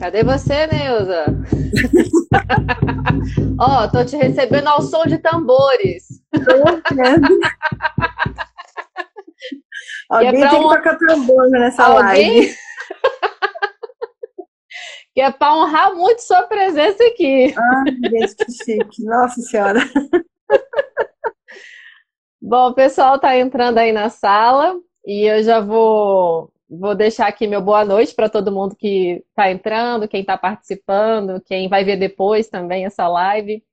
Cadê 0.00 0.24
você, 0.24 0.66
Neuza? 0.66 1.26
Ó, 3.60 3.84
oh, 3.84 3.90
tô 3.90 4.02
te 4.02 4.16
recebendo 4.16 4.68
ao 4.68 4.80
som 4.80 5.04
de 5.04 5.18
tambores. 5.18 6.22
Tô 6.32 6.40
vendo. 6.94 7.28
Alguém 10.08 10.42
é 10.42 10.48
tem 10.48 10.58
um... 10.58 10.70
que 10.70 10.74
tocar 10.74 10.96
tambor 10.96 11.50
nessa 11.50 11.84
Alguém... 11.84 12.40
live. 12.40 12.56
que 15.12 15.20
é 15.20 15.30
para 15.30 15.54
honrar 15.54 15.94
muito 15.94 16.22
sua 16.22 16.44
presença 16.44 17.04
aqui. 17.04 17.54
Ai, 17.54 17.92
gente, 18.10 18.36
que 18.36 18.52
chique. 18.52 19.04
Nossa 19.04 19.42
Senhora. 19.42 19.80
Bom, 22.40 22.70
o 22.70 22.74
pessoal 22.74 23.16
está 23.16 23.36
entrando 23.36 23.76
aí 23.76 23.92
na 23.92 24.08
sala 24.08 24.80
e 25.04 25.30
eu 25.30 25.42
já 25.42 25.60
vou, 25.60 26.49
vou 26.70 26.94
deixar 26.94 27.26
aqui 27.26 27.48
meu 27.48 27.60
boa 27.60 27.84
noite 27.84 28.14
para 28.14 28.28
todo 28.28 28.52
mundo 28.52 28.76
que 28.76 29.24
está 29.28 29.50
entrando, 29.50 30.06
quem 30.06 30.20
está 30.20 30.38
participando, 30.38 31.40
quem 31.40 31.68
vai 31.68 31.84
ver 31.84 31.96
depois 31.96 32.48
também 32.48 32.86
essa 32.86 33.08
live. 33.08 33.64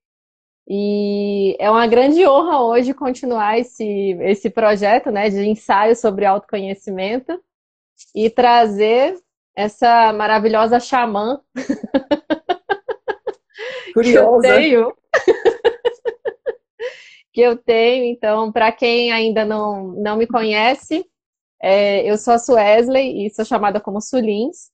E 0.68 1.56
é 1.60 1.70
uma 1.70 1.86
grande 1.88 2.28
honra 2.28 2.64
hoje 2.64 2.94
continuar 2.94 3.60
esse, 3.60 4.18
esse 4.22 4.50
projeto 4.50 5.12
né, 5.12 5.30
de 5.30 5.48
ensaio 5.48 5.96
sobre 5.96 6.26
autoconhecimento 6.26 7.40
e 8.16 8.30
trazer 8.30 9.16
essa 9.56 10.12
maravilhosa 10.12 10.80
xamã 10.80 11.40
Curiosa. 13.94 14.42
que 14.42 14.48
eu 14.48 14.52
tenho. 14.56 14.94
que 17.32 17.42
eu 17.42 17.58
tenho. 17.58 18.06
Então, 18.06 18.52
para 18.52 18.72
quem 18.72 19.12
ainda 19.12 19.46
não, 19.46 19.94
não 19.94 20.18
me 20.18 20.28
conhece, 20.28 21.06
é, 21.62 22.10
eu 22.10 22.18
sou 22.18 22.34
a 22.34 22.40
Suesley 22.40 23.26
e 23.26 23.30
sou 23.30 23.46
chamada 23.46 23.80
como 23.80 24.02
Sulins. 24.02 24.72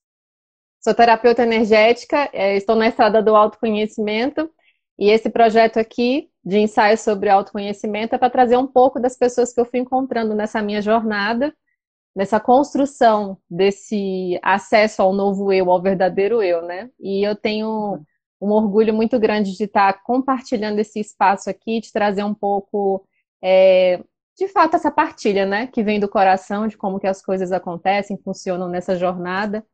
Sou 0.80 0.94
terapeuta 0.94 1.44
energética, 1.44 2.30
é, 2.34 2.58
estou 2.58 2.76
na 2.76 2.88
estrada 2.88 3.22
do 3.22 3.36
autoconhecimento 3.36 4.50
e 5.00 5.10
esse 5.10 5.30
projeto 5.30 5.78
aqui 5.78 6.30
de 6.44 6.60
ensaio 6.60 6.98
sobre 6.98 7.30
autoconhecimento 7.30 8.16
é 8.16 8.18
para 8.18 8.30
trazer 8.30 8.58
um 8.58 8.68
pouco 8.68 9.00
das 9.00 9.18
pessoas 9.18 9.54
que 9.54 9.62
eu 9.62 9.66
fui 9.66 9.80
encontrando 9.80 10.36
nessa 10.36 10.62
minha 10.62 10.82
jornada 10.82 11.56
nessa 12.16 12.40
construção 12.40 13.38
desse 13.50 14.40
acesso 14.44 15.02
ao 15.02 15.14
novo 15.14 15.52
eu, 15.52 15.72
ao 15.72 15.82
verdadeiro 15.82 16.44
eu, 16.44 16.62
né? 16.62 16.90
E 17.00 17.26
eu 17.28 17.36
tenho 17.36 18.00
um 18.40 18.52
orgulho 18.52 18.94
muito 18.94 19.20
grande 19.20 19.56
de 19.58 19.64
estar 19.64 20.04
compartilhando 20.04 20.80
esse 20.80 21.00
espaço 21.00 21.50
aqui, 21.50 21.80
de 21.80 21.92
trazer 21.92 22.24
um 22.24 22.34
pouco, 22.34 23.08
é, 23.42 24.04
de 24.38 24.48
fato, 24.48 24.76
essa 24.76 24.92
partilha, 24.92 25.46
né? 25.46 25.68
Que 25.68 25.84
vem 25.84 26.00
do 26.00 26.10
coração, 26.10 26.68
de 26.68 26.78
como 26.78 27.00
que 27.00 27.08
as 27.08 27.22
coisas 27.24 27.52
acontecem, 27.52 28.18
funcionam 28.18 28.68
nessa 28.68 28.96
jornada. 28.96 29.66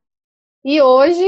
E 0.64 0.82
hoje, 0.82 1.26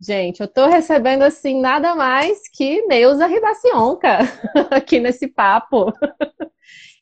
gente, 0.00 0.40
eu 0.40 0.46
estou 0.46 0.68
recebendo, 0.68 1.22
assim, 1.22 1.60
nada 1.60 1.94
mais 1.94 2.48
que 2.48 2.82
Neuza 2.86 3.26
Ribacionca 3.26 4.18
aqui 4.70 5.00
nesse 5.00 5.28
papo. 5.28 5.92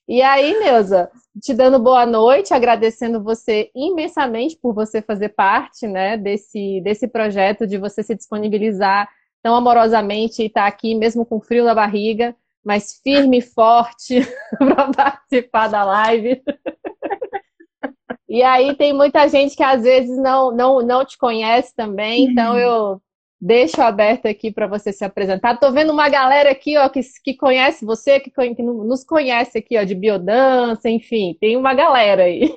E 0.09 0.22
aí, 0.22 0.56
Neuza, 0.61 1.11
te 1.42 1.53
dando 1.53 1.81
boa 1.81 2.06
noite, 2.06 2.55
agradecendo 2.55 3.20
você 3.20 3.72
imensamente 3.75 4.56
por 4.56 4.72
você 4.72 5.03
fazer 5.03 5.31
parte 5.31 5.89
né, 5.89 6.17
desse, 6.17 6.81
desse 6.81 7.09
projeto, 7.09 7.67
de 7.67 7.77
você 7.77 8.05
se 8.05 8.14
disponibilizar 8.14 9.09
tão 9.42 9.56
amorosamente 9.56 10.42
e 10.42 10.47
estar 10.47 10.62
tá 10.62 10.67
aqui, 10.69 10.94
mesmo 10.94 11.27
com 11.27 11.41
frio 11.41 11.64
na 11.64 11.75
barriga, 11.75 12.37
mas 12.67 13.00
firme 13.03 13.39
e 13.39 13.42
forte 13.42 14.20
para 14.59 14.92
participar 14.92 15.69
da 15.69 15.84
live. 15.84 16.42
E 18.28 18.42
aí 18.42 18.75
tem 18.75 18.92
muita 18.92 19.28
gente 19.28 19.55
que 19.55 19.62
às 19.62 19.84
vezes 19.84 20.19
não, 20.19 20.50
não, 20.50 20.83
não 20.83 21.05
te 21.05 21.17
conhece 21.17 21.72
também, 21.75 22.25
então 22.25 22.55
uhum. 22.55 22.59
eu 22.59 23.03
Deixo 23.39 23.83
aberto 23.83 24.26
aqui 24.26 24.50
para 24.50 24.66
você 24.66 24.93
se 24.93 25.05
apresentar. 25.05 25.59
Tô 25.59 25.71
vendo 25.71 25.93
uma 25.93 26.09
galera 26.09 26.50
aqui, 26.50 26.78
ó, 26.78 26.88
que, 26.88 27.00
que 27.22 27.37
conhece 27.37 27.84
você, 27.84 28.19
que, 28.19 28.31
que 28.31 28.62
nos 28.62 29.05
conhece 29.05 29.59
aqui, 29.59 29.78
ó, 29.78 29.84
de 29.84 29.94
biodança, 29.94 30.88
enfim, 30.88 31.37
tem 31.38 31.55
uma 31.56 31.75
galera 31.75 32.22
aí. 32.22 32.56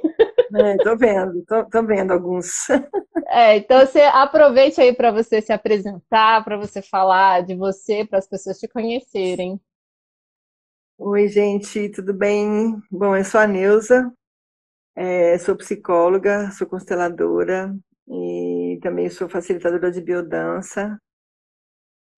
É, 0.55 0.77
tô 0.77 0.95
vendo, 0.97 1.43
tô, 1.45 1.65
tô 1.65 1.83
vendo 1.85 2.11
alguns. 2.11 2.67
É, 3.31 3.57
então 3.57 3.85
você 3.85 4.01
aproveite 4.01 4.81
aí 4.81 4.91
para 4.91 5.11
você 5.11 5.39
se 5.39 5.53
apresentar, 5.53 6.43
para 6.43 6.57
você 6.57 6.81
falar 6.81 7.43
de 7.43 7.53
você, 7.53 8.03
para 8.03 8.17
as 8.17 8.27
pessoas 8.27 8.57
te 8.57 8.67
conhecerem. 8.67 9.61
Oi, 10.99 11.27
gente, 11.27 11.89
tudo 11.89 12.13
bem? 12.13 12.79
Bom, 12.91 13.15
eu 13.15 13.23
sou 13.25 13.39
a 13.39 13.47
Neuza, 13.47 14.11
é, 14.95 15.37
sou 15.39 15.55
psicóloga, 15.57 16.51
sou 16.51 16.67
consteladora, 16.67 17.75
e 18.07 18.79
também 18.83 19.09
sou 19.09 19.29
facilitadora 19.29 19.91
de 19.91 20.01
biodança. 20.01 20.99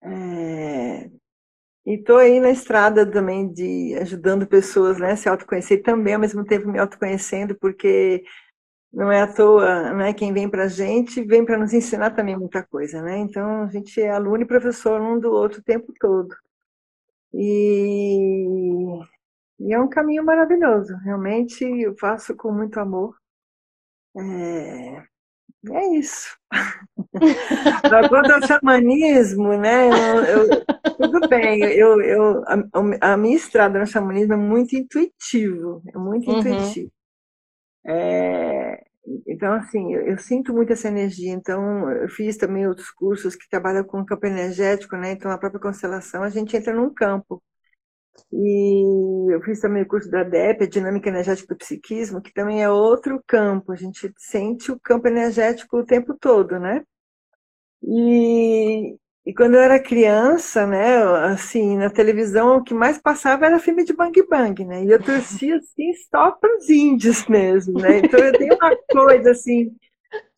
É, 0.02 1.06
e 1.86 1.94
estou 1.96 2.18
aí 2.18 2.40
na 2.40 2.50
estrada 2.50 3.10
também 3.10 3.52
de 3.52 3.96
ajudando 4.00 4.46
pessoas 4.46 4.98
né, 5.00 5.12
a 5.12 5.16
se 5.16 5.28
autoconhecer 5.28 5.78
e 5.80 5.82
também 5.82 6.14
ao 6.14 6.20
mesmo 6.20 6.44
tempo 6.44 6.68
me 6.68 6.78
autoconhecendo, 6.78 7.56
porque 7.60 8.24
não 8.92 9.12
é 9.12 9.22
à 9.22 9.32
toa, 9.32 9.92
né, 9.94 10.14
quem 10.14 10.32
vem 10.34 10.50
para 10.50 10.64
a 10.64 10.68
gente 10.68 11.22
vem 11.24 11.44
para 11.44 11.58
nos 11.58 11.72
ensinar 11.74 12.12
também 12.12 12.36
muita 12.38 12.64
coisa, 12.66 13.02
né? 13.02 13.18
Então 13.18 13.64
a 13.64 13.68
gente 13.70 14.00
é 14.00 14.10
aluno 14.10 14.42
e 14.44 14.46
professor 14.46 15.00
um 15.00 15.20
do 15.20 15.32
outro 15.32 15.60
o 15.60 15.64
tempo 15.64 15.92
todo. 16.00 16.34
E, 17.34 18.98
e 19.60 19.72
é 19.72 19.80
um 19.80 19.88
caminho 19.88 20.24
maravilhoso, 20.24 20.94
realmente 21.04 21.64
eu 21.64 21.96
faço 21.98 22.36
com 22.36 22.52
muito 22.52 22.78
amor. 22.78 23.16
É, 24.16 25.02
é 25.70 25.86
isso. 25.96 26.36
Quanto 28.10 28.32
ao 28.32 28.42
xamanismo, 28.42 29.56
né? 29.56 29.88
Eu, 29.88 30.24
eu, 30.24 30.64
tudo 30.96 31.28
bem, 31.28 31.62
eu, 31.62 32.00
eu, 32.00 32.44
a, 32.46 33.12
a, 33.12 33.16
minha 33.16 33.36
estrada 33.36 33.78
no 33.78 33.86
xamanismo 33.86 34.34
é 34.34 34.36
muito 34.36 34.76
intuitivo, 34.76 35.82
é 35.94 35.98
muito 35.98 36.30
uhum. 36.30 36.38
intuitivo. 36.40 36.90
É, 37.86 38.84
então, 39.26 39.54
assim, 39.54 39.94
eu, 39.94 40.02
eu, 40.06 40.18
sinto 40.18 40.52
muito 40.54 40.72
essa 40.72 40.88
energia. 40.88 41.32
Então, 41.32 41.90
eu 41.90 42.08
fiz 42.08 42.36
também 42.36 42.66
outros 42.66 42.90
cursos 42.90 43.34
que 43.34 43.48
trabalham 43.48 43.84
com 43.84 44.04
campo 44.04 44.26
energético, 44.26 44.96
né? 44.96 45.12
Então, 45.12 45.30
a 45.30 45.38
própria 45.38 45.60
constelação, 45.60 46.22
a 46.22 46.28
gente 46.30 46.56
entra 46.56 46.74
num 46.74 46.92
campo. 46.92 47.42
E 48.32 49.34
eu 49.34 49.42
fiz 49.42 49.60
também 49.60 49.82
o 49.82 49.88
curso 49.88 50.10
da 50.10 50.22
DEP, 50.22 50.64
a 50.64 50.68
Dinâmica 50.68 51.08
Energética 51.08 51.54
do 51.54 51.58
Psiquismo, 51.58 52.22
que 52.22 52.32
também 52.32 52.62
é 52.62 52.70
outro 52.70 53.22
campo. 53.26 53.72
A 53.72 53.76
gente 53.76 54.12
sente 54.18 54.70
o 54.72 54.80
campo 54.80 55.08
energético 55.08 55.78
o 55.78 55.86
tempo 55.86 56.14
todo, 56.18 56.58
né? 56.58 56.82
E, 57.82 58.96
e 59.24 59.32
quando 59.32 59.54
eu 59.54 59.60
era 59.60 59.78
criança, 59.78 60.66
né, 60.66 60.96
assim, 61.32 61.76
na 61.78 61.88
televisão, 61.88 62.56
o 62.56 62.64
que 62.64 62.74
mais 62.74 62.98
passava 62.98 63.46
era 63.46 63.60
filme 63.60 63.84
de 63.84 63.92
Bang 63.92 64.20
Bang, 64.28 64.64
né? 64.64 64.84
E 64.84 64.90
eu 64.90 65.00
torcia, 65.02 65.56
assim, 65.56 65.92
só 66.10 66.32
para 66.32 66.56
os 66.56 66.68
índios 66.68 67.26
mesmo, 67.28 67.78
né? 67.80 67.98
Então 67.98 68.18
eu 68.18 68.32
tenho 68.32 68.54
uma 68.56 68.76
coisa, 68.90 69.30
assim, 69.30 69.70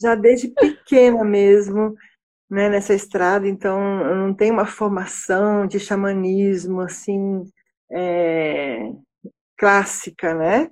já 0.00 0.14
desde 0.14 0.48
pequena 0.48 1.24
mesmo, 1.24 1.94
né, 2.50 2.68
nessa 2.68 2.94
estrada. 2.94 3.48
Então 3.48 3.80
eu 4.06 4.16
não 4.16 4.34
tenho 4.34 4.52
uma 4.54 4.66
formação 4.66 5.66
de 5.66 5.80
xamanismo, 5.80 6.80
assim, 6.82 7.44
é, 7.90 8.90
clássica, 9.56 10.34
né? 10.34 10.70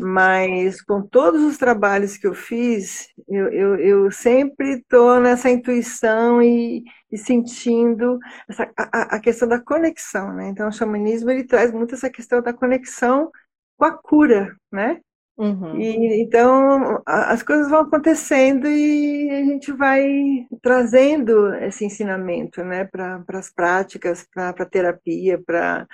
Mas 0.00 0.82
com 0.82 1.02
todos 1.02 1.42
os 1.42 1.56
trabalhos 1.56 2.16
que 2.16 2.26
eu 2.26 2.34
fiz, 2.34 3.08
eu, 3.26 3.48
eu, 3.48 3.76
eu 3.76 4.10
sempre 4.10 4.74
estou 4.74 5.18
nessa 5.18 5.50
intuição 5.50 6.42
e, 6.42 6.84
e 7.10 7.16
sentindo 7.16 8.18
essa, 8.48 8.70
a, 8.76 9.16
a, 9.16 9.20
questão 9.20 9.48
da 9.48 9.58
conexão, 9.60 10.32
né? 10.34 10.50
Então 10.50 10.68
o 10.68 10.72
xamanismo 10.72 11.30
ele 11.30 11.44
traz 11.44 11.72
muito 11.72 11.94
essa 11.94 12.10
questão 12.10 12.42
da 12.42 12.52
conexão 12.52 13.30
com 13.76 13.84
a 13.86 13.92
cura, 13.92 14.54
né? 14.70 15.00
Uhum. 15.38 15.80
E, 15.80 16.22
então 16.22 17.00
as 17.06 17.42
coisas 17.42 17.70
vão 17.70 17.80
acontecendo 17.80 18.68
e 18.68 19.30
a 19.30 19.44
gente 19.44 19.72
vai 19.72 20.46
trazendo 20.60 21.54
esse 21.54 21.84
ensinamento 21.84 22.62
né, 22.64 22.84
para 22.84 23.24
as 23.34 23.48
práticas, 23.48 24.26
para 24.34 24.50
a 24.50 24.66
terapia, 24.66 25.40
para 25.44 25.86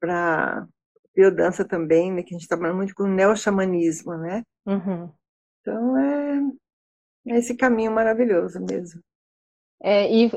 para 0.00 0.66
biodança 1.14 1.64
também, 1.64 2.12
né, 2.12 2.22
que 2.22 2.34
a 2.34 2.38
gente 2.38 2.42
está 2.42 2.56
trabalha 2.56 2.74
muito 2.74 2.94
com 2.94 3.04
neo-xamanismo, 3.04 4.16
né? 4.16 4.42
Uhum. 4.66 5.10
Então 5.60 5.96
é, 5.98 6.40
é 7.28 7.38
esse 7.38 7.56
caminho 7.56 7.92
maravilhoso 7.92 8.60
mesmo. 8.60 9.00
É, 9.84 10.08
e, 10.08 10.30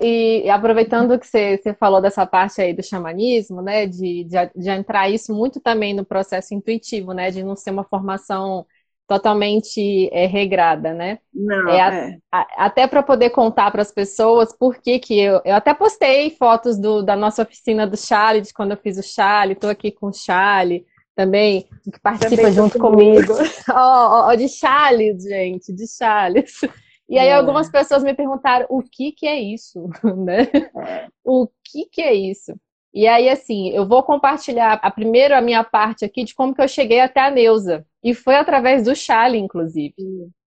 e, 0.43 0.49
aproveitando 0.49 1.19
que 1.19 1.27
você, 1.27 1.57
você, 1.57 1.71
falou 1.75 2.01
dessa 2.01 2.25
parte 2.25 2.59
aí 2.59 2.73
do 2.73 2.81
xamanismo, 2.81 3.61
né, 3.61 3.85
de, 3.85 4.23
de, 4.23 4.51
de, 4.55 4.69
entrar 4.71 5.07
isso 5.07 5.35
muito 5.35 5.59
também 5.59 5.93
no 5.93 6.03
processo 6.03 6.55
intuitivo, 6.55 7.13
né, 7.13 7.29
de 7.29 7.43
não 7.43 7.55
ser 7.55 7.69
uma 7.69 7.83
formação 7.83 8.65
totalmente 9.07 10.09
é, 10.11 10.25
regrada, 10.25 10.93
né? 10.93 11.19
Não, 11.33 11.69
é, 11.69 11.77
é. 11.79 12.17
A, 12.31 12.65
até 12.65 12.87
para 12.87 13.03
poder 13.03 13.29
contar 13.29 13.71
para 13.71 13.81
as 13.81 13.91
pessoas 13.91 14.51
por 14.51 14.77
que 14.81 14.99
que 14.99 15.19
eu, 15.19 15.41
eu 15.45 15.55
até 15.55 15.73
postei 15.73 16.31
fotos 16.31 16.77
do, 16.77 17.03
da 17.03 17.15
nossa 17.15 17.43
oficina 17.43 17.85
do 17.85 17.95
Chale, 17.95 18.41
de 18.41 18.53
quando 18.53 18.71
eu 18.71 18.77
fiz 18.77 18.97
o 18.97 19.03
Chale, 19.03 19.53
estou 19.53 19.69
aqui 19.69 19.91
com 19.91 20.07
o 20.07 20.13
Chale 20.13 20.85
também, 21.15 21.67
que 21.83 21.99
participa 22.01 22.35
também 22.35 22.53
junto 22.53 22.79
comigo. 22.79 23.33
Ó, 23.71 24.27
oh, 24.27 24.31
oh, 24.31 24.35
de 24.35 24.49
Chales, 24.49 25.23
gente, 25.23 25.71
de 25.71 25.87
Chales. 25.87 26.61
E 27.07 27.19
aí 27.19 27.27
é. 27.27 27.33
algumas 27.35 27.69
pessoas 27.69 28.03
me 28.03 28.13
perguntaram 28.13 28.65
o 28.69 28.81
que 28.81 29.11
que 29.11 29.27
é 29.27 29.39
isso, 29.39 29.87
né? 30.03 30.49
É. 30.53 31.07
O 31.23 31.47
que 31.63 31.85
que 31.85 32.01
é 32.01 32.13
isso? 32.13 32.53
E 32.95 33.07
aí, 33.07 33.27
assim, 33.29 33.69
eu 33.71 33.85
vou 33.85 34.01
compartilhar 34.03 34.79
a 34.81 34.89
primeiro 34.89 35.35
a 35.35 35.41
minha 35.41 35.65
parte 35.65 36.05
aqui 36.05 36.23
de 36.23 36.33
como 36.33 36.55
que 36.55 36.61
eu 36.61 36.67
cheguei 36.67 37.01
até 37.01 37.19
a 37.19 37.29
Neuza. 37.29 37.85
E 38.01 38.13
foi 38.13 38.35
através 38.35 38.85
do 38.85 38.95
Chale, 38.95 39.37
inclusive. 39.37 39.93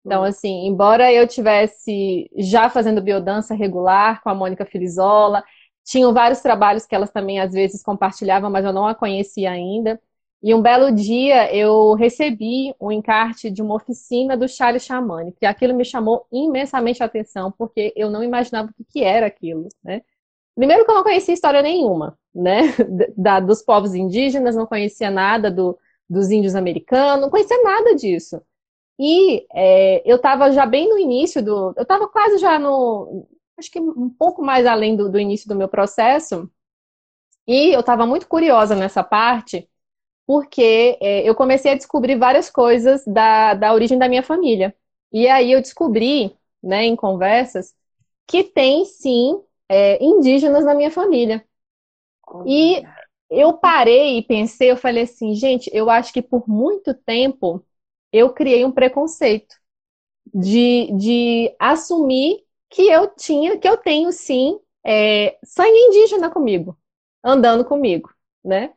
Então, 0.06 0.24
assim, 0.24 0.66
embora 0.66 1.12
eu 1.12 1.28
tivesse 1.28 2.32
já 2.38 2.70
fazendo 2.70 3.02
biodança 3.02 3.54
regular 3.54 4.24
com 4.24 4.30
a 4.30 4.36
Mônica 4.36 4.66
Filizola, 4.66 5.44
tinham 5.84 6.14
vários 6.14 6.40
trabalhos 6.40 6.86
que 6.86 6.96
elas 6.96 7.12
também 7.12 7.40
às 7.42 7.52
vezes 7.52 7.84
compartilhavam, 7.84 8.50
mas 8.50 8.64
eu 8.64 8.72
não 8.72 8.88
a 8.88 8.96
conhecia 8.96 9.52
ainda. 9.52 10.00
E 10.42 10.54
um 10.54 10.62
belo 10.62 10.92
dia 10.94 11.54
eu 11.54 11.96
recebi 11.96 12.74
um 12.80 12.92
encarte 12.92 13.52
de 13.52 13.62
uma 13.62 13.76
oficina 13.76 14.38
do 14.38 14.48
Charles 14.48 14.86
Chamani, 14.86 15.34
que 15.34 15.46
aquilo 15.46 15.76
me 15.76 15.84
chamou 15.84 16.26
imensamente 16.32 17.04
a 17.04 17.08
atenção, 17.08 17.52
porque 17.58 17.92
eu 17.98 18.10
não 18.10 18.24
imaginava 18.24 18.70
o 18.80 18.86
que 18.86 19.04
era 19.04 19.26
aquilo, 19.26 19.68
né? 19.84 20.02
Primeiro 20.56 20.86
que 20.86 20.92
eu 20.92 20.96
não 20.96 21.04
conhecia 21.04 21.34
história 21.34 21.62
nenhuma, 21.62 22.18
né? 22.38 22.62
Da, 23.18 23.39
dos 23.39 23.62
povos 23.62 23.95
indígenas, 23.95 24.56
não 24.56 24.66
conhecia 24.66 25.10
nada 25.12 25.51
do, 25.51 25.78
dos 26.10 26.30
índios 26.31 26.56
americanos, 26.56 27.22
não 27.22 27.30
conhecia 27.30 27.62
nada 27.63 27.95
disso. 27.95 28.42
E 29.00 29.48
é, 29.54 30.04
eu 30.10 30.18
estava 30.18 30.51
já 30.51 30.66
bem 30.66 30.89
no 30.89 30.98
início 30.98 31.44
do. 31.44 31.74
Eu 31.78 31.84
estava 31.84 32.07
quase 32.07 32.38
já 32.39 32.60
no. 32.60 33.28
Acho 33.57 33.72
que 33.72 33.80
um 33.80 34.10
pouco 34.10 34.42
mais 34.44 34.66
além 34.66 34.95
do, 34.95 35.10
do 35.10 35.19
início 35.19 35.48
do 35.50 35.56
meu 35.56 35.68
processo. 35.69 36.50
E 37.48 37.74
eu 37.74 37.80
estava 37.81 38.06
muito 38.06 38.28
curiosa 38.28 38.75
nessa 38.75 39.04
parte, 39.04 39.69
porque 40.28 40.98
é, 41.01 41.30
eu 41.30 41.36
comecei 41.36 41.72
a 41.74 41.75
descobrir 41.75 42.18
várias 42.18 42.50
coisas 42.50 43.06
da, 43.07 43.54
da 43.56 43.74
origem 43.74 43.98
da 44.00 44.10
minha 44.10 44.24
família. 44.24 44.75
E 45.13 45.28
aí 45.30 45.51
eu 45.54 45.62
descobri, 45.62 46.36
né, 46.63 46.86
em 46.86 46.95
conversas, 46.95 47.75
que 48.28 48.44
tem 48.44 48.86
sim 48.86 49.42
é, 49.69 50.04
indígenas 50.04 50.66
na 50.66 50.75
minha 50.75 50.92
família. 50.92 51.47
E 52.45 52.83
eu 53.29 53.53
parei 53.57 54.18
e 54.18 54.21
pensei, 54.24 54.71
eu 54.71 54.77
falei 54.77 55.03
assim, 55.03 55.35
gente, 55.35 55.69
eu 55.74 55.89
acho 55.89 56.13
que 56.13 56.21
por 56.21 56.47
muito 56.47 56.94
tempo 56.94 57.63
eu 58.12 58.33
criei 58.33 58.65
um 58.65 58.71
preconceito 58.71 59.56
de, 60.33 60.91
de 60.97 61.56
assumir 61.59 62.44
que 62.69 62.83
eu 62.83 63.07
tinha, 63.15 63.57
que 63.59 63.68
eu 63.68 63.77
tenho 63.77 64.12
sim 64.12 64.59
é, 64.85 65.38
sangue 65.44 65.71
indígena 65.77 66.29
comigo, 66.29 66.77
andando 67.24 67.65
comigo, 67.65 68.09
né? 68.44 68.74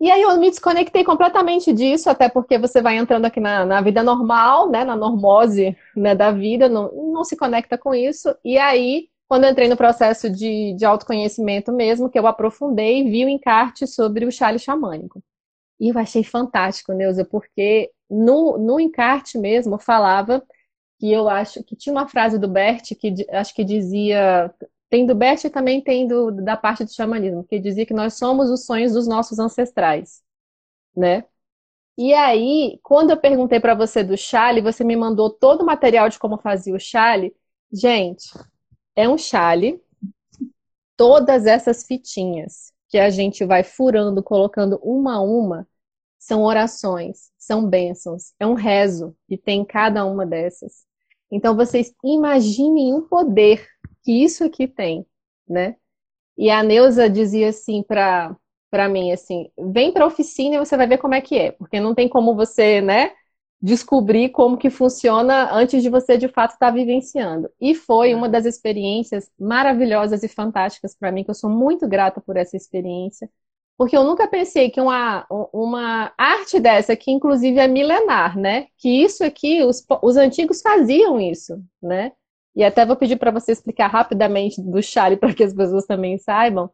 E 0.00 0.10
aí 0.10 0.22
eu 0.22 0.36
me 0.38 0.50
desconectei 0.50 1.04
completamente 1.04 1.72
disso, 1.72 2.08
até 2.10 2.28
porque 2.28 2.58
você 2.58 2.80
vai 2.82 2.96
entrando 2.96 3.26
aqui 3.26 3.38
na, 3.40 3.64
na 3.64 3.80
vida 3.80 4.02
normal, 4.02 4.70
né, 4.70 4.84
na 4.84 4.96
normose 4.96 5.76
né, 5.96 6.14
da 6.14 6.32
vida, 6.32 6.68
não, 6.68 6.90
não 7.12 7.24
se 7.24 7.36
conecta 7.36 7.76
com 7.78 7.94
isso. 7.94 8.34
E 8.44 8.58
aí, 8.58 9.08
quando 9.32 9.44
eu 9.44 9.50
entrei 9.50 9.66
no 9.66 9.78
processo 9.78 10.28
de, 10.28 10.74
de 10.74 10.84
autoconhecimento 10.84 11.72
mesmo, 11.72 12.10
que 12.10 12.18
eu 12.18 12.26
aprofundei, 12.26 13.10
vi 13.10 13.24
o 13.24 13.30
encarte 13.30 13.86
sobre 13.86 14.26
o 14.26 14.30
chale 14.30 14.58
xamânico. 14.58 15.24
E 15.80 15.88
eu 15.88 15.98
achei 15.98 16.22
fantástico, 16.22 16.92
Neuza, 16.92 17.24
porque 17.24 17.90
no, 18.10 18.58
no 18.58 18.78
encarte 18.78 19.38
mesmo 19.38 19.78
falava 19.78 20.44
que 21.00 21.10
eu 21.10 21.30
acho 21.30 21.64
que 21.64 21.74
tinha 21.74 21.94
uma 21.94 22.06
frase 22.06 22.38
do 22.38 22.46
Bert 22.46 22.94
que 22.94 23.26
acho 23.30 23.54
que 23.54 23.64
dizia 23.64 24.54
tem 24.90 25.06
do 25.06 25.14
Bert 25.14 25.42
e 25.44 25.50
também 25.50 25.80
tem 25.80 26.06
do, 26.06 26.30
da 26.30 26.54
parte 26.54 26.84
do 26.84 26.92
xamanismo, 26.92 27.42
que 27.42 27.58
dizia 27.58 27.86
que 27.86 27.94
nós 27.94 28.18
somos 28.18 28.50
os 28.50 28.66
sonhos 28.66 28.92
dos 28.92 29.06
nossos 29.08 29.38
ancestrais, 29.38 30.22
né? 30.96 31.24
E 31.98 32.14
aí, 32.14 32.80
quando 32.82 33.10
eu 33.10 33.16
perguntei 33.16 33.60
para 33.60 33.74
você 33.74 34.04
do 34.04 34.16
chale, 34.16 34.62
você 34.62 34.84
me 34.84 34.96
mandou 34.96 35.30
todo 35.30 35.62
o 35.62 35.66
material 35.66 36.08
de 36.10 36.18
como 36.18 36.38
fazia 36.38 36.74
o 36.74 36.80
chale. 36.80 37.34
Gente, 37.72 38.28
é 38.96 39.08
um 39.08 39.18
chale, 39.18 39.82
todas 40.96 41.46
essas 41.46 41.86
fitinhas 41.86 42.72
que 42.88 42.98
a 42.98 43.10
gente 43.10 43.44
vai 43.44 43.64
furando, 43.64 44.22
colocando 44.22 44.78
uma 44.82 45.16
a 45.16 45.20
uma, 45.20 45.66
são 46.18 46.42
orações, 46.42 47.30
são 47.38 47.66
bênçãos, 47.68 48.32
é 48.38 48.46
um 48.46 48.54
rezo 48.54 49.16
que 49.26 49.36
tem 49.36 49.64
cada 49.64 50.04
uma 50.04 50.24
dessas. 50.24 50.84
Então 51.30 51.56
vocês 51.56 51.92
imaginem 52.04 52.94
o 52.94 53.02
poder 53.02 53.66
que 54.04 54.12
isso 54.22 54.44
aqui 54.44 54.68
tem, 54.68 55.06
né? 55.48 55.76
E 56.36 56.50
a 56.50 56.62
Neuza 56.62 57.08
dizia 57.08 57.48
assim 57.48 57.82
para 57.82 58.36
para 58.70 58.88
mim 58.88 59.12
assim, 59.12 59.50
vem 59.70 59.92
para 59.92 60.04
a 60.04 60.06
oficina 60.06 60.56
e 60.56 60.58
você 60.58 60.78
vai 60.78 60.86
ver 60.86 60.96
como 60.96 61.12
é 61.14 61.20
que 61.20 61.36
é, 61.36 61.52
porque 61.52 61.78
não 61.78 61.94
tem 61.94 62.08
como 62.08 62.34
você, 62.34 62.80
né, 62.80 63.12
descobrir 63.62 64.30
como 64.30 64.58
que 64.58 64.68
funciona 64.68 65.54
antes 65.54 65.82
de 65.82 65.88
você 65.88 66.18
de 66.18 66.26
fato 66.26 66.54
estar 66.54 66.66
tá 66.66 66.72
vivenciando. 66.72 67.48
E 67.60 67.74
foi 67.74 68.12
uma 68.12 68.28
das 68.28 68.44
experiências 68.44 69.30
maravilhosas 69.38 70.24
e 70.24 70.28
fantásticas 70.28 70.96
para 70.96 71.12
mim, 71.12 71.22
que 71.22 71.30
eu 71.30 71.34
sou 71.34 71.48
muito 71.48 71.86
grata 71.88 72.20
por 72.20 72.36
essa 72.36 72.56
experiência. 72.56 73.30
Porque 73.78 73.96
eu 73.96 74.04
nunca 74.04 74.28
pensei 74.28 74.68
que 74.70 74.80
uma, 74.80 75.26
uma 75.52 76.12
arte 76.18 76.58
dessa, 76.60 76.96
que 76.96 77.10
inclusive 77.10 77.58
é 77.58 77.68
milenar, 77.68 78.36
né? 78.36 78.66
Que 78.76 79.02
isso 79.02 79.24
aqui, 79.24 79.62
os, 79.62 79.84
os 80.02 80.16
antigos 80.16 80.60
faziam 80.60 81.20
isso, 81.20 81.62
né? 81.80 82.12
E 82.54 82.64
até 82.64 82.84
vou 82.84 82.96
pedir 82.96 83.16
para 83.16 83.30
você 83.30 83.52
explicar 83.52 83.86
rapidamente 83.88 84.60
do 84.60 84.82
Chale 84.82 85.16
para 85.18 85.32
que 85.34 85.44
as 85.44 85.54
pessoas 85.54 85.86
também 85.86 86.18
saibam. 86.18 86.70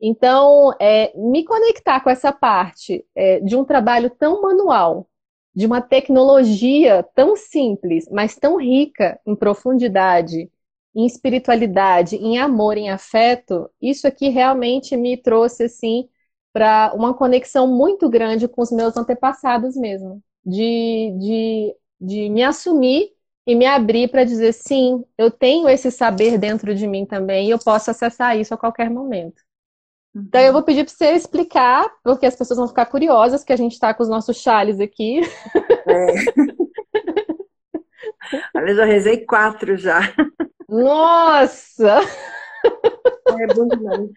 Então, 0.00 0.72
é, 0.80 1.12
me 1.16 1.44
conectar 1.44 2.00
com 2.00 2.10
essa 2.10 2.32
parte 2.32 3.04
é, 3.14 3.38
de 3.40 3.54
um 3.54 3.64
trabalho 3.64 4.10
tão 4.10 4.42
manual, 4.42 5.06
de 5.54 5.66
uma 5.66 5.80
tecnologia 5.82 7.02
tão 7.14 7.36
simples, 7.36 8.06
mas 8.10 8.36
tão 8.36 8.56
rica 8.60 9.20
em 9.26 9.36
profundidade, 9.36 10.50
em 10.94 11.06
espiritualidade, 11.06 12.16
em 12.16 12.38
amor, 12.38 12.76
em 12.76 12.90
afeto, 12.90 13.70
isso 13.80 14.06
aqui 14.06 14.28
realmente 14.28 14.96
me 14.96 15.16
trouxe 15.16 15.64
assim 15.64 16.08
para 16.52 16.92
uma 16.94 17.14
conexão 17.14 17.66
muito 17.66 18.08
grande 18.08 18.46
com 18.48 18.62
os 18.62 18.70
meus 18.70 18.96
antepassados 18.96 19.74
mesmo, 19.76 20.22
de, 20.44 21.10
de, 21.18 21.76
de 22.00 22.28
me 22.28 22.42
assumir 22.42 23.10
e 23.46 23.54
me 23.54 23.66
abrir 23.66 24.08
para 24.08 24.24
dizer 24.24 24.52
sim, 24.52 25.02
eu 25.18 25.30
tenho 25.30 25.68
esse 25.68 25.90
saber 25.90 26.38
dentro 26.38 26.74
de 26.74 26.86
mim 26.86 27.06
também 27.06 27.48
e 27.48 27.50
eu 27.50 27.58
posso 27.58 27.90
acessar 27.90 28.38
isso 28.38 28.52
a 28.54 28.58
qualquer 28.58 28.90
momento. 28.90 29.42
Uhum. 30.14 30.24
Então 30.26 30.40
eu 30.40 30.52
vou 30.52 30.62
pedir 30.62 30.84
para 30.84 30.94
você 30.94 31.12
explicar, 31.12 31.90
porque 32.02 32.26
as 32.26 32.36
pessoas 32.36 32.58
vão 32.58 32.68
ficar 32.68 32.86
curiosas 32.86 33.44
que 33.44 33.52
a 33.52 33.56
gente 33.56 33.72
está 33.72 33.92
com 33.94 34.02
os 34.02 34.08
nossos 34.08 34.36
chales 34.36 34.80
aqui. 34.80 35.20
É. 35.86 36.14
eu 38.54 38.74
já 38.74 38.84
rezei 38.84 39.24
quatro 39.24 39.76
já. 39.76 40.00
Nossa! 40.68 42.00
É 43.28 43.46
bom 43.54 43.66
demais. 43.66 44.10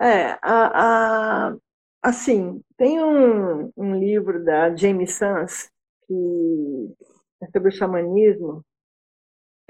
É, 0.00 0.38
a, 0.42 1.48
a, 1.50 1.56
assim, 2.02 2.62
tem 2.76 3.02
um, 3.04 3.70
um 3.76 3.94
livro 3.98 4.42
da 4.42 4.74
Jamie 4.74 5.06
Sons 5.06 5.70
que 6.06 6.94
é 7.42 7.46
sobre 7.50 7.68
o 7.68 7.72
xamanismo. 7.72 8.64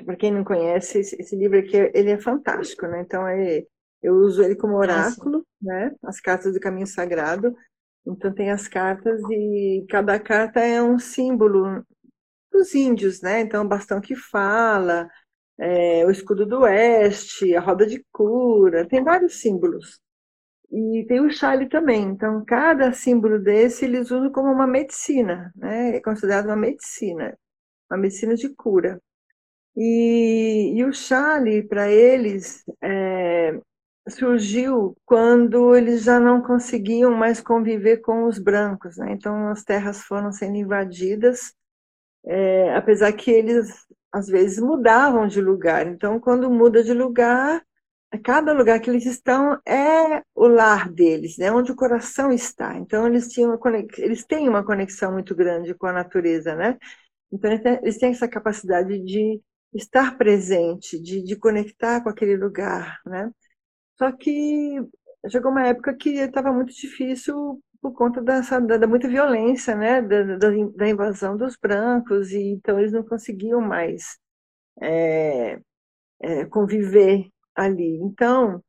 Para 0.04 0.16
quem 0.16 0.32
não 0.32 0.44
conhece, 0.44 0.98
esse, 0.98 1.36
livro 1.36 1.58
aqui, 1.58 1.76
ele 1.94 2.10
é 2.10 2.18
fantástico, 2.18 2.86
né? 2.86 3.02
Então, 3.02 3.26
é, 3.26 3.64
eu 4.02 4.14
uso 4.14 4.42
ele 4.42 4.56
como 4.56 4.76
oráculo, 4.76 5.44
né? 5.60 5.94
As 6.02 6.20
cartas 6.20 6.54
do 6.54 6.60
caminho 6.60 6.86
sagrado. 6.86 7.54
Então, 8.06 8.32
tem 8.32 8.50
as 8.50 8.66
cartas 8.66 9.20
e 9.30 9.84
cada 9.88 10.18
carta 10.18 10.60
é 10.60 10.82
um 10.82 10.98
símbolo 10.98 11.84
dos 12.52 12.74
índios, 12.74 13.20
né? 13.20 13.40
Então, 13.40 13.64
o 13.64 13.68
bastão 13.68 14.00
que 14.00 14.14
fala, 14.16 15.08
é, 15.58 16.04
o 16.06 16.10
escudo 16.10 16.46
do 16.46 16.60
oeste, 16.60 17.54
a 17.54 17.60
roda 17.60 17.86
de 17.86 18.04
cura, 18.12 18.86
tem 18.88 19.04
vários 19.04 19.40
símbolos. 19.40 20.00
E 20.70 21.04
tem 21.08 21.20
o 21.20 21.30
chale 21.30 21.68
também. 21.68 22.02
Então, 22.02 22.44
cada 22.44 22.92
símbolo 22.92 23.38
desse 23.40 23.84
eles 23.84 24.10
usam 24.10 24.30
como 24.30 24.50
uma 24.52 24.66
medicina, 24.66 25.52
né? 25.56 25.96
É 25.96 26.00
considerado 26.00 26.46
uma 26.46 26.56
medicina, 26.56 27.36
uma 27.90 27.98
medicina 27.98 28.34
de 28.34 28.48
cura. 28.54 29.00
E, 29.82 30.74
e 30.76 30.84
o 30.84 30.92
chale, 30.92 31.62
para 31.62 31.90
eles, 31.90 32.62
é, 32.82 33.58
surgiu 34.10 34.94
quando 35.06 35.74
eles 35.74 36.02
já 36.04 36.20
não 36.20 36.42
conseguiam 36.42 37.12
mais 37.12 37.40
conviver 37.40 37.98
com 38.02 38.24
os 38.24 38.38
brancos, 38.38 38.98
né? 38.98 39.12
Então, 39.12 39.48
as 39.48 39.64
terras 39.64 40.02
foram 40.02 40.32
sendo 40.32 40.56
invadidas, 40.56 41.54
é, 42.26 42.74
apesar 42.76 43.12
que 43.14 43.30
eles 43.30 43.86
às 44.12 44.26
vezes 44.28 44.60
mudavam 44.60 45.26
de 45.26 45.40
lugar. 45.40 45.86
Então, 45.86 46.20
quando 46.20 46.50
muda 46.50 46.84
de 46.84 46.92
lugar, 46.92 47.62
cada 48.24 48.52
lugar 48.52 48.80
que 48.80 48.90
eles 48.90 49.06
estão 49.06 49.58
é 49.66 50.22
o 50.34 50.46
lar 50.48 50.90
deles, 50.92 51.38
né? 51.38 51.50
Onde 51.52 51.72
o 51.72 51.76
coração 51.76 52.30
está. 52.32 52.76
Então, 52.76 53.06
eles 53.06 53.28
tinham 53.28 53.58
eles 53.98 54.24
têm 54.26 54.48
uma 54.48 54.64
conexão 54.64 55.12
muito 55.12 55.34
grande 55.34 55.74
com 55.74 55.86
a 55.86 55.92
natureza, 55.92 56.54
né? 56.54 56.78
Então, 57.32 57.50
eles 57.82 57.98
têm 57.98 58.10
essa 58.10 58.28
capacidade 58.28 58.98
de 59.00 59.40
estar 59.74 60.16
presente, 60.18 61.00
de, 61.00 61.22
de 61.22 61.36
conectar 61.36 62.02
com 62.02 62.08
aquele 62.08 62.36
lugar, 62.36 63.00
né? 63.06 63.30
Só 63.98 64.10
que 64.12 64.80
chegou 65.28 65.50
uma 65.50 65.66
época 65.66 65.94
que 65.94 66.10
estava 66.10 66.52
muito 66.52 66.72
difícil 66.74 67.62
por 67.80 67.92
conta 67.92 68.22
dessa, 68.22 68.60
da, 68.60 68.76
da 68.76 68.86
muita 68.86 69.08
violência, 69.08 69.74
né, 69.74 70.02
da, 70.02 70.36
da, 70.36 70.50
da, 70.76 70.88
invasão 70.88 71.36
dos 71.36 71.56
brancos, 71.56 72.30
e 72.32 72.52
então 72.52 72.78
eles 72.78 72.92
não 72.92 73.02
conseguiam 73.02 73.60
mais 73.60 74.18
é, 74.82 75.60
é, 76.20 76.44
conviver 76.46 77.28
ali. 77.54 77.98
Então, 78.02 78.62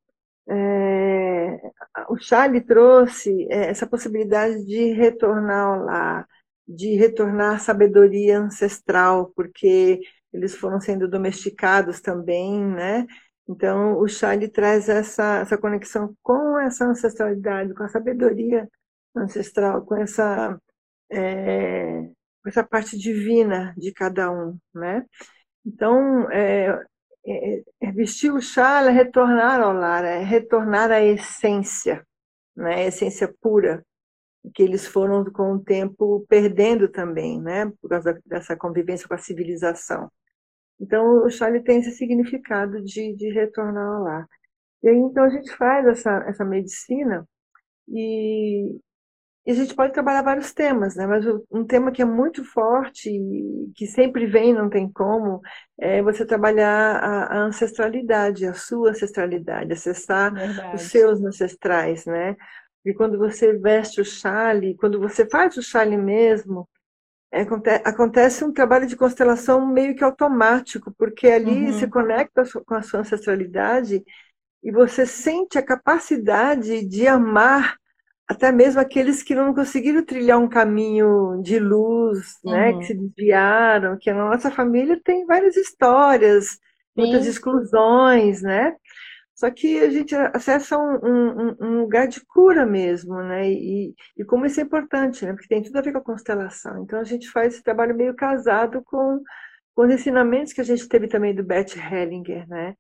é, 0.50 1.60
o 2.10 2.18
Charlie 2.18 2.62
trouxe 2.62 3.48
é, 3.50 3.70
essa 3.70 3.88
possibilidade 3.88 4.66
de 4.66 4.94
retornar 4.94 5.84
lar, 5.84 6.28
de 6.68 6.96
retornar 6.96 7.56
à 7.56 7.60
sabedoria 7.60 8.40
ancestral, 8.40 9.32
porque 9.36 10.02
eles 10.34 10.56
foram 10.56 10.80
sendo 10.80 11.08
domesticados 11.08 12.02
também, 12.02 12.64
né? 12.64 13.06
Então, 13.48 13.98
o 14.00 14.08
Charlie 14.08 14.48
traz 14.48 14.88
essa, 14.88 15.40
essa 15.40 15.58
conexão 15.58 16.16
com 16.22 16.58
essa 16.60 16.86
ancestralidade, 16.86 17.74
com 17.74 17.84
a 17.84 17.90
sabedoria 17.90 18.68
ancestral, 19.16 19.86
com 19.86 19.96
essa, 19.96 20.58
é, 21.12 22.04
com 22.42 22.50
essa 22.50 22.64
parte 22.64 22.98
divina 22.98 23.74
de 23.78 23.92
cada 23.94 24.32
um, 24.32 24.58
né? 24.74 25.06
Então, 25.66 26.30
é, 26.32 26.82
é, 27.26 27.64
é 27.82 27.92
vestir 27.92 28.32
o 28.32 28.42
chá 28.42 28.84
é 28.84 28.90
retornar 28.90 29.62
ao 29.62 29.74
lar, 29.74 30.04
é 30.04 30.24
retornar 30.24 30.92
à 30.92 31.02
essência, 31.02 32.06
né? 32.56 32.76
a 32.76 32.88
essência 32.88 33.34
pura, 33.42 33.86
que 34.56 34.64
eles 34.64 34.88
foram 34.88 35.24
com 35.26 35.54
o 35.54 35.64
tempo 35.64 36.26
perdendo 36.28 36.90
também, 36.90 37.40
né? 37.40 37.72
por 37.82 37.90
causa 37.90 38.20
dessa 38.26 38.56
convivência 38.56 39.08
com 39.08 39.14
a 39.14 39.20
civilização. 39.20 40.10
Então, 40.82 41.24
o 41.24 41.30
chá 41.30 41.48
tem 41.62 41.80
esse 41.80 41.92
significado 41.92 42.82
de, 42.84 43.16
de 43.16 43.32
retornar 43.32 43.86
ao 43.86 44.04
lar. 44.04 44.28
E 44.84 44.90
aí, 44.90 44.98
então, 44.98 45.24
a 45.24 45.30
gente 45.30 45.56
faz 45.56 45.86
essa, 45.88 46.26
essa 46.28 46.44
medicina 46.44 47.28
e, 47.88 48.80
e 49.46 49.52
a 49.52 49.54
gente 49.54 49.76
pode 49.76 49.94
trabalhar 49.94 50.24
vários 50.24 50.54
temas, 50.54 50.96
né? 50.96 51.06
Mas 51.06 51.24
um 51.52 51.64
tema 51.66 51.92
que 51.92 52.02
é 52.02 52.06
muito 52.06 52.44
forte, 52.44 53.12
que 53.76 53.86
sempre 53.86 54.26
vem, 54.26 54.54
não 54.54 54.70
tem 54.70 54.92
como, 54.92 55.40
é 55.80 56.02
você 56.02 56.26
trabalhar 56.26 56.98
a, 56.98 57.38
a 57.38 57.44
ancestralidade, 57.44 58.48
a 58.48 58.54
sua 58.56 58.90
ancestralidade, 58.90 59.74
acessar 59.74 60.34
Verdade. 60.34 60.76
os 60.76 60.82
seus 60.84 61.22
ancestrais, 61.22 62.06
né? 62.08 62.36
E 62.84 62.92
quando 62.94 63.20
você 63.20 63.54
veste 63.58 64.02
o 64.02 64.06
chale, 64.06 64.76
quando 64.78 65.00
você 65.00 65.30
faz 65.30 65.56
o 65.58 65.62
chale 65.62 65.96
mesmo, 65.96 66.68
acontece 67.32 68.44
um 68.44 68.52
trabalho 68.52 68.86
de 68.86 68.96
constelação 68.96 69.66
meio 69.66 69.96
que 69.96 70.04
automático, 70.04 70.94
porque 70.98 71.28
ali 71.28 71.68
uhum. 71.68 71.74
se 71.74 71.88
conecta 71.88 72.44
com 72.66 72.76
a 72.76 72.82
sua 72.82 73.00
ancestralidade 73.00 74.04
e 74.62 74.72
você 74.72 75.06
sente 75.06 75.58
a 75.58 75.64
capacidade 75.64 76.86
de 76.86 77.08
amar 77.08 77.78
até 78.32 78.50
mesmo 78.50 78.80
aqueles 78.80 79.22
que 79.22 79.36
não 79.36 79.54
conseguiram 79.54 80.06
trilhar 80.06 80.40
um 80.40 80.48
caminho 80.48 81.42
de 81.44 81.60
luz, 81.60 82.38
uhum. 82.44 82.52
né, 82.52 82.74
que 82.78 82.86
se 82.86 82.94
desviaram, 82.94 83.98
que 83.98 84.10
a 84.10 84.16
nossa 84.16 84.50
família 84.50 85.00
tem 85.04 85.26
várias 85.26 85.58
histórias, 85.58 86.46
Sim. 86.46 86.60
muitas 86.96 87.28
exclusões, 87.28 88.42
né? 88.42 88.74
Só 89.42 89.50
que 89.50 89.80
a 89.80 89.90
gente 89.90 90.14
acessa 90.16 90.78
um, 90.78 91.00
um, 91.04 91.58
um, 91.60 91.80
lugar 91.82 92.08
de 92.08 92.24
cura 92.24 92.64
mesmo, 92.64 93.16
né? 93.24 93.50
E, 93.52 93.96
e 94.16 94.24
como 94.24 94.46
isso 94.46 94.60
é 94.60 94.64
importante, 94.64 95.26
né? 95.26 95.34
Porque 95.34 95.48
tem 95.48 95.64
tudo 95.64 95.78
a 95.78 95.82
ver 95.82 95.92
com 95.94 95.98
a 95.98 96.04
constelação. 96.04 96.84
Então 96.84 97.00
a 97.00 97.04
gente 97.04 97.28
faz 97.28 97.56
esse 97.56 97.64
trabalho 97.64 97.96
meio 97.96 98.16
casado 98.16 98.84
com, 98.84 99.20
com 99.74 99.82
os 99.88 99.92
ensinamentos 99.92 100.54
que 100.54 100.62
a 100.62 100.64
gente 100.64 100.88
teve 100.88 101.08
também 101.08 101.34
do 101.34 101.44
Bert 101.44 101.76
Hellinger, 101.76 102.48
né? 102.48 102.76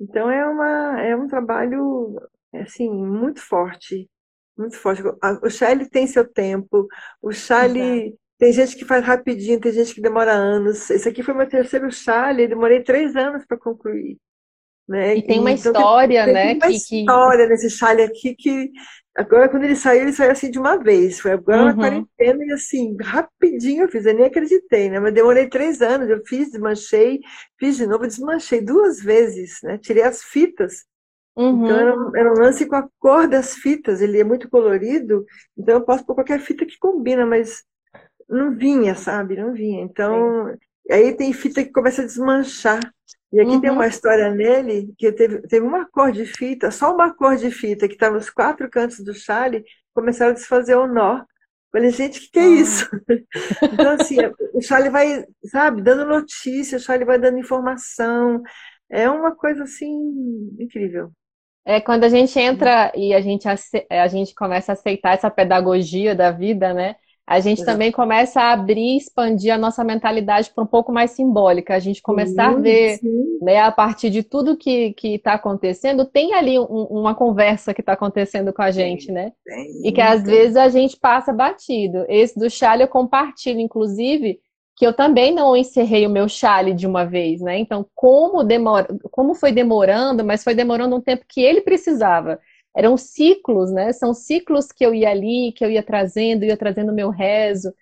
Então 0.00 0.30
é, 0.30 0.46
uma, 0.46 0.98
é 1.02 1.14
um 1.14 1.28
trabalho, 1.28 2.18
assim, 2.54 2.90
muito 2.90 3.42
forte 3.42 4.08
muito 4.56 4.76
forte. 4.76 5.02
O 5.42 5.48
Charlie 5.48 5.88
tem 5.88 6.06
seu 6.08 6.26
tempo, 6.26 6.88
o. 7.22 7.30
Exato. 7.30 8.18
Tem 8.38 8.52
gente 8.52 8.76
que 8.76 8.84
faz 8.84 9.04
rapidinho, 9.04 9.60
tem 9.60 9.72
gente 9.72 9.94
que 9.94 10.00
demora 10.00 10.32
anos. 10.32 10.90
Esse 10.90 11.08
aqui 11.08 11.22
foi 11.24 11.34
meu 11.34 11.48
terceiro 11.48 11.90
Charlie, 11.90 12.48
demorei 12.48 12.82
três 12.82 13.16
anos 13.16 13.44
para 13.44 13.58
concluir. 13.58 14.16
Né? 14.88 15.16
E 15.16 15.22
tem 15.22 15.38
uma 15.38 15.50
então, 15.50 15.72
história, 15.72 16.24
tem, 16.24 16.34
né? 16.34 16.46
Tem 16.46 16.56
uma 16.56 16.66
que, 16.66 16.74
história 16.74 17.44
que... 17.44 17.50
nesse 17.50 17.70
Charlie 17.70 18.06
aqui 18.06 18.34
que 18.34 18.70
agora 19.14 19.48
quando 19.48 19.64
ele 19.64 19.76
saiu, 19.76 20.02
ele 20.02 20.12
saiu 20.12 20.30
assim 20.30 20.50
de 20.50 20.58
uma 20.58 20.78
vez. 20.78 21.20
Foi 21.20 21.32
agora 21.32 21.60
uhum. 21.60 21.66
na 21.66 21.74
quarentena 21.74 22.44
e 22.44 22.52
assim, 22.52 22.96
rapidinho 22.98 23.82
eu 23.84 23.88
fiz, 23.88 24.06
eu 24.06 24.14
nem 24.14 24.24
acreditei, 24.24 24.88
né? 24.88 24.98
Mas 24.98 25.12
demorei 25.12 25.46
três 25.46 25.82
anos, 25.82 26.08
eu 26.08 26.24
fiz, 26.24 26.50
desmanchei, 26.50 27.20
fiz 27.58 27.76
de 27.76 27.86
novo, 27.86 28.06
desmanchei 28.06 28.62
duas 28.62 29.00
vezes, 29.00 29.58
né? 29.62 29.76
Tirei 29.78 30.04
as 30.04 30.22
fitas 30.22 30.86
Uhum. 31.38 31.64
Então 31.64 31.76
era 31.78 31.96
um, 31.96 32.16
era 32.16 32.32
um, 32.32 32.36
lance 32.36 32.66
com 32.66 32.74
a 32.74 32.88
cor 32.98 33.28
das 33.28 33.54
fitas, 33.54 34.00
ele 34.00 34.18
é 34.18 34.24
muito 34.24 34.50
colorido, 34.50 35.24
então 35.56 35.76
eu 35.76 35.84
posso 35.84 36.04
pôr 36.04 36.16
qualquer 36.16 36.40
fita 36.40 36.66
que 36.66 36.76
combina, 36.80 37.24
mas 37.24 37.62
não 38.28 38.56
vinha, 38.56 38.96
sabe? 38.96 39.36
Não 39.36 39.52
vinha. 39.52 39.82
Então, 39.82 40.48
Sim. 40.48 40.58
Aí 40.92 41.14
tem 41.16 41.32
fita 41.32 41.62
que 41.62 41.72
começa 41.72 42.02
a 42.02 42.06
desmanchar. 42.06 42.80
E 43.30 43.40
aqui 43.40 43.50
uhum. 43.50 43.60
tem 43.60 43.70
uma 43.70 43.86
história 43.86 44.30
nele 44.30 44.94
que 44.96 45.12
teve, 45.12 45.42
teve 45.42 45.66
uma 45.66 45.86
cor 45.86 46.10
de 46.10 46.24
fita, 46.24 46.70
só 46.70 46.94
uma 46.94 47.14
cor 47.14 47.36
de 47.36 47.50
fita 47.50 47.86
que 47.86 47.94
estava 47.94 48.14
nos 48.14 48.30
quatro 48.30 48.70
cantos 48.70 49.00
do 49.00 49.14
chale, 49.14 49.64
começaram 49.94 50.30
a 50.30 50.34
desfazer 50.34 50.76
o 50.76 50.86
nó. 50.86 51.22
Falei, 51.70 51.90
gente, 51.90 52.18
o 52.18 52.22
que, 52.22 52.30
que 52.30 52.38
é 52.38 52.42
ah. 52.42 52.48
isso? 52.48 52.88
então, 53.72 53.92
assim, 53.92 54.16
o 54.54 54.62
chale 54.62 54.88
vai, 54.88 55.26
sabe, 55.44 55.82
dando 55.82 56.06
notícia, 56.06 56.78
o 56.78 56.80
chale 56.80 57.04
vai 57.04 57.18
dando 57.18 57.38
informação. 57.38 58.42
É 58.90 59.10
uma 59.10 59.36
coisa, 59.36 59.64
assim, 59.64 59.90
incrível. 60.58 61.12
É 61.66 61.82
quando 61.82 62.04
a 62.04 62.08
gente 62.08 62.38
entra 62.38 62.90
e 62.96 63.12
a 63.12 63.20
gente, 63.20 63.46
a 63.46 64.08
gente 64.08 64.34
começa 64.34 64.72
a 64.72 64.74
aceitar 64.74 65.12
essa 65.12 65.30
pedagogia 65.30 66.14
da 66.14 66.30
vida, 66.30 66.72
né? 66.72 66.96
A 67.28 67.40
gente 67.40 67.60
Exato. 67.60 67.72
também 67.72 67.92
começa 67.92 68.40
a 68.40 68.52
abrir, 68.52 68.96
expandir 68.96 69.52
a 69.52 69.58
nossa 69.58 69.84
mentalidade 69.84 70.50
para 70.50 70.64
um 70.64 70.66
pouco 70.66 70.90
mais 70.90 71.10
simbólica. 71.10 71.74
A 71.74 71.78
gente 71.78 72.00
começar 72.00 72.52
sim, 72.52 72.56
a 72.56 72.58
ver, 72.58 73.00
né, 73.42 73.58
a 73.58 73.70
partir 73.70 74.08
de 74.08 74.22
tudo 74.22 74.56
que 74.56 74.94
está 75.04 75.34
acontecendo, 75.34 76.06
tem 76.06 76.32
ali 76.32 76.58
um, 76.58 76.64
uma 76.64 77.14
conversa 77.14 77.74
que 77.74 77.82
está 77.82 77.92
acontecendo 77.92 78.50
com 78.50 78.62
a 78.62 78.70
gente, 78.70 79.12
né? 79.12 79.32
e 79.84 79.92
que 79.92 80.00
às 80.00 80.22
vezes 80.22 80.56
a 80.56 80.70
gente 80.70 80.96
passa 80.96 81.30
batido. 81.30 82.06
Esse 82.08 82.38
do 82.38 82.48
Charlie 82.48 82.84
eu 82.84 82.88
compartilho, 82.88 83.60
inclusive, 83.60 84.40
que 84.74 84.86
eu 84.86 84.94
também 84.94 85.34
não 85.34 85.54
encerrei 85.54 86.06
o 86.06 86.10
meu 86.10 86.30
chale 86.30 86.72
de 86.72 86.86
uma 86.86 87.04
vez, 87.04 87.42
né? 87.42 87.58
Então, 87.58 87.84
como, 87.94 88.42
demora, 88.42 88.88
como 89.10 89.34
foi 89.34 89.52
demorando, 89.52 90.24
mas 90.24 90.42
foi 90.42 90.54
demorando 90.54 90.96
um 90.96 91.00
tempo 91.00 91.26
que 91.28 91.42
ele 91.42 91.60
precisava. 91.60 92.40
Eram 92.76 92.96
ciclos, 92.96 93.72
né? 93.72 93.92
São 93.92 94.14
ciclos 94.14 94.72
que 94.72 94.84
eu 94.84 94.94
ia 94.94 95.10
ali, 95.10 95.52
que 95.52 95.64
eu 95.64 95.70
ia 95.70 95.82
trazendo, 95.82 96.44
ia 96.44 96.56
trazendo 96.56 96.92
meu 96.92 97.10
rezo. 97.10 97.72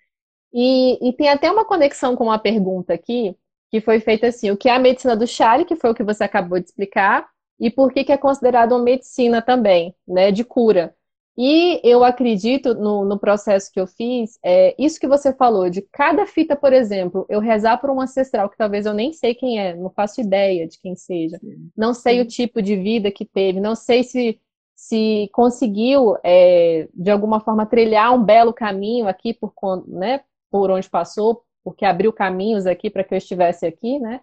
E, 0.52 1.08
e 1.08 1.12
tem 1.12 1.28
até 1.28 1.50
uma 1.50 1.64
conexão 1.64 2.16
com 2.16 2.24
uma 2.24 2.38
pergunta 2.38 2.94
aqui, 2.94 3.36
que 3.70 3.80
foi 3.80 4.00
feita 4.00 4.28
assim: 4.28 4.50
o 4.50 4.56
que 4.56 4.68
é 4.68 4.72
a 4.72 4.78
medicina 4.78 5.16
do 5.16 5.26
chale, 5.26 5.64
que 5.64 5.76
foi 5.76 5.90
o 5.90 5.94
que 5.94 6.04
você 6.04 6.24
acabou 6.24 6.58
de 6.58 6.66
explicar, 6.66 7.28
e 7.60 7.70
por 7.70 7.92
que, 7.92 8.04
que 8.04 8.12
é 8.12 8.16
considerado 8.18 8.72
uma 8.72 8.82
medicina 8.82 9.42
também, 9.42 9.94
né? 10.06 10.30
De 10.32 10.44
cura. 10.44 10.94
E 11.38 11.80
eu 11.84 12.02
acredito 12.02 12.74
no, 12.74 13.04
no, 13.04 13.18
processo 13.18 13.70
que 13.70 13.78
eu 13.78 13.86
fiz, 13.86 14.38
é, 14.42 14.74
isso 14.78 14.98
que 14.98 15.06
você 15.06 15.34
falou, 15.34 15.68
de 15.68 15.82
cada 15.92 16.24
fita, 16.26 16.56
por 16.56 16.72
exemplo, 16.72 17.26
eu 17.28 17.40
rezar 17.40 17.76
por 17.76 17.90
um 17.90 18.00
ancestral 18.00 18.48
que 18.48 18.56
talvez 18.56 18.86
eu 18.86 18.94
nem 18.94 19.12
sei 19.12 19.34
quem 19.34 19.60
é, 19.60 19.76
não 19.76 19.90
faço 19.90 20.22
ideia 20.22 20.66
de 20.66 20.80
quem 20.80 20.96
seja, 20.96 21.38
não 21.76 21.92
sei 21.92 22.22
o 22.22 22.26
tipo 22.26 22.62
de 22.62 22.74
vida 22.74 23.10
que 23.10 23.26
teve, 23.26 23.60
não 23.60 23.74
sei 23.74 24.02
se, 24.02 24.40
se 24.76 25.30
conseguiu, 25.32 26.18
é, 26.22 26.86
de 26.92 27.10
alguma 27.10 27.40
forma, 27.40 27.64
trilhar 27.64 28.14
um 28.14 28.22
belo 28.22 28.52
caminho 28.52 29.08
aqui 29.08 29.32
por, 29.32 29.52
né, 29.88 30.20
por 30.50 30.70
onde 30.70 30.88
passou, 30.88 31.42
porque 31.64 31.86
abriu 31.86 32.12
caminhos 32.12 32.66
aqui 32.66 32.90
para 32.90 33.02
que 33.02 33.14
eu 33.14 33.18
estivesse 33.18 33.66
aqui, 33.66 33.98
né? 33.98 34.20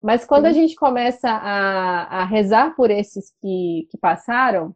Mas 0.00 0.24
quando 0.24 0.46
a 0.46 0.52
gente 0.52 0.76
começa 0.76 1.28
a, 1.28 2.20
a 2.20 2.24
rezar 2.24 2.76
por 2.76 2.90
esses 2.90 3.32
que, 3.40 3.88
que 3.90 3.98
passaram, 3.98 4.74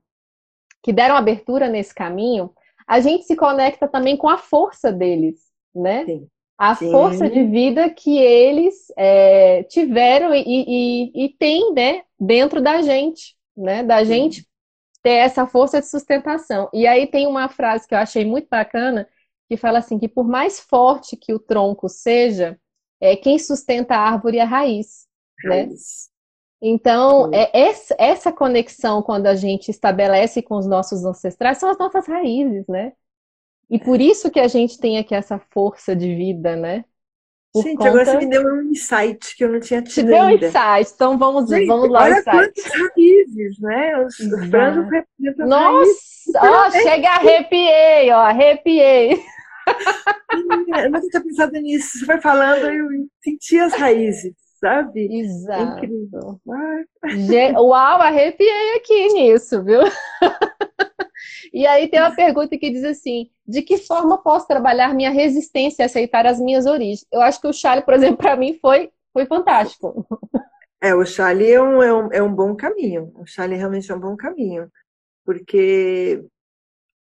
que 0.82 0.92
deram 0.92 1.14
abertura 1.14 1.68
nesse 1.68 1.94
caminho, 1.94 2.52
a 2.87 2.99
gente 2.99 3.25
se 3.25 3.37
conecta 3.37 3.87
também 3.87 4.16
com 4.16 4.28
a 4.28 4.37
força 4.37 4.90
deles, 4.90 5.38
né? 5.72 6.04
Sim. 6.04 6.26
A 6.58 6.75
Sim. 6.75 6.90
força 6.90 7.30
de 7.30 7.44
vida 7.44 7.88
que 7.88 8.18
eles 8.18 8.92
é, 8.96 9.62
tiveram 9.62 10.34
e, 10.34 10.42
e, 10.46 11.25
e 11.25 11.28
têm 11.38 11.72
né, 11.72 12.02
dentro 12.18 12.60
da 12.60 12.82
gente, 12.82 13.37
né? 13.56 13.84
Da 13.84 14.00
Sim. 14.00 14.04
gente 14.06 14.50
ter 15.02 15.14
essa 15.14 15.47
força 15.47 15.80
de 15.80 15.87
sustentação. 15.87 16.69
E 16.73 16.87
aí 16.87 17.07
tem 17.07 17.26
uma 17.26 17.49
frase 17.49 17.87
que 17.87 17.95
eu 17.95 17.99
achei 17.99 18.25
muito 18.25 18.49
bacana, 18.49 19.09
que 19.49 19.57
fala 19.57 19.78
assim, 19.78 19.99
que 19.99 20.09
por 20.09 20.26
mais 20.26 20.61
forte 20.61 21.16
que 21.16 21.33
o 21.33 21.38
tronco 21.38 21.88
seja, 21.88 22.59
é 23.00 23.16
quem 23.16 23.38
sustenta 23.38 23.95
a 23.95 24.00
árvore 24.00 24.38
é 24.38 24.42
a 24.42 24.47
raiz. 24.47 25.07
Né? 25.45 25.62
Raiz. 25.62 26.11
Então, 26.62 27.30
é 27.33 27.50
essa 27.99 28.30
conexão, 28.30 29.02
quando 29.02 29.26
a 29.26 29.35
gente 29.35 29.71
estabelece 29.71 30.42
com 30.42 30.57
os 30.57 30.66
nossos 30.66 31.04
ancestrais, 31.04 31.57
são 31.57 31.71
as 31.71 31.78
nossas 31.78 32.07
raízes, 32.07 32.66
né? 32.69 32.92
E 33.71 33.78
por 33.78 34.00
isso 34.00 34.30
que 34.30 34.40
a 34.40 34.49
gente 34.49 34.78
tem 34.78 34.99
aqui 34.99 35.14
essa 35.14 35.38
força 35.38 35.97
de 35.97 36.14
vida, 36.14 36.57
né? 36.57 36.85
Gente, 37.57 37.76
conta... 37.76 37.88
agora 37.88 38.04
você 38.04 38.16
me 38.19 38.26
deu 38.26 38.42
um 38.45 38.62
insight 38.71 39.37
que 39.37 39.45
eu 39.45 39.52
não 39.52 39.59
tinha 39.59 39.83
tido 39.83 40.07
Te 40.07 40.12
deu 40.12 40.23
um 40.23 40.30
insight, 40.30 40.92
então 40.95 41.19
vamos, 41.19 41.50
Gente, 41.50 41.66
vamos 41.66 41.90
lá. 41.90 42.04
Olha 42.04 42.23
quantas 42.23 42.64
raízes, 42.64 43.59
né? 43.61 44.04
Os, 44.04 44.16
franjos 44.49 44.88
representam 44.88 45.49
Nossa, 45.49 46.38
ó, 46.38 46.71
chega, 46.71 47.09
arrepiei, 47.09 48.11
ó, 48.12 48.19
arrepiei. 48.19 49.21
Eu 50.33 50.90
nunca 50.90 51.00
tinha 51.00 51.23
pensado 51.23 51.52
nisso. 51.52 51.99
Você 51.99 52.07
vai 52.07 52.21
falando, 52.21 52.66
eu 52.66 52.87
senti 53.23 53.59
as 53.59 53.73
raízes, 53.75 54.33
sabe? 54.61 55.09
Exato. 55.21 55.61
É 55.61 55.87
incrível. 55.87 56.40
Uau, 57.57 58.00
arrepiei 58.00 58.76
aqui 58.76 59.09
nisso, 59.09 59.62
viu? 59.64 59.80
E 61.52 61.66
aí 61.66 61.88
tem 61.88 62.00
uma 62.00 62.14
pergunta 62.14 62.57
que 62.57 62.71
diz 62.71 62.85
assim: 62.85 63.30
de 63.47 63.62
que 63.62 63.78
forma 63.78 64.23
posso 64.23 64.47
trabalhar 64.47 64.95
minha 64.95 65.11
resistência 65.11 65.85
a 65.85 65.87
aceitar 65.87 66.26
as 66.26 66.40
minhas 66.40 66.66
origens? 66.66 67.07
Eu 67.12 67.21
acho 67.21 67.40
que 67.40 67.49
o 67.49 67.52
Charlie, 67.52 67.85
por 67.85 67.95
exemplo, 67.95 68.16
para 68.23 68.37
mim 68.37 68.59
foi, 68.61 68.90
foi 69.12 69.26
fantástico. 69.26 70.07
É, 70.80 70.95
o 70.95 71.04
Charlie 71.04 71.52
é 71.52 71.61
um, 71.61 71.83
é, 71.83 71.92
um, 71.92 72.12
é 72.12 72.23
um 72.23 72.35
bom 72.35 72.57
caminho. 72.57 73.12
O 73.16 73.26
Charlie 73.26 73.59
realmente 73.59 73.90
é 73.90 73.95
um 73.95 74.00
bom 74.00 74.16
caminho. 74.16 74.71
Porque 75.25 76.25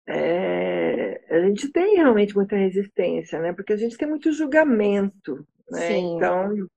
é, 0.06 1.20
a 1.30 1.40
gente 1.40 1.70
tem 1.72 1.96
realmente 1.96 2.34
muita 2.34 2.56
resistência, 2.56 3.40
né? 3.40 3.52
Porque 3.52 3.72
a 3.72 3.76
gente 3.76 3.96
tem 3.96 4.08
muito 4.08 4.32
julgamento, 4.32 5.46
né? 5.70 5.88
Sim. 5.88 6.16
Então, 6.16 6.68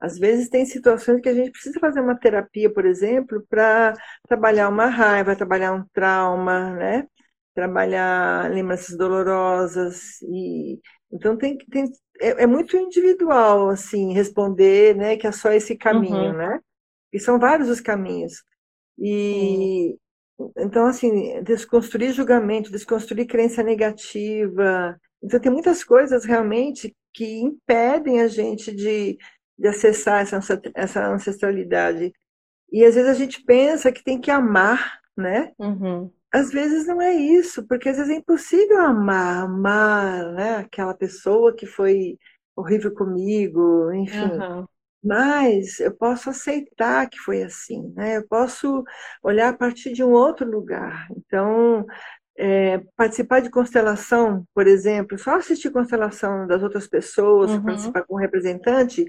às 0.00 0.18
vezes 0.18 0.48
tem 0.48 0.66
situações 0.66 1.20
que 1.20 1.28
a 1.28 1.34
gente 1.34 1.50
precisa 1.50 1.80
fazer 1.80 2.00
uma 2.00 2.18
terapia, 2.18 2.72
por 2.72 2.84
exemplo, 2.84 3.44
para 3.48 3.94
trabalhar 4.26 4.68
uma 4.68 4.86
raiva, 4.86 5.36
trabalhar 5.36 5.72
um 5.72 5.84
trauma, 5.92 6.74
né? 6.74 7.06
Trabalhar 7.54 8.50
lembranças 8.50 8.96
dolorosas 8.96 10.20
e 10.22 10.78
então 11.10 11.36
tem 11.36 11.56
que 11.56 11.66
tem, 11.70 11.86
é, 12.20 12.44
é, 12.44 12.46
muito 12.46 12.76
individual 12.76 13.68
assim 13.70 14.12
responder, 14.12 14.94
né? 14.94 15.16
Que 15.16 15.26
é 15.26 15.32
só 15.32 15.52
esse 15.52 15.76
caminho, 15.76 16.32
uhum. 16.32 16.36
né? 16.36 16.60
E 17.12 17.18
são 17.18 17.38
vários 17.38 17.68
os 17.68 17.80
caminhos. 17.80 18.44
E 18.98 19.96
uhum. 20.38 20.52
então 20.58 20.86
assim 20.86 21.42
desconstruir 21.42 22.12
julgamento, 22.12 22.70
desconstruir 22.70 23.26
crença 23.26 23.62
negativa. 23.62 24.98
Então 25.22 25.40
tem 25.40 25.50
muitas 25.50 25.82
coisas 25.82 26.24
realmente 26.24 26.94
que 27.12 27.40
impedem 27.40 28.20
a 28.20 28.28
gente 28.28 28.72
de 28.74 29.18
de 29.58 29.68
acessar 29.68 30.22
essa, 30.22 30.38
essa 30.74 31.06
ancestralidade. 31.06 32.12
E 32.70 32.84
às 32.84 32.94
vezes 32.94 33.10
a 33.10 33.14
gente 33.14 33.42
pensa 33.44 33.90
que 33.90 34.04
tem 34.04 34.20
que 34.20 34.30
amar, 34.30 35.00
né? 35.16 35.52
Uhum. 35.58 36.10
Às 36.32 36.50
vezes 36.50 36.86
não 36.86 37.00
é 37.00 37.14
isso, 37.14 37.66
porque 37.66 37.88
às 37.88 37.96
vezes 37.96 38.12
é 38.12 38.16
impossível 38.16 38.80
amar, 38.80 39.44
amar, 39.44 40.32
né? 40.32 40.56
Aquela 40.56 40.94
pessoa 40.94 41.54
que 41.54 41.66
foi 41.66 42.18
horrível 42.54 42.94
comigo, 42.94 43.90
enfim. 43.92 44.32
Uhum. 44.32 44.66
Mas 45.02 45.80
eu 45.80 45.94
posso 45.94 46.28
aceitar 46.28 47.08
que 47.08 47.18
foi 47.18 47.42
assim, 47.42 47.92
né? 47.94 48.18
Eu 48.18 48.28
posso 48.28 48.84
olhar 49.22 49.48
a 49.48 49.56
partir 49.56 49.92
de 49.92 50.04
um 50.04 50.10
outro 50.10 50.48
lugar. 50.48 51.06
Então, 51.16 51.86
é, 52.36 52.78
participar 52.96 53.40
de 53.40 53.50
constelação, 53.50 54.44
por 54.54 54.66
exemplo, 54.66 55.18
só 55.18 55.36
assistir 55.36 55.70
constelação 55.70 56.46
das 56.46 56.62
outras 56.62 56.86
pessoas, 56.86 57.50
uhum. 57.50 57.64
participar 57.64 58.02
com 58.04 58.14
um 58.14 58.18
representante, 58.18 59.04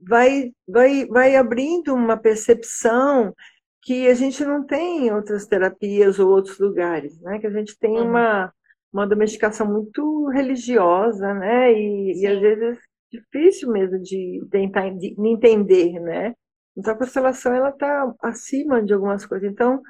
vai, 0.00 0.52
vai, 0.66 1.06
vai 1.06 1.36
abrindo 1.36 1.94
uma 1.94 2.16
percepção 2.16 3.34
que 3.82 4.08
a 4.08 4.14
gente 4.14 4.44
não 4.44 4.64
tem 4.64 5.06
em 5.06 5.12
outras 5.12 5.46
terapias 5.46 6.18
ou 6.18 6.30
outros 6.30 6.58
lugares, 6.58 7.18
né? 7.20 7.38
Que 7.38 7.46
a 7.46 7.50
gente 7.50 7.78
tem 7.78 7.92
uhum. 7.92 8.08
uma, 8.08 8.52
uma 8.92 9.06
domesticação 9.06 9.66
muito 9.66 10.28
religiosa, 10.28 11.32
né? 11.34 11.72
E, 11.72 12.20
e 12.20 12.26
às 12.26 12.40
vezes 12.40 12.78
difícil 13.10 13.70
mesmo 13.70 13.98
de 14.00 14.40
tentar 14.50 14.90
de 14.90 15.14
entender, 15.18 15.98
né? 16.00 16.34
Então 16.76 16.94
a 16.94 16.96
constelação 16.96 17.54
ela 17.54 17.70
está 17.70 18.12
acima 18.22 18.82
de 18.82 18.92
algumas 18.92 19.24
coisas. 19.26 19.50
Então 19.50 19.80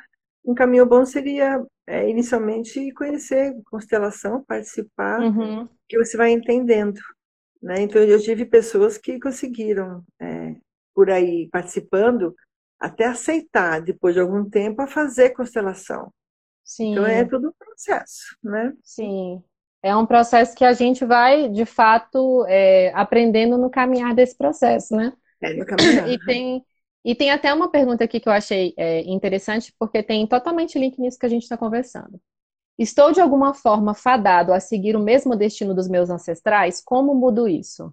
um 0.44 0.54
caminho 0.54 0.86
bom 0.86 1.04
seria 1.04 1.62
é, 1.86 2.08
inicialmente 2.08 2.92
conhecer 2.92 3.54
constelação, 3.70 4.44
participar, 4.44 5.20
uhum. 5.20 5.68
que 5.88 5.98
você 5.98 6.16
vai 6.16 6.30
entendendo 6.30 7.00
né? 7.62 7.82
Então, 7.82 8.02
eu 8.02 8.20
tive 8.20 8.44
pessoas 8.44 8.96
que 8.96 9.20
conseguiram, 9.20 10.02
é, 10.20 10.54
por 10.94 11.10
aí 11.10 11.48
participando, 11.50 12.34
até 12.78 13.06
aceitar, 13.06 13.80
depois 13.82 14.14
de 14.14 14.20
algum 14.20 14.48
tempo, 14.48 14.80
a 14.80 14.86
fazer 14.86 15.30
constelação. 15.30 16.12
Sim. 16.64 16.92
Então, 16.92 17.06
é 17.06 17.24
todo 17.24 17.48
um 17.48 17.52
processo, 17.58 18.36
né? 18.42 18.72
Sim. 18.82 19.42
É 19.82 19.96
um 19.96 20.06
processo 20.06 20.54
que 20.54 20.64
a 20.64 20.72
gente 20.72 21.04
vai, 21.04 21.48
de 21.48 21.64
fato, 21.64 22.44
é, 22.48 22.92
aprendendo 22.94 23.56
no 23.56 23.70
caminhar 23.70 24.14
desse 24.14 24.36
processo, 24.36 24.94
né? 24.94 25.12
É, 25.42 25.54
no 25.54 25.64
caminhar. 25.64 26.08
E 26.08 26.18
tem, 26.24 26.64
e 27.04 27.14
tem 27.14 27.30
até 27.30 27.52
uma 27.52 27.70
pergunta 27.70 28.04
aqui 28.04 28.20
que 28.20 28.28
eu 28.28 28.32
achei 28.32 28.74
é, 28.76 29.00
interessante, 29.02 29.74
porque 29.78 30.02
tem 30.02 30.26
totalmente 30.26 30.78
link 30.78 30.98
nisso 30.98 31.18
que 31.18 31.26
a 31.26 31.30
gente 31.30 31.42
está 31.42 31.56
conversando. 31.56 32.20
Estou 32.80 33.12
de 33.12 33.20
alguma 33.20 33.52
forma 33.52 33.92
fadado 33.92 34.54
a 34.54 34.58
seguir 34.58 34.96
o 34.96 35.04
mesmo 35.04 35.36
destino 35.36 35.74
dos 35.74 35.86
meus 35.86 36.08
ancestrais? 36.08 36.82
Como 36.82 37.14
mudo 37.14 37.46
isso? 37.46 37.92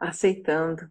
Aceitando, 0.00 0.88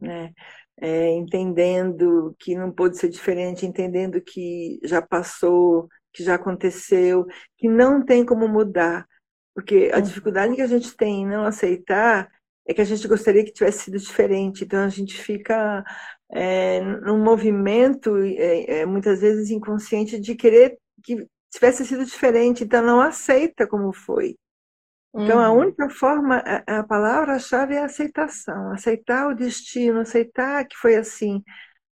né? 0.00 0.32
É, 0.80 1.10
entendendo 1.10 2.34
que 2.38 2.54
não 2.54 2.72
pode 2.72 2.96
ser 2.96 3.10
diferente, 3.10 3.66
entendendo 3.66 4.22
que 4.22 4.80
já 4.84 5.02
passou, 5.02 5.86
que 6.14 6.24
já 6.24 6.36
aconteceu, 6.36 7.26
que 7.58 7.68
não 7.68 8.02
tem 8.02 8.24
como 8.24 8.48
mudar. 8.48 9.06
Porque 9.54 9.90
a 9.92 9.96
uhum. 9.96 10.02
dificuldade 10.02 10.54
que 10.54 10.62
a 10.62 10.66
gente 10.66 10.96
tem 10.96 11.24
em 11.24 11.26
não 11.26 11.44
aceitar 11.44 12.26
é 12.66 12.72
que 12.72 12.80
a 12.80 12.84
gente 12.84 13.06
gostaria 13.06 13.44
que 13.44 13.52
tivesse 13.52 13.84
sido 13.84 13.98
diferente. 13.98 14.64
Então 14.64 14.80
a 14.80 14.88
gente 14.88 15.14
fica 15.18 15.84
é, 16.30 16.80
num 16.80 17.22
movimento, 17.22 18.16
é, 18.16 18.80
é, 18.80 18.86
muitas 18.86 19.20
vezes 19.20 19.50
inconsciente, 19.50 20.18
de 20.18 20.34
querer 20.34 20.78
que 21.02 21.28
tivesse 21.56 21.84
sido 21.84 22.04
diferente, 22.04 22.64
então 22.64 22.82
não 22.82 23.00
aceita 23.00 23.66
como 23.66 23.92
foi. 23.92 24.36
Então, 25.14 25.40
a 25.40 25.50
uhum. 25.50 25.60
única 25.60 25.88
forma, 25.88 26.42
a, 26.66 26.80
a 26.80 26.84
palavra-chave 26.84 27.74
é 27.74 27.82
aceitação, 27.82 28.70
aceitar 28.72 29.28
o 29.28 29.34
destino, 29.34 30.00
aceitar 30.00 30.66
que 30.66 30.76
foi 30.76 30.94
assim. 30.96 31.42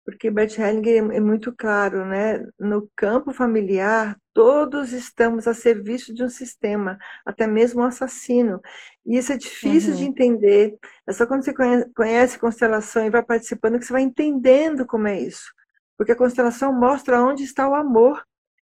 Porque 0.04 0.30
Bert 0.30 0.58
Hellinger 0.58 1.10
é, 1.10 1.16
é 1.16 1.20
muito 1.20 1.54
claro, 1.56 2.04
né? 2.04 2.44
No 2.58 2.86
campo 2.94 3.32
familiar, 3.32 4.18
todos 4.34 4.92
estamos 4.92 5.48
a 5.48 5.54
serviço 5.54 6.12
de 6.12 6.22
um 6.22 6.28
sistema, 6.28 6.98
até 7.24 7.46
mesmo 7.46 7.80
o 7.80 7.84
um 7.84 7.86
assassino. 7.86 8.60
E 9.06 9.16
isso 9.16 9.32
é 9.32 9.38
difícil 9.38 9.92
uhum. 9.92 9.96
de 9.96 10.04
entender. 10.04 10.76
É 11.06 11.12
só 11.12 11.26
quando 11.26 11.42
você 11.42 11.54
conhece, 11.54 11.90
conhece 11.94 12.38
constelação 12.38 13.06
e 13.06 13.10
vai 13.10 13.22
participando 13.22 13.78
que 13.78 13.86
você 13.86 13.92
vai 13.94 14.02
entendendo 14.02 14.84
como 14.84 15.08
é 15.08 15.18
isso. 15.18 15.50
Porque 15.96 16.12
a 16.12 16.16
constelação 16.16 16.78
mostra 16.78 17.22
onde 17.22 17.42
está 17.42 17.66
o 17.66 17.74
amor. 17.74 18.22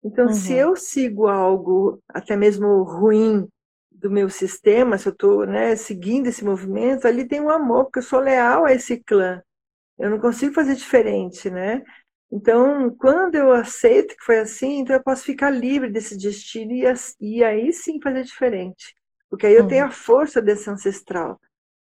Então, 0.06 0.26
uhum. 0.26 0.32
se 0.32 0.52
eu 0.54 0.76
sigo 0.76 1.26
algo 1.26 2.00
até 2.08 2.36
mesmo 2.36 2.84
ruim 2.84 3.48
do 3.90 4.08
meu 4.08 4.30
sistema, 4.30 4.96
se 4.96 5.08
eu 5.08 5.12
estou 5.12 5.44
né, 5.44 5.74
seguindo 5.74 6.28
esse 6.28 6.44
movimento, 6.44 7.08
ali 7.08 7.26
tem 7.26 7.40
um 7.40 7.50
amor, 7.50 7.86
porque 7.86 7.98
eu 7.98 8.04
sou 8.04 8.20
leal 8.20 8.64
a 8.64 8.72
esse 8.72 9.02
clã. 9.02 9.42
Eu 9.98 10.08
não 10.08 10.20
consigo 10.20 10.54
fazer 10.54 10.76
diferente, 10.76 11.50
né? 11.50 11.82
Então, 12.30 12.94
quando 12.96 13.34
eu 13.34 13.50
aceito 13.50 14.16
que 14.16 14.24
foi 14.24 14.38
assim, 14.38 14.78
então 14.78 14.94
eu 14.94 15.02
posso 15.02 15.24
ficar 15.24 15.50
livre 15.50 15.90
desse 15.90 16.16
destino 16.16 16.70
e, 16.72 16.84
e 17.20 17.42
aí 17.42 17.72
sim 17.72 18.00
fazer 18.00 18.22
diferente. 18.22 18.94
Porque 19.28 19.46
aí 19.46 19.54
eu 19.54 19.62
uhum. 19.62 19.68
tenho 19.68 19.86
a 19.86 19.90
força 19.90 20.40
desse 20.40 20.70
ancestral. 20.70 21.40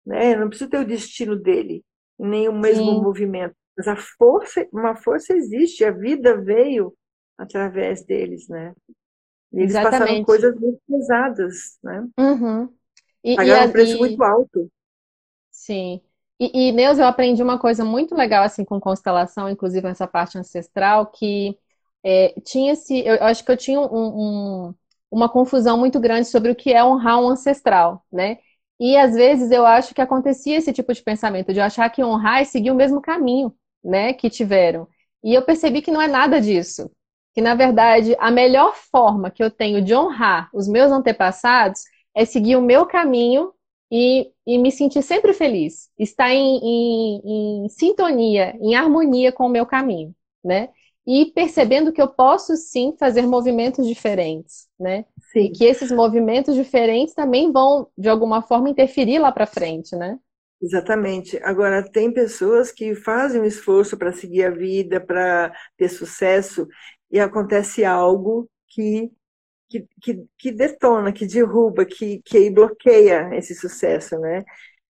Né? 0.06 0.36
Eu 0.36 0.42
não 0.42 0.50
preciso 0.50 0.70
ter 0.70 0.80
o 0.80 0.86
destino 0.86 1.36
dele, 1.36 1.84
nem 2.20 2.48
o 2.48 2.54
mesmo 2.54 2.86
sim. 2.86 3.02
movimento. 3.02 3.56
Mas 3.76 3.88
a 3.88 3.96
força, 3.96 4.68
uma 4.72 4.96
força 4.96 5.34
existe, 5.34 5.84
a 5.84 5.92
vida 5.92 6.38
veio 6.38 6.94
através 7.42 8.04
deles, 8.06 8.48
né? 8.48 8.74
E 9.52 9.60
eles 9.60 9.72
Exatamente. 9.72 10.00
passaram 10.00 10.24
coisas 10.24 10.56
muito 10.60 10.80
pesadas, 10.88 11.78
né? 11.84 12.08
Uhum. 12.18 12.70
E, 13.24 13.36
Pagaram 13.36 13.66
e, 13.66 13.68
um 13.68 13.72
preço 13.72 13.96
e... 13.96 14.00
muito 14.00 14.24
alto. 14.24 14.72
Sim. 15.52 16.02
E, 16.40 16.70
e, 16.70 16.72
Neus, 16.72 16.98
eu 16.98 17.06
aprendi 17.06 17.42
uma 17.42 17.60
coisa 17.60 17.84
muito 17.84 18.16
legal, 18.16 18.44
assim, 18.44 18.64
com 18.64 18.80
constelação, 18.80 19.50
inclusive 19.50 19.86
nessa 19.86 20.08
parte 20.08 20.38
ancestral, 20.38 21.08
que 21.08 21.58
é, 22.04 22.34
tinha-se, 22.42 23.00
eu, 23.00 23.16
eu, 23.16 23.24
acho 23.24 23.44
que 23.44 23.52
eu 23.52 23.58
tinha 23.58 23.80
um, 23.80 23.86
um, 24.70 24.76
uma 25.12 25.30
confusão 25.30 25.78
muito 25.78 26.00
grande 26.00 26.28
sobre 26.28 26.52
o 26.52 26.56
que 26.56 26.72
é 26.72 26.84
honrar 26.84 27.20
um 27.20 27.30
ancestral, 27.30 28.04
né? 28.12 28.38
E 28.80 28.98
às 28.98 29.14
vezes 29.14 29.52
eu 29.52 29.66
acho 29.66 29.94
que 29.94 30.02
acontecia 30.02 30.58
esse 30.58 30.74
tipo 30.74 30.92
de 30.92 31.04
pensamento, 31.04 31.54
de 31.54 31.60
achar 31.60 31.90
que 31.90 32.04
honrar 32.04 32.42
é 32.42 32.46
seguir 32.46 32.72
o 32.72 32.76
mesmo 32.76 33.00
caminho, 33.02 33.54
né, 33.84 34.14
que 34.14 34.30
tiveram. 34.30 34.88
E 35.24 35.36
eu 35.36 35.44
percebi 35.44 35.84
que 35.84 35.92
não 35.92 36.02
é 36.02 36.08
nada 36.08 36.42
disso 36.42 36.90
que 37.34 37.42
na 37.42 37.56
verdade 37.56 38.16
a 38.20 38.32
melhor 38.32 38.76
forma 38.76 39.32
que 39.32 39.44
eu 39.44 39.50
tenho 39.50 39.82
de 39.82 39.96
honrar 39.96 40.50
os 40.54 40.68
meus 40.68 40.92
antepassados 40.92 41.82
é 42.16 42.26
seguir 42.26 42.56
o 42.56 42.62
meu 42.62 42.86
caminho 42.86 43.54
e, 43.92 44.32
e 44.46 44.58
me 44.58 44.72
sentir 44.72 45.02
sempre 45.02 45.34
feliz, 45.34 45.90
estar 46.00 46.32
em, 46.32 46.60
em, 46.64 47.66
em, 47.66 47.70
sintonia, 47.70 48.56
em 48.62 48.76
harmonia 48.76 49.32
com 49.32 49.46
o 49.46 49.50
meu 49.50 49.66
caminho, 49.66 50.16
né? 50.44 50.70
e 51.06 51.32
percebendo 51.34 51.92
que 51.92 52.02
eu 52.02 52.08
posso 52.08 52.56
sim 52.56 52.96
fazer 52.98 53.24
movimentos 53.24 53.88
diferentes, 53.88 54.68
né? 54.80 55.06
Sim. 55.32 55.46
E 55.46 55.52
que 55.52 55.66
esses 55.66 55.92
movimentos 55.92 56.56
diferentes 56.56 57.16
também 57.16 57.52
vão, 57.52 57.88
de 57.98 58.08
alguma 58.08 58.42
forma, 58.42 58.70
interferir 58.70 59.20
lá 59.20 59.32
para 59.32 59.48
frente, 59.48 59.96
né? 59.96 60.20
Exatamente. 60.62 61.40
Agora, 61.44 61.84
tem 61.84 62.14
pessoas 62.14 62.72
que 62.72 62.94
fazem 62.94 63.42
um 63.42 63.46
esforço 63.46 63.98
para 63.98 64.14
seguir 64.14 64.46
a 64.46 64.52
vida, 64.52 65.02
para 65.02 65.52
ter 65.76 65.90
sucesso, 65.90 66.68
e 67.12 67.20
acontece 67.20 67.84
algo 67.84 68.50
que, 68.68 69.12
que, 69.70 69.86
que, 70.02 70.26
que 70.38 70.52
detona, 70.52 71.12
que 71.12 71.26
derruba, 71.26 71.86
que, 71.86 72.22
que 72.24 72.50
bloqueia 72.50 73.30
esse 73.34 73.54
sucesso, 73.54 74.18
né? 74.20 74.44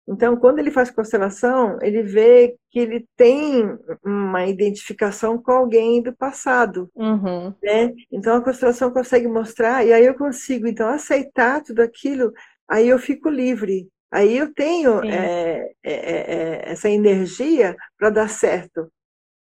Então, 0.09 0.37
quando 0.37 0.59
ele 0.59 0.73
faz 0.73 0.91
constelação, 0.91 1.79
ele 1.81 2.03
vê 2.03 2.57
que 2.71 2.81
ele 2.81 3.07
tem 3.17 3.79
uma 4.05 4.45
identificação 4.45 5.41
com 5.41 5.53
alguém 5.53 6.03
do 6.03 6.13
passado, 6.13 6.91
uhum. 6.97 7.55
né? 7.63 7.93
Então, 8.11 8.37
a 8.37 8.43
constelação 8.43 8.91
consegue 8.91 9.29
mostrar, 9.29 9.87
e 9.87 9.93
aí 9.93 10.05
eu 10.05 10.15
consigo, 10.15 10.67
então, 10.67 10.89
aceitar 10.89 11.63
tudo 11.63 11.81
aquilo, 11.81 12.33
aí 12.69 12.89
eu 12.89 12.99
fico 12.99 13.29
livre. 13.29 13.89
Aí 14.11 14.37
eu 14.37 14.53
tenho 14.53 15.05
é, 15.05 15.71
é, 15.85 15.93
é, 15.93 16.73
essa 16.73 16.91
energia 16.91 17.77
para 17.97 18.11
dar 18.11 18.29
certo, 18.29 18.91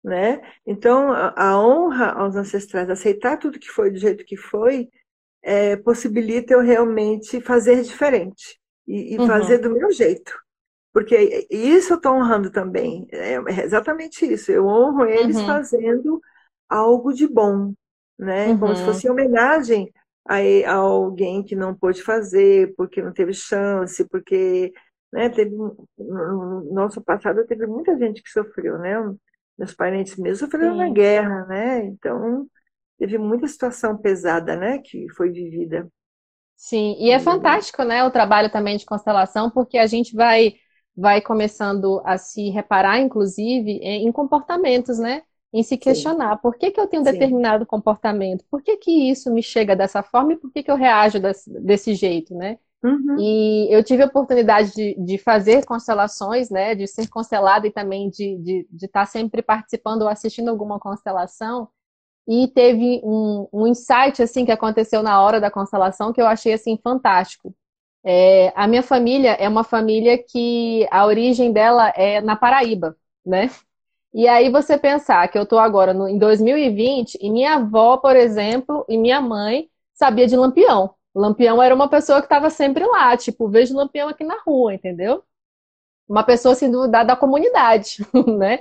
né? 0.03 0.41
Então, 0.67 1.13
a, 1.13 1.61
honra 1.61 2.13
aos 2.13 2.37
ancestrais, 2.37 2.89
aceitar 2.89 3.37
tudo 3.37 3.59
que 3.59 3.69
foi 3.69 3.91
do 3.91 3.99
jeito 3.99 4.25
que 4.25 4.37
foi, 4.37 4.89
é, 5.43 5.77
possibilita 5.77 6.55
eu 6.55 6.61
realmente 6.61 7.41
fazer 7.41 7.83
diferente 7.83 8.59
e, 8.87 9.15
e 9.15 9.19
uhum. 9.19 9.27
fazer 9.27 9.59
do 9.59 9.71
meu 9.71 9.91
jeito. 9.93 10.33
Porque 10.93 11.47
isso 11.51 11.93
eu 11.93 11.97
estou 11.97 12.15
honrando 12.15 12.51
também. 12.51 13.07
É, 13.13 13.35
é 13.35 13.65
exatamente 13.65 14.25
isso. 14.25 14.51
Eu 14.51 14.67
honro 14.67 15.05
eles 15.05 15.37
uhum. 15.37 15.47
fazendo 15.47 16.21
algo 16.69 17.13
de 17.13 17.27
bom, 17.27 17.73
né? 18.19 18.49
Uhum. 18.49 18.59
Como 18.59 18.75
se 18.75 18.81
uhum. 18.83 18.87
fosse 18.87 19.09
homenagem 19.09 19.93
a, 20.27 20.37
a, 20.67 20.75
alguém 20.75 21.43
que 21.43 21.55
não 21.55 21.75
pôde 21.75 22.03
fazer, 22.03 22.75
porque 22.77 23.03
não 23.03 23.13
teve 23.13 23.33
chance, 23.33 24.05
porque 24.09 24.73
né, 25.13 25.29
teve, 25.29 25.55
no 25.55 26.73
nosso 26.73 27.01
passado 27.01 27.47
teve 27.47 27.67
muita 27.67 27.97
gente 27.97 28.23
que 28.23 28.31
sofreu, 28.31 28.79
né? 28.79 28.97
Meus 29.59 29.75
parentes 29.75 30.17
mesmo 30.17 30.47
sofreram 30.47 30.77
na 30.77 30.89
guerra, 30.91 31.47
né? 31.47 31.85
Então 31.87 32.49
teve 32.99 33.19
muita 33.19 33.47
situação 33.49 33.97
pesada, 33.99 34.57
né? 34.57 34.79
Que 34.81 35.07
foi 35.17 35.31
vivida. 35.31 35.89
Sim, 36.57 36.97
e 36.99 37.11
é 37.11 37.19
fantástico, 37.21 37.85
né? 37.85 38.05
O 38.05 38.11
trabalho 38.11 38.51
também 38.51 38.77
de 38.77 38.85
constelação, 38.85 39.51
porque 39.51 39.79
a 39.79 39.87
gente 39.87 40.15
vai 40.15 40.55
vai 41.01 41.21
começando 41.21 42.03
a 42.05 42.19
se 42.19 42.51
reparar, 42.51 42.99
inclusive, 42.99 43.71
em 43.81 44.11
comportamentos, 44.11 44.99
né? 44.99 45.23
Em 45.53 45.63
se 45.63 45.77
questionar, 45.79 46.37
Sim. 46.37 46.43
por 46.43 46.57
que, 46.59 46.73
que 46.73 46.81
eu 46.81 46.89
tenho 46.89 47.03
um 47.03 47.05
determinado 47.05 47.65
Sim. 47.65 47.67
comportamento? 47.67 48.45
Por 48.51 48.61
que, 48.63 48.77
que 48.79 48.91
isso 49.09 49.33
me 49.33 49.41
chega 49.43 49.77
dessa 49.77 50.03
forma 50.03 50.33
e 50.33 50.37
por 50.37 50.51
que, 50.53 50.61
que 50.63 50.71
eu 50.71 50.75
reajo 50.77 51.21
desse, 51.21 51.49
desse 51.61 51.95
jeito, 51.95 52.35
né? 52.35 52.59
Uhum. 52.83 53.17
E 53.19 53.67
eu 53.71 53.83
tive 53.83 54.05
a 54.05 54.07
oportunidade 54.07 54.73
de, 54.73 54.95
de, 54.99 55.19
fazer 55.19 55.65
constelações, 55.65 56.49
né? 56.49 56.75
De 56.75 56.87
ser 56.87 57.09
constelada 57.09 57.67
e 57.67 57.73
também 57.73 58.09
de, 58.09 58.67
estar 58.81 59.07
sempre 59.07 59.43
participando 59.43 60.03
ou 60.03 60.09
assistindo 60.09 60.49
alguma 60.49 60.79
constelação. 60.79 61.69
E 62.27 62.47
teve 62.49 63.01
um, 63.03 63.49
um 63.53 63.67
insight, 63.67 64.23
assim, 64.23 64.45
que 64.45 64.53
aconteceu 64.53 65.03
na 65.03 65.21
hora 65.21 65.41
da 65.41 65.51
constelação 65.51 66.13
que 66.13 66.21
eu 66.21 66.27
achei, 66.27 66.53
assim, 66.53 66.79
fantástico. 66.83 67.55
É, 68.05 68.53
a 68.55 68.67
minha 68.69 68.83
família 68.83 69.33
é 69.33 69.49
uma 69.49 69.65
família 69.65 70.17
que 70.17 70.87
a 70.91 71.05
origem 71.05 71.53
dela 71.53 71.93
é 71.97 72.21
na 72.21 72.37
Paraíba, 72.37 72.97
né? 73.27 73.51
E 74.15 74.27
aí 74.27 74.51
você 74.51 74.79
pensar 74.79 75.29
que 75.29 75.39
eu 75.39 75.43
estou 75.43 75.59
agora 75.59 75.93
no, 75.93 76.09
em 76.09 76.19
2020 76.19 77.19
e 77.21 77.31
minha 77.31 77.57
avó, 77.57 77.97
por 77.99 78.17
exemplo, 78.17 78.85
e 78.89 78.97
minha 78.97 79.21
mãe 79.21 79.69
sabia 79.95 80.27
de 80.27 80.37
Lampião. 80.37 80.95
Lampião 81.19 81.63
era 81.63 81.75
uma 81.75 81.89
pessoa 81.89 82.21
que 82.21 82.27
estava 82.27 82.51
sempre 82.51 82.85
lá, 82.87 83.17
tipo, 83.17 83.49
vejo 83.49 83.77
Lampião 83.77 84.09
aqui 84.09 84.25
na 84.25 84.41
rua, 84.43 84.75
entendeu? 84.75 85.23
Uma 86.09 86.25
pessoa 86.25 86.53
assim 86.53 86.71
do, 86.71 86.89
da, 86.89 87.05
da 87.05 87.17
comunidade, 87.17 87.99
né? 88.39 88.61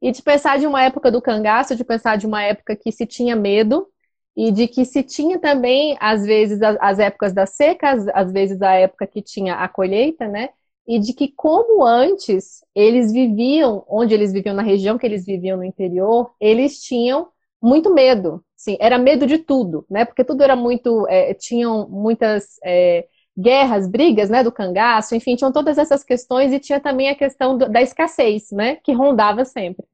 E 0.00 0.12
de 0.12 0.22
pensar 0.22 0.58
de 0.58 0.66
uma 0.66 0.82
época 0.82 1.10
do 1.10 1.22
cangaço, 1.22 1.76
de 1.76 1.84
pensar 1.84 2.16
de 2.16 2.26
uma 2.26 2.42
época 2.42 2.76
que 2.76 2.92
se 2.92 3.06
tinha 3.06 3.36
medo, 3.36 3.88
e 4.36 4.52
de 4.52 4.68
que 4.68 4.84
se 4.84 5.02
tinha 5.02 5.38
também, 5.38 5.96
às 6.00 6.24
vezes, 6.26 6.60
as, 6.62 6.76
as 6.80 6.98
épocas 6.98 7.32
da 7.32 7.46
seca, 7.46 7.90
às, 7.92 8.08
às 8.08 8.32
vezes 8.32 8.60
a 8.62 8.72
época 8.74 9.06
que 9.06 9.22
tinha 9.22 9.54
a 9.56 9.68
colheita, 9.68 10.28
né? 10.28 10.50
E 10.86 10.98
de 10.98 11.12
que, 11.14 11.28
como 11.32 11.84
antes 11.84 12.60
eles 12.74 13.12
viviam, 13.12 13.84
onde 13.88 14.14
eles 14.14 14.32
viviam, 14.32 14.54
na 14.54 14.62
região 14.62 14.98
que 14.98 15.06
eles 15.06 15.24
viviam 15.26 15.56
no 15.56 15.64
interior, 15.64 16.32
eles 16.40 16.80
tinham 16.82 17.28
muito 17.62 17.92
medo. 17.92 18.44
Sim, 18.56 18.76
era 18.80 18.98
medo 18.98 19.26
de 19.26 19.38
tudo, 19.38 19.84
né? 19.90 20.04
Porque 20.04 20.24
tudo 20.24 20.42
era 20.42 20.56
muito. 20.56 21.06
É, 21.08 21.34
tinham 21.34 21.88
muitas 21.88 22.58
é, 22.64 23.06
guerras, 23.38 23.86
brigas, 23.86 24.30
né? 24.30 24.42
Do 24.42 24.50
cangaço, 24.52 25.14
enfim, 25.14 25.36
tinham 25.36 25.52
todas 25.52 25.76
essas 25.78 26.02
questões 26.02 26.52
e 26.52 26.58
tinha 26.58 26.80
também 26.80 27.08
a 27.08 27.14
questão 27.14 27.56
do, 27.58 27.68
da 27.70 27.82
escassez, 27.82 28.50
né? 28.50 28.76
Que 28.76 28.92
rondava 28.92 29.44
sempre 29.44 29.84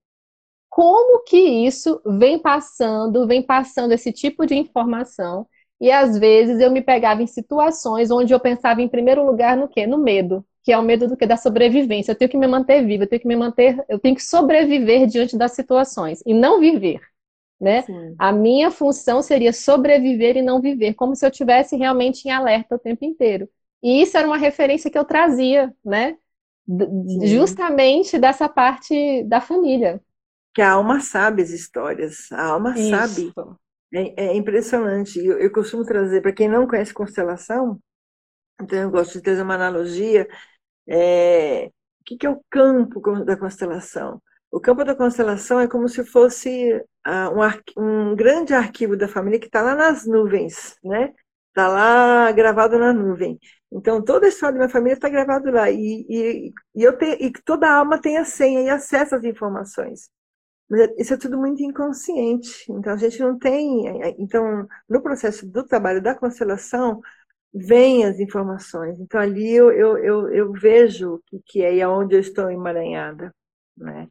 como 0.70 1.22
que 1.24 1.36
isso 1.38 2.00
vem 2.06 2.38
passando, 2.38 3.26
vem 3.26 3.42
passando 3.42 3.92
esse 3.92 4.12
tipo 4.12 4.46
de 4.46 4.54
informação. 4.56 5.46
E 5.80 5.90
às 5.90 6.18
vezes 6.18 6.60
eu 6.60 6.70
me 6.70 6.80
pegava 6.82 7.22
em 7.22 7.26
situações 7.26 8.10
onde 8.10 8.32
eu 8.32 8.40
pensava 8.40 8.80
em 8.82 8.88
primeiro 8.88 9.24
lugar 9.26 9.56
no 9.56 9.68
quê? 9.68 9.86
No 9.86 9.98
medo, 9.98 10.44
que 10.62 10.72
é 10.72 10.78
o 10.78 10.82
medo 10.82 11.08
do 11.08 11.16
que 11.16 11.26
da 11.26 11.36
sobrevivência. 11.36 12.12
Eu 12.12 12.16
tenho 12.16 12.30
que 12.30 12.36
me 12.38 12.46
manter 12.46 12.84
viva, 12.86 13.04
eu 13.04 13.08
tenho 13.08 13.20
que 13.22 13.28
me 13.28 13.36
manter, 13.36 13.84
eu 13.88 13.98
tenho 13.98 14.14
que 14.16 14.22
sobreviver 14.22 15.06
diante 15.06 15.36
das 15.36 15.52
situações 15.52 16.22
e 16.26 16.32
não 16.34 16.60
viver, 16.60 17.00
né? 17.62 17.84
A 18.18 18.32
minha 18.32 18.70
função 18.70 19.22
seria 19.22 19.52
sobreviver 19.52 20.36
e 20.36 20.42
não 20.42 20.60
viver, 20.60 20.94
como 20.94 21.14
se 21.16 21.24
eu 21.24 21.30
tivesse 21.30 21.76
realmente 21.76 22.26
em 22.26 22.30
alerta 22.30 22.74
o 22.74 22.78
tempo 22.78 23.04
inteiro. 23.04 23.48
E 23.82 24.02
isso 24.02 24.16
era 24.16 24.26
uma 24.26 24.36
referência 24.36 24.90
que 24.90 24.98
eu 24.98 25.04
trazia, 25.04 25.74
né? 25.84 26.16
Sim. 26.66 27.26
Justamente 27.26 28.18
dessa 28.18 28.48
parte 28.48 29.24
da 29.24 29.40
família 29.40 30.00
que 30.54 30.60
a 30.60 30.72
alma 30.72 31.00
sabe 31.00 31.42
as 31.42 31.50
histórias, 31.50 32.30
a 32.32 32.44
alma 32.44 32.74
Isso. 32.76 32.90
sabe. 32.90 33.32
É, 33.92 34.26
é 34.26 34.36
impressionante. 34.36 35.18
Eu, 35.18 35.38
eu, 35.38 35.50
costumo 35.52 35.84
trazer, 35.84 36.20
para 36.20 36.32
quem 36.32 36.48
não 36.48 36.66
conhece 36.66 36.92
constelação, 36.94 37.80
então 38.60 38.78
eu 38.78 38.90
gosto 38.90 39.14
de 39.14 39.22
trazer 39.22 39.42
uma 39.42 39.54
analogia. 39.54 40.28
É, 40.86 41.66
o 41.66 42.04
que, 42.04 42.16
que 42.16 42.26
é 42.26 42.30
o 42.30 42.42
campo 42.50 43.00
da 43.24 43.36
constelação? 43.36 44.20
O 44.52 44.60
campo 44.60 44.84
da 44.84 44.94
constelação 44.94 45.58
é 45.60 45.66
como 45.66 45.88
se 45.88 46.04
fosse 46.04 46.74
uh, 47.06 47.30
um, 47.78 48.10
um, 48.10 48.16
grande 48.16 48.52
arquivo 48.52 48.96
da 48.96 49.08
família 49.08 49.40
que 49.40 49.46
está 49.46 49.62
lá 49.62 49.74
nas 49.74 50.06
nuvens, 50.06 50.76
né? 50.84 51.14
Está 51.48 51.68
lá 51.68 52.30
gravado 52.32 52.78
na 52.78 52.92
nuvem. 52.92 53.38
Então, 53.72 54.02
toda 54.04 54.26
a 54.26 54.28
história 54.28 54.54
da 54.54 54.60
minha 54.60 54.68
família 54.70 54.94
está 54.94 55.08
gravada 55.08 55.50
lá. 55.50 55.70
E, 55.70 56.06
e, 56.08 56.52
e, 56.74 56.82
eu 56.82 56.96
tenho, 56.98 57.16
e 57.20 57.32
toda 57.44 57.70
alma 57.70 58.00
tem 58.00 58.18
a 58.18 58.24
senha 58.26 58.60
e 58.62 58.68
acesso 58.68 59.14
às 59.14 59.24
informações. 59.24 60.10
Mas 60.68 60.80
é, 60.82 60.94
isso 60.98 61.14
é 61.14 61.16
tudo 61.18 61.38
muito 61.38 61.62
inconsciente. 61.62 62.70
Então 62.70 62.92
a 62.92 62.96
gente 62.96 63.20
não 63.20 63.38
tem. 63.38 63.88
É, 64.02 64.10
é, 64.10 64.16
então, 64.18 64.66
no 64.88 65.02
processo 65.02 65.46
do 65.46 65.64
trabalho 65.66 66.02
da 66.02 66.14
constelação, 66.14 67.00
vêm 67.54 68.04
as 68.04 68.20
informações. 68.20 69.00
Então 69.00 69.20
ali 69.20 69.50
eu, 69.54 69.72
eu, 69.72 69.98
eu, 69.98 70.28
eu 70.34 70.52
vejo 70.52 71.22
o 71.32 71.42
que 71.46 71.62
é 71.62 71.74
e 71.76 71.82
aonde 71.82 72.16
eu 72.16 72.20
estou 72.20 72.50
emaranhada. 72.50 73.34
Né? 73.76 74.08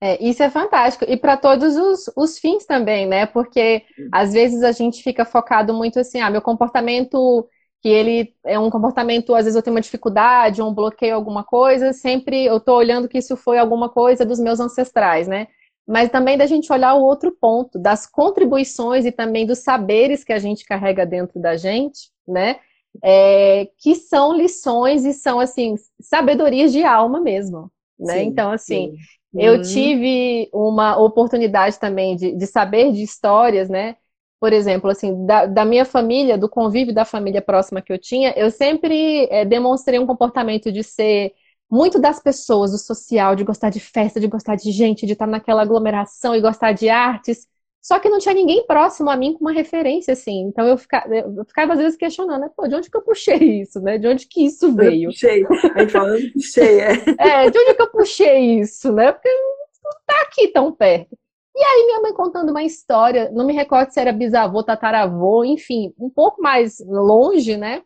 É, 0.00 0.22
isso 0.22 0.42
é 0.42 0.50
fantástico. 0.50 1.04
E 1.08 1.16
para 1.16 1.36
todos 1.36 1.76
os, 1.76 2.10
os 2.16 2.38
fins 2.38 2.66
também, 2.66 3.06
né? 3.06 3.26
Porque 3.26 3.82
às 4.12 4.32
vezes 4.32 4.62
a 4.62 4.72
gente 4.72 5.02
fica 5.02 5.24
focado 5.24 5.72
muito 5.72 5.98
assim, 5.98 6.20
ah, 6.20 6.30
meu 6.30 6.42
comportamento 6.42 7.48
que 7.82 7.88
ele 7.88 8.34
é 8.44 8.58
um 8.58 8.70
comportamento, 8.70 9.34
às 9.34 9.44
vezes 9.44 9.54
eu 9.54 9.62
tenho 9.62 9.74
uma 9.76 9.80
dificuldade, 9.80 10.62
um 10.62 10.74
bloqueio, 10.74 11.14
alguma 11.14 11.44
coisa, 11.44 11.92
sempre 11.92 12.44
eu 12.44 12.56
estou 12.56 12.76
olhando 12.76 13.08
que 13.08 13.18
isso 13.18 13.36
foi 13.36 13.58
alguma 13.58 13.88
coisa 13.88 14.24
dos 14.24 14.40
meus 14.40 14.58
ancestrais, 14.60 15.28
né? 15.28 15.46
Mas 15.86 16.10
também 16.10 16.36
da 16.36 16.46
gente 16.46 16.72
olhar 16.72 16.94
o 16.94 17.02
outro 17.04 17.30
ponto, 17.30 17.78
das 17.78 18.06
contribuições 18.06 19.04
e 19.04 19.12
também 19.12 19.46
dos 19.46 19.60
saberes 19.60 20.24
que 20.24 20.32
a 20.32 20.38
gente 20.38 20.64
carrega 20.64 21.06
dentro 21.06 21.40
da 21.40 21.56
gente, 21.56 22.10
né? 22.26 22.58
É, 23.04 23.68
que 23.78 23.94
são 23.94 24.34
lições 24.36 25.04
e 25.04 25.12
são, 25.12 25.38
assim, 25.38 25.74
sabedorias 26.00 26.72
de 26.72 26.82
alma 26.82 27.20
mesmo, 27.20 27.70
né? 28.00 28.20
Sim, 28.20 28.28
então, 28.28 28.50
assim, 28.50 28.90
sim. 28.90 28.96
Eu 29.38 29.54
uhum. 29.54 29.62
tive 29.62 30.48
uma 30.52 30.96
oportunidade 30.96 31.78
também 31.78 32.16
de, 32.16 32.32
de 32.32 32.46
saber 32.46 32.92
de 32.92 33.02
histórias, 33.02 33.68
né? 33.68 33.96
por 34.38 34.52
exemplo, 34.52 34.90
assim, 34.90 35.24
da, 35.26 35.46
da, 35.46 35.64
minha 35.64 35.84
família, 35.84 36.36
do 36.36 36.48
convívio 36.48 36.94
da 36.94 37.04
família 37.04 37.40
próxima 37.40 37.80
que 37.80 37.92
eu 37.92 37.98
tinha, 37.98 38.32
eu 38.36 38.50
sempre 38.50 39.26
é, 39.30 39.44
demonstrei 39.44 39.98
um 39.98 40.06
comportamento 40.06 40.70
de 40.70 40.82
ser 40.82 41.32
muito 41.70 41.98
das 41.98 42.20
pessoas, 42.22 42.70
do 42.70 42.78
social, 42.78 43.34
de 43.34 43.44
gostar 43.44 43.70
de 43.70 43.80
festa, 43.80 44.20
de 44.20 44.28
gostar 44.28 44.56
de 44.56 44.70
gente, 44.70 45.06
de 45.06 45.14
estar 45.14 45.26
naquela 45.26 45.62
aglomeração 45.62 46.34
e 46.34 46.40
gostar 46.40 46.72
de 46.72 46.88
artes. 46.88 47.46
Só 47.86 48.00
que 48.00 48.08
não 48.08 48.18
tinha 48.18 48.34
ninguém 48.34 48.66
próximo 48.66 49.08
a 49.08 49.16
mim 49.16 49.32
com 49.32 49.44
uma 49.44 49.52
referência, 49.52 50.12
assim. 50.12 50.40
Então 50.48 50.66
eu 50.66 50.76
ficava, 50.76 51.14
eu 51.14 51.44
ficava 51.44 51.74
às 51.74 51.78
vezes 51.78 51.96
questionando, 51.96 52.40
né? 52.40 52.50
Pô, 52.56 52.66
de 52.66 52.74
onde 52.74 52.90
que 52.90 52.96
eu 52.96 53.02
puxei 53.02 53.60
isso, 53.60 53.80
né? 53.80 53.96
De 53.96 54.08
onde 54.08 54.26
que 54.26 54.44
isso 54.44 54.74
veio? 54.74 55.04
Eu 55.04 55.10
puxei. 55.12 55.46
A 55.72 55.80
gente 55.82 55.92
falando, 55.92 56.32
puxei, 56.32 56.80
é. 56.80 56.92
É, 57.16 57.48
de 57.48 57.56
onde 57.56 57.74
que 57.74 57.82
eu 57.82 57.90
puxei 57.92 58.58
isso, 58.58 58.92
né? 58.92 59.12
Porque 59.12 59.28
não 59.28 59.92
tá 60.04 60.20
aqui 60.22 60.48
tão 60.48 60.72
perto. 60.72 61.16
E 61.54 61.62
aí 61.62 61.86
minha 61.86 62.00
mãe 62.00 62.12
contando 62.12 62.50
uma 62.50 62.64
história, 62.64 63.30
não 63.30 63.46
me 63.46 63.52
recordo 63.52 63.92
se 63.92 64.00
era 64.00 64.12
bisavô, 64.12 64.64
tataravô, 64.64 65.44
enfim, 65.44 65.94
um 65.96 66.10
pouco 66.10 66.42
mais 66.42 66.80
longe, 66.80 67.56
né? 67.56 67.84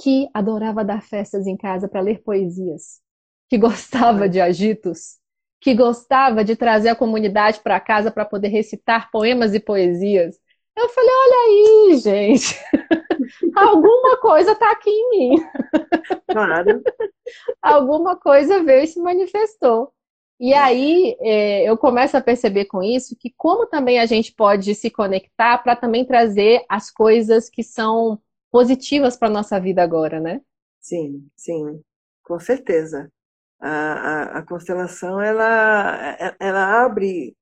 Que 0.00 0.28
adorava 0.32 0.84
dar 0.84 1.02
festas 1.02 1.48
em 1.48 1.56
casa 1.56 1.88
para 1.88 2.00
ler 2.00 2.22
poesias, 2.22 3.00
que 3.48 3.58
gostava 3.58 4.28
de 4.28 4.40
agitos, 4.40 5.19
que 5.60 5.74
gostava 5.74 6.44
de 6.44 6.56
trazer 6.56 6.88
a 6.88 6.96
comunidade 6.96 7.60
para 7.60 7.78
casa 7.80 8.10
para 8.10 8.24
poder 8.24 8.48
recitar 8.48 9.10
poemas 9.10 9.54
e 9.54 9.60
poesias. 9.60 10.38
Eu 10.76 10.88
falei, 10.88 11.10
olha 11.10 11.36
aí, 11.92 11.96
gente, 11.98 12.58
alguma 13.54 14.16
coisa 14.18 14.52
está 14.52 14.70
aqui 14.70 14.88
em 14.88 15.10
mim. 15.10 15.44
Claro. 16.30 16.82
alguma 17.60 18.16
coisa 18.16 18.62
veio 18.62 18.84
e 18.84 18.86
se 18.86 19.00
manifestou. 19.00 19.92
E 20.38 20.54
aí 20.54 21.16
é, 21.20 21.68
eu 21.68 21.76
começo 21.76 22.16
a 22.16 22.20
perceber 22.22 22.64
com 22.64 22.82
isso 22.82 23.14
que 23.14 23.30
como 23.36 23.66
também 23.66 23.98
a 24.00 24.06
gente 24.06 24.32
pode 24.32 24.74
se 24.74 24.90
conectar 24.90 25.58
para 25.58 25.76
também 25.76 26.06
trazer 26.06 26.64
as 26.66 26.90
coisas 26.90 27.50
que 27.50 27.62
são 27.62 28.18
positivas 28.50 29.18
para 29.18 29.28
a 29.28 29.32
nossa 29.32 29.60
vida 29.60 29.82
agora, 29.82 30.18
né? 30.18 30.40
Sim, 30.80 31.28
sim, 31.36 31.82
com 32.22 32.40
certeza. 32.40 33.12
A, 33.60 34.38
a, 34.38 34.42
constelação 34.42 35.20
ela, 35.20 36.16
ela 36.40 36.82
abre 36.82 37.36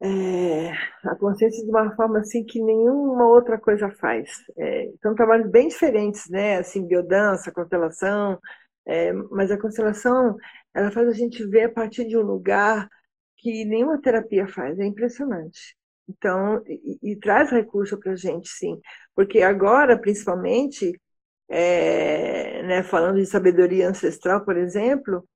é, 0.00 0.70
a 1.04 1.16
consciência 1.16 1.64
de 1.64 1.70
uma 1.70 1.94
forma 1.96 2.20
assim 2.20 2.44
que 2.44 2.62
nenhuma 2.62 3.26
outra 3.26 3.58
coisa 3.58 3.90
faz. 3.90 4.30
É, 4.56 4.90
são 5.02 5.14
trabalhos 5.14 5.50
bem 5.50 5.68
diferentes, 5.68 6.28
né? 6.30 6.58
Assim, 6.58 6.86
biodança, 6.86 7.52
constelação, 7.52 8.38
é, 8.86 9.12
mas 9.12 9.50
a 9.50 9.58
constelação 9.60 10.36
ela 10.74 10.90
faz 10.90 11.08
a 11.08 11.12
gente 11.12 11.44
ver 11.46 11.64
a 11.64 11.72
partir 11.72 12.06
de 12.06 12.16
um 12.16 12.22
lugar 12.22 12.88
que 13.36 13.64
nenhuma 13.64 14.00
terapia 14.00 14.46
faz. 14.48 14.78
É 14.78 14.84
impressionante. 14.86 15.76
Então, 16.08 16.62
e, 16.66 17.12
e 17.12 17.16
traz 17.16 17.50
recurso 17.50 17.98
para 17.98 18.12
a 18.12 18.16
gente, 18.16 18.48
sim. 18.48 18.80
Porque 19.14 19.42
agora, 19.42 19.98
principalmente, 19.98 20.98
é, 21.48 22.62
né, 22.62 22.82
falando 22.82 23.16
de 23.16 23.26
sabedoria 23.26 23.88
ancestral, 23.88 24.44
por 24.44 24.56
exemplo, 24.56 25.26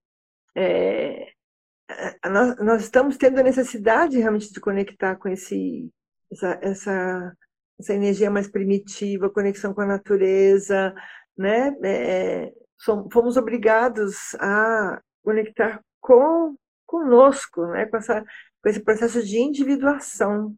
é, 0.55 1.33
nós, 2.31 2.57
nós, 2.59 2.83
estamos 2.83 3.16
tendo 3.16 3.38
a 3.40 3.42
necessidade 3.42 4.18
realmente 4.18 4.53
de 4.53 4.61
conectar 4.61 5.16
com 5.16 5.29
esse, 5.29 5.90
essa, 6.31 6.59
essa, 6.62 7.37
essa 7.81 7.94
energia 7.94 8.31
mais 8.31 8.48
primitiva, 8.48 9.31
conexão 9.31 9.75
com 9.75 9.81
a 9.81 9.87
natureza, 9.87 10.94
né? 11.37 11.75
É, 11.85 12.53
fomos 13.12 13.37
obrigados 13.37 14.35
a 14.40 15.01
conectar 15.22 15.83
com 16.01 16.57
conosco, 16.87 17.66
né? 17.66 17.87
Com, 17.87 17.96
essa, 17.96 18.22
com 18.62 18.68
esse 18.68 18.81
processo 18.81 19.22
de 19.22 19.38
individuação, 19.38 20.55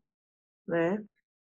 né? 0.67 1.03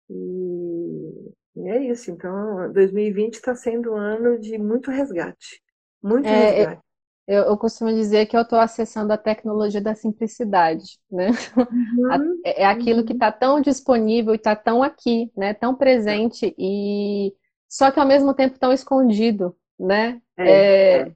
E, 0.09 1.33
e 1.59 1.69
é 1.69 1.83
isso. 1.91 2.11
Então, 2.11 2.71
2020 2.73 3.35
está 3.35 3.55
sendo 3.55 3.93
um 3.93 3.97
ano 3.97 4.39
de 4.39 4.57
muito 4.57 4.89
resgate, 4.89 5.61
muito 6.01 6.27
é, 6.27 6.51
resgate. 6.51 6.81
Eu, 7.27 7.43
eu, 7.43 7.57
costumo 7.57 7.91
dizer 7.93 8.25
que 8.25 8.35
eu 8.35 8.41
estou 8.41 8.59
acessando 8.59 9.13
a 9.13 9.17
tecnologia 9.17 9.79
da 9.79 9.93
simplicidade, 9.93 10.99
né? 11.11 11.27
Uhum, 12.01 12.41
é, 12.43 12.63
é 12.63 12.65
aquilo 12.65 13.01
uhum. 13.01 13.05
que 13.05 13.13
está 13.13 13.31
tão 13.31 13.61
disponível 13.61 14.33
e 14.33 14.37
está 14.37 14.55
tão 14.55 14.81
aqui, 14.81 15.31
né? 15.37 15.53
Tão 15.53 15.75
presente 15.75 16.55
e 16.57 17.33
só 17.67 17.91
que 17.91 17.99
ao 17.99 18.07
mesmo 18.07 18.33
tempo 18.33 18.57
tão 18.57 18.73
escondido, 18.73 19.55
né? 19.79 20.19
É, 20.35 20.51
é, 20.51 21.01
é 21.01 21.11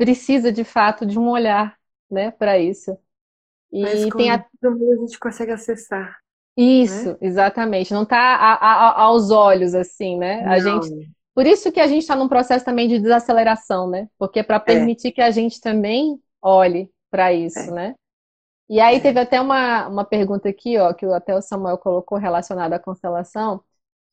precisa 0.00 0.50
de 0.50 0.64
fato 0.64 1.04
de 1.04 1.18
um 1.18 1.28
olhar, 1.28 1.76
né, 2.10 2.30
para 2.30 2.58
isso. 2.58 2.96
E 3.70 3.82
Mas 3.82 4.08
tem 4.16 4.30
a... 4.30 4.36
a 4.36 4.96
gente 4.98 5.18
consegue 5.18 5.52
acessar. 5.52 6.18
Isso, 6.60 7.10
né? 7.10 7.16
exatamente. 7.22 7.94
Não 7.94 8.02
está 8.02 8.94
aos 8.96 9.30
olhos 9.30 9.74
assim, 9.74 10.18
né? 10.18 10.42
Não. 10.42 10.52
A 10.52 10.58
gente. 10.58 11.10
Por 11.34 11.46
isso 11.46 11.72
que 11.72 11.80
a 11.80 11.86
gente 11.86 12.02
está 12.02 12.14
num 12.14 12.28
processo 12.28 12.64
também 12.64 12.86
de 12.86 12.98
desaceleração, 12.98 13.88
né? 13.88 14.08
Porque 14.18 14.42
para 14.42 14.56
é. 14.56 14.60
permitir 14.60 15.08
é. 15.08 15.10
que 15.12 15.22
a 15.22 15.30
gente 15.30 15.60
também 15.60 16.20
olhe 16.42 16.90
para 17.10 17.32
isso, 17.32 17.58
é. 17.58 17.70
né? 17.70 17.94
E 18.68 18.78
aí 18.78 18.96
é. 18.96 19.00
teve 19.00 19.18
até 19.18 19.40
uma, 19.40 19.88
uma 19.88 20.04
pergunta 20.04 20.48
aqui, 20.50 20.76
ó, 20.76 20.92
que 20.92 21.06
até 21.06 21.34
o 21.34 21.40
Samuel 21.40 21.78
colocou 21.78 22.18
relacionada 22.18 22.76
à 22.76 22.78
constelação, 22.78 23.62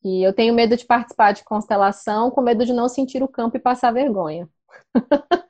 que 0.00 0.22
eu 0.22 0.32
tenho 0.32 0.54
medo 0.54 0.76
de 0.76 0.86
participar 0.86 1.32
de 1.32 1.44
constelação 1.44 2.30
com 2.30 2.40
medo 2.40 2.64
de 2.64 2.72
não 2.72 2.88
sentir 2.88 3.22
o 3.22 3.28
campo 3.28 3.56
e 3.56 3.60
passar 3.60 3.92
vergonha. 3.92 4.48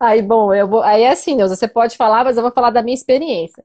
aí, 0.00 0.22
bom, 0.22 0.54
eu 0.54 0.66
vou. 0.66 0.82
Aí 0.82 1.02
é 1.02 1.10
assim, 1.10 1.36
Deus, 1.36 1.50
você 1.50 1.68
pode 1.68 1.96
falar, 1.96 2.24
mas 2.24 2.36
eu 2.36 2.42
vou 2.42 2.52
falar 2.52 2.70
da 2.70 2.82
minha 2.82 2.94
experiência. 2.94 3.62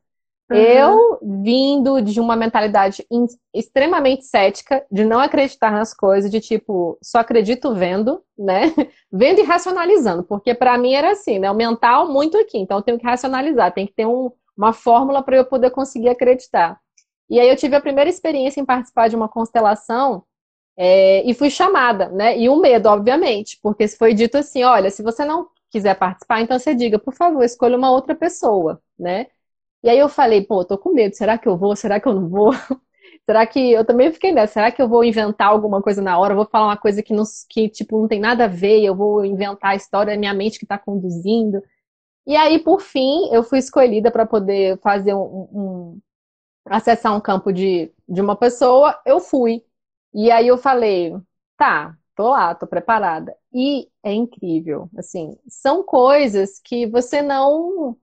Uhum. 0.53 0.59
Eu, 0.59 1.19
vindo 1.41 2.01
de 2.01 2.19
uma 2.19 2.35
mentalidade 2.35 3.05
extremamente 3.53 4.25
cética, 4.25 4.85
de 4.91 5.03
não 5.03 5.19
acreditar 5.19 5.71
nas 5.71 5.93
coisas, 5.93 6.29
de 6.29 6.39
tipo, 6.39 6.97
só 7.01 7.19
acredito 7.19 7.73
vendo, 7.73 8.23
né? 8.37 8.61
vendo 9.11 9.39
e 9.39 9.43
racionalizando, 9.43 10.23
porque 10.23 10.53
para 10.53 10.77
mim 10.77 10.93
era 10.93 11.11
assim, 11.11 11.39
né? 11.39 11.49
O 11.49 11.55
mental 11.55 12.07
muito 12.11 12.37
aqui, 12.37 12.59
então 12.59 12.77
eu 12.77 12.83
tenho 12.83 12.99
que 12.99 13.05
racionalizar, 13.05 13.73
tem 13.73 13.87
que 13.87 13.93
ter 13.93 14.05
um, 14.05 14.31
uma 14.55 14.73
fórmula 14.73 15.23
para 15.23 15.37
eu 15.37 15.45
poder 15.45 15.71
conseguir 15.71 16.09
acreditar. 16.09 16.79
E 17.29 17.39
aí 17.39 17.49
eu 17.49 17.55
tive 17.55 17.75
a 17.75 17.81
primeira 17.81 18.09
experiência 18.09 18.61
em 18.61 18.65
participar 18.65 19.07
de 19.07 19.15
uma 19.15 19.27
constelação 19.27 20.23
é, 20.77 21.23
e 21.27 21.33
fui 21.33 21.49
chamada, 21.49 22.09
né? 22.09 22.37
E 22.37 22.47
o 22.47 22.53
um 22.53 22.59
medo, 22.59 22.89
obviamente, 22.89 23.59
porque 23.61 23.87
foi 23.87 24.13
dito 24.13 24.37
assim: 24.37 24.63
olha, 24.63 24.91
se 24.91 25.01
você 25.01 25.25
não 25.25 25.47
quiser 25.71 25.95
participar, 25.97 26.41
então 26.41 26.59
você 26.59 26.75
diga, 26.75 26.99
por 26.99 27.13
favor, 27.13 27.43
escolha 27.43 27.77
uma 27.77 27.91
outra 27.91 28.13
pessoa, 28.13 28.79
né? 28.99 29.27
E 29.83 29.89
aí 29.89 29.99
eu 29.99 30.07
falei, 30.09 30.41
pô, 30.45 30.63
tô 30.65 30.77
com 30.77 30.93
medo, 30.93 31.15
será 31.15 31.37
que 31.37 31.47
eu 31.47 31.57
vou? 31.57 31.75
Será 31.75 31.99
que 31.99 32.07
eu 32.07 32.13
não 32.13 32.29
vou? 32.29 32.51
será 33.25 33.45
que 33.45 33.71
eu 33.73 33.85
também 33.85 34.11
fiquei 34.13 34.31
nessa? 34.31 34.53
Será 34.53 34.71
que 34.71 34.81
eu 34.81 34.87
vou 34.89 35.03
inventar 35.03 35.49
alguma 35.49 35.81
coisa 35.81 36.01
na 36.01 36.17
hora? 36.17 36.33
Eu 36.33 36.37
vou 36.37 36.45
falar 36.47 36.67
uma 36.67 36.77
coisa 36.77 37.03
que, 37.03 37.13
não, 37.13 37.23
que 37.49 37.69
tipo, 37.69 37.99
não 38.01 38.07
tem 38.07 38.19
nada 38.19 38.45
a 38.45 38.47
ver, 38.47 38.81
eu 38.83 38.95
vou 38.95 39.25
inventar 39.25 39.71
a 39.71 39.75
história 39.75 40.13
da 40.13 40.19
minha 40.19 40.33
mente 40.33 40.57
que 40.59 40.65
está 40.65 40.77
conduzindo. 40.77 41.61
E 42.27 42.35
aí, 42.35 42.59
por 42.59 42.81
fim, 42.81 43.29
eu 43.33 43.43
fui 43.43 43.59
escolhida 43.59 44.11
para 44.11 44.25
poder 44.25 44.79
fazer 44.81 45.13
um, 45.13 45.21
um, 45.53 46.01
acessar 46.65 47.15
um 47.15 47.21
campo 47.21 47.51
de, 47.53 47.91
de 48.07 48.21
uma 48.21 48.35
pessoa, 48.35 48.99
eu 49.05 49.19
fui. 49.19 49.63
E 50.13 50.31
aí 50.31 50.47
eu 50.47 50.57
falei, 50.57 51.13
tá, 51.57 51.97
tô 52.15 52.29
lá, 52.31 52.55
tô 52.55 52.67
preparada. 52.67 53.35
E 53.53 53.89
é 54.03 54.13
incrível, 54.13 54.89
assim, 54.97 55.37
são 55.47 55.83
coisas 55.83 56.59
que 56.59 56.85
você 56.87 57.21
não, 57.21 57.97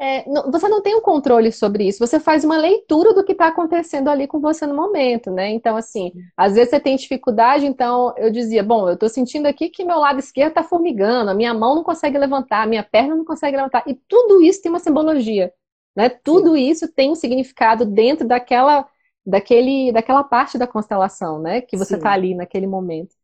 é, 0.00 0.28
não, 0.30 0.50
você 0.50 0.68
não 0.68 0.80
tem 0.80 0.94
um 0.94 1.00
controle 1.00 1.50
sobre 1.50 1.88
isso, 1.88 1.98
você 1.98 2.20
faz 2.20 2.44
uma 2.44 2.56
leitura 2.56 3.12
do 3.12 3.24
que 3.24 3.32
está 3.32 3.48
acontecendo 3.48 4.08
ali 4.08 4.28
com 4.28 4.40
você 4.40 4.64
no 4.66 4.74
momento, 4.74 5.30
né? 5.30 5.50
Então, 5.50 5.76
assim, 5.76 6.12
às 6.36 6.54
vezes 6.54 6.70
você 6.70 6.78
tem 6.78 6.94
dificuldade, 6.96 7.66
então 7.66 8.14
eu 8.16 8.30
dizia, 8.30 8.62
bom, 8.62 8.88
eu 8.88 8.96
tô 8.96 9.08
sentindo 9.08 9.46
aqui 9.46 9.68
que 9.68 9.84
meu 9.84 9.98
lado 9.98 10.20
esquerdo 10.20 10.54
tá 10.54 10.62
formigando, 10.62 11.30
a 11.30 11.34
minha 11.34 11.52
mão 11.52 11.74
não 11.74 11.82
consegue 11.82 12.16
levantar, 12.16 12.62
a 12.62 12.66
minha 12.66 12.84
perna 12.84 13.16
não 13.16 13.24
consegue 13.24 13.56
levantar, 13.56 13.82
e 13.88 13.94
tudo 13.94 14.40
isso 14.40 14.62
tem 14.62 14.70
uma 14.70 14.78
simbologia, 14.78 15.52
né? 15.96 16.08
Tudo 16.08 16.54
Sim. 16.54 16.70
isso 16.70 16.92
tem 16.92 17.10
um 17.10 17.16
significado 17.16 17.84
dentro 17.84 18.26
daquela 18.26 18.88
daquele, 19.26 19.92
daquela 19.92 20.24
parte 20.24 20.56
da 20.56 20.66
constelação, 20.66 21.38
né? 21.38 21.60
Que 21.60 21.76
você 21.76 21.96
está 21.96 22.12
ali 22.12 22.34
naquele 22.34 22.66
momento. 22.66 23.14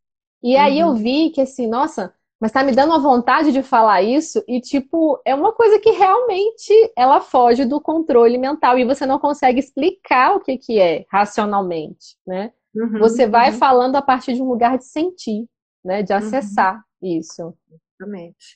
E 0.42 0.54
uhum. 0.54 0.60
aí 0.60 0.78
eu 0.78 0.94
vi 0.94 1.30
que 1.30 1.40
assim, 1.40 1.66
nossa, 1.66 2.12
mas 2.44 2.52
tá 2.52 2.62
me 2.62 2.72
dando 2.72 2.92
a 2.92 2.98
vontade 2.98 3.52
de 3.52 3.62
falar 3.62 4.02
isso 4.02 4.44
e 4.46 4.60
tipo, 4.60 5.18
é 5.24 5.34
uma 5.34 5.50
coisa 5.54 5.78
que 5.78 5.92
realmente 5.92 6.74
ela 6.94 7.18
foge 7.18 7.64
do 7.64 7.80
controle 7.80 8.36
mental 8.36 8.78
e 8.78 8.84
você 8.84 9.06
não 9.06 9.18
consegue 9.18 9.58
explicar 9.58 10.36
o 10.36 10.40
que 10.40 10.58
que 10.58 10.78
é 10.78 11.06
racionalmente, 11.10 12.18
né? 12.26 12.52
Uhum, 12.76 12.98
você 12.98 13.26
vai 13.26 13.50
uhum. 13.50 13.56
falando 13.56 13.96
a 13.96 14.02
partir 14.02 14.34
de 14.34 14.42
um 14.42 14.46
lugar 14.46 14.76
de 14.76 14.84
sentir, 14.84 15.46
né, 15.82 16.02
de 16.02 16.12
uhum. 16.12 16.18
acessar 16.18 16.84
isso. 17.00 17.54
Exatamente. 17.98 18.54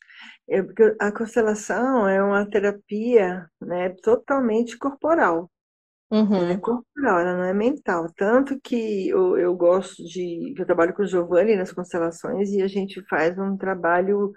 É 0.51 0.63
porque 0.63 0.95
a 1.01 1.11
constelação 1.11 2.07
é 2.07 2.23
uma 2.23 2.45
terapia, 2.45 3.49
né, 3.59 3.89
totalmente 4.03 4.77
corporal. 4.77 5.51
Uhum. 6.11 6.37
Ela 6.37 6.53
é 6.53 6.57
corporal, 6.57 7.19
ela 7.21 7.37
não 7.37 7.45
é 7.45 7.53
mental. 7.53 8.07
Tanto 8.17 8.59
que 8.61 9.09
eu, 9.09 9.37
eu 9.37 9.55
gosto 9.55 10.03
de. 10.05 10.55
Eu 10.57 10.65
trabalho 10.65 10.95
com 10.95 11.03
o 11.03 11.07
Giovanni 11.07 11.55
nas 11.55 11.73
constelações 11.73 12.51
e 12.51 12.63
a 12.63 12.69
gente 12.69 13.03
faz 13.09 13.39
um 13.39 13.57
trabalho 13.57 14.33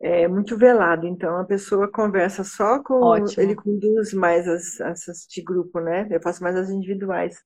é, 0.00 0.28
muito 0.28 0.58
velado. 0.58 1.06
Então 1.06 1.38
a 1.38 1.44
pessoa 1.44 1.90
conversa 1.90 2.44
só 2.44 2.82
com. 2.82 3.00
Ótimo. 3.00 3.42
Ele 3.42 3.54
conduz 3.54 4.12
mais 4.12 4.46
as, 4.46 4.80
essas 4.80 5.26
de 5.28 5.42
grupo, 5.42 5.80
né? 5.80 6.06
Eu 6.10 6.20
faço 6.20 6.42
mais 6.42 6.56
as 6.56 6.68
individuais. 6.68 7.42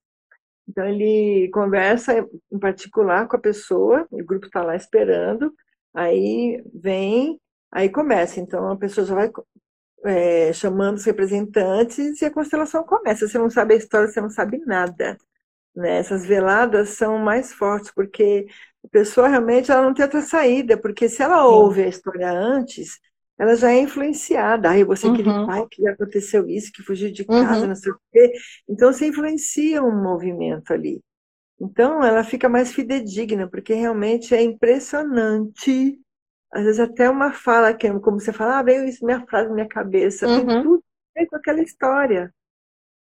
Então 0.69 0.87
ele 0.87 1.51
conversa 1.53 2.27
em 2.51 2.59
particular 2.59 3.29
com 3.29 3.37
a 3.37 3.41
pessoa, 3.41 4.07
o 4.11 4.25
grupo 4.25 4.47
está 4.47 4.63
lá 4.63 4.75
esperando, 4.75 5.53
aí 5.93 6.63
vem, 6.75 7.39
aí 7.71 7.89
começa. 7.89 8.41
Então 8.41 8.71
a 8.71 8.77
pessoa 8.77 9.07
já 9.07 9.15
vai 9.15 9.31
é, 10.05 10.53
chamando 10.53 10.97
os 10.97 11.05
representantes 11.05 12.21
e 12.21 12.25
a 12.25 12.31
constelação 12.31 12.85
começa. 12.85 13.27
Você 13.27 13.39
não 13.39 13.51
sabe 13.51 13.75
a 13.75 13.77
história, 13.77 14.09
você 14.09 14.21
não 14.21 14.31
sabe 14.31 14.59
nada. 14.59 15.17
Né? 15.75 15.99
Essas 15.99 16.25
veladas 16.27 16.91
são 16.91 17.19
mais 17.19 17.53
fortes, 17.53 17.91
porque 17.91 18.47
a 18.85 18.89
pessoa 18.89 19.29
realmente 19.29 19.71
ela 19.71 19.83
não 19.83 19.95
tem 19.95 20.05
outra 20.05 20.21
saída, 20.21 20.77
porque 20.77 21.09
se 21.09 21.23
ela 21.23 21.47
ouve 21.47 21.83
a 21.83 21.89
história 21.89 22.31
antes, 22.31 23.01
ela 23.39 23.57
já 23.57 23.73
é 23.73 23.81
influenciada. 23.81 24.71
Aí 24.71 24.85
você, 24.85 25.07
uhum. 25.07 25.15
aquele 25.15 25.47
pai 25.47 25.67
que 25.71 25.89
aconteceu 25.89 26.49
isso, 26.49 26.73
que 26.73 26.83
fugiu 26.83 27.11
de 27.11 27.25
casa, 27.25 27.63
uhum. 27.63 27.69
não 27.69 27.75
sei 27.77 27.93
o 27.93 27.99
quê. 28.13 28.33
Então 28.69 28.93
você 28.93 29.07
influencia 29.07 29.83
um 29.83 30.03
movimento 30.03 30.73
ali. 30.73 31.03
Então 31.61 32.05
ela 32.05 32.23
fica 32.23 32.49
mais 32.49 32.73
fidedigna, 32.73 33.49
porque 33.49 33.75
realmente 33.75 34.35
é 34.35 34.43
impressionante. 34.43 35.99
Às 36.55 36.65
vezes 36.65 36.81
até 36.81 37.11
uma 37.11 37.33
fala, 37.33 37.75
que 37.75 37.91
como 38.01 38.21
você 38.21 38.33
fala, 38.33 38.59
ah, 38.61 38.63
veio 38.63 38.85
isso, 38.85 39.05
minha 39.05 39.27
frase 39.27 39.49
na 39.49 39.55
minha 39.55 39.69
cabeça, 39.69 40.27
uhum. 40.27 40.47
tem 40.47 40.63
tudo 40.63 40.85
a 41.17 41.21
ver 41.21 41.27
com 41.27 41.37
aquela 41.37 41.61
história. 41.61 42.33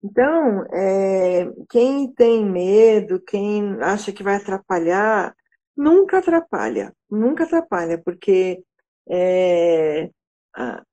Então, 0.04 0.66
é, 0.74 1.50
quem 1.70 2.12
tem 2.14 2.46
medo, 2.46 3.22
quem 3.22 3.78
acha 3.82 4.12
que 4.12 4.24
vai 4.24 4.36
atrapalhar, 4.36 5.34
nunca 5.78 6.18
atrapalha, 6.18 6.94
nunca 7.10 7.44
atrapalha, 7.46 8.02
porque 8.04 8.62
é, 9.10 10.10
a, 10.56 10.84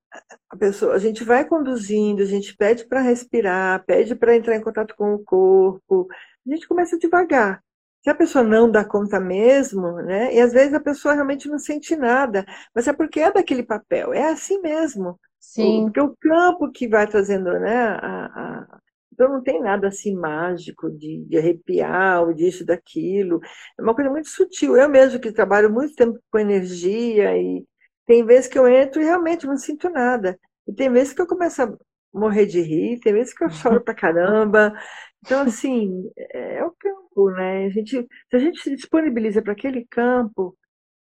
a, 0.49 0.57
pessoa, 0.57 0.93
a 0.93 0.99
gente 0.99 1.23
vai 1.23 1.45
conduzindo, 1.45 2.21
a 2.21 2.25
gente 2.25 2.55
pede 2.55 2.87
para 2.87 3.01
respirar, 3.01 3.83
pede 3.85 4.15
para 4.15 4.35
entrar 4.35 4.55
em 4.55 4.61
contato 4.61 4.95
com 4.95 5.13
o 5.15 5.23
corpo, 5.23 6.07
a 6.47 6.53
gente 6.53 6.67
começa 6.67 6.97
devagar. 6.97 7.61
Se 8.03 8.09
a 8.09 8.15
pessoa 8.15 8.43
não 8.43 8.69
dá 8.69 8.83
conta 8.83 9.19
mesmo, 9.19 9.93
né? 10.01 10.33
E 10.33 10.39
às 10.39 10.51
vezes 10.51 10.73
a 10.73 10.79
pessoa 10.79 11.13
realmente 11.13 11.47
não 11.47 11.59
sente 11.59 11.95
nada, 11.95 12.45
mas 12.73 12.87
é 12.87 12.93
porque 12.93 13.19
é 13.19 13.31
daquele 13.31 13.63
papel, 13.63 14.13
é 14.13 14.29
assim 14.31 14.59
mesmo. 14.59 15.19
Sim. 15.39 15.83
Porque 15.85 16.01
o 16.01 16.15
campo 16.19 16.71
que 16.71 16.87
vai 16.87 17.07
trazendo, 17.07 17.51
né, 17.59 17.75
a, 17.77 18.25
a 18.25 18.79
então 19.13 19.29
não 19.29 19.43
tem 19.43 19.61
nada 19.61 19.87
assim 19.87 20.15
mágico 20.15 20.89
de, 20.89 21.23
de 21.25 21.37
arrepiar 21.37 22.23
ou 22.23 22.33
disso, 22.33 22.65
daquilo. 22.65 23.39
É 23.77 23.81
uma 23.81 23.93
coisa 23.93 24.09
muito 24.09 24.29
sutil. 24.29 24.75
Eu 24.75 24.89
mesmo 24.89 25.19
que 25.19 25.31
trabalho 25.31 25.71
muito 25.71 25.93
tempo 25.95 26.19
com 26.31 26.39
energia 26.39 27.37
e 27.37 27.63
tem 28.05 28.25
vezes 28.25 28.47
que 28.47 28.57
eu 28.57 28.67
entro 28.67 29.01
e 29.01 29.05
realmente 29.05 29.45
não 29.45 29.57
sinto 29.57 29.89
nada. 29.89 30.39
E 30.67 30.73
tem 30.73 30.89
vezes 30.91 31.13
que 31.13 31.21
eu 31.21 31.27
começo 31.27 31.61
a 31.61 31.71
morrer 32.13 32.45
de 32.45 32.61
rir, 32.61 32.99
tem 32.99 33.13
vezes 33.13 33.33
que 33.33 33.43
eu 33.43 33.49
choro 33.51 33.81
pra 33.83 33.93
caramba. 33.93 34.73
Então, 35.23 35.41
assim, 35.41 36.11
é, 36.17 36.57
é 36.57 36.65
o 36.65 36.71
campo, 36.71 37.31
né? 37.31 37.65
A 37.65 37.69
gente, 37.69 38.07
se 38.29 38.35
a 38.35 38.39
gente 38.39 38.59
se 38.61 38.75
disponibiliza 38.75 39.41
para 39.41 39.53
aquele 39.53 39.85
campo, 39.85 40.57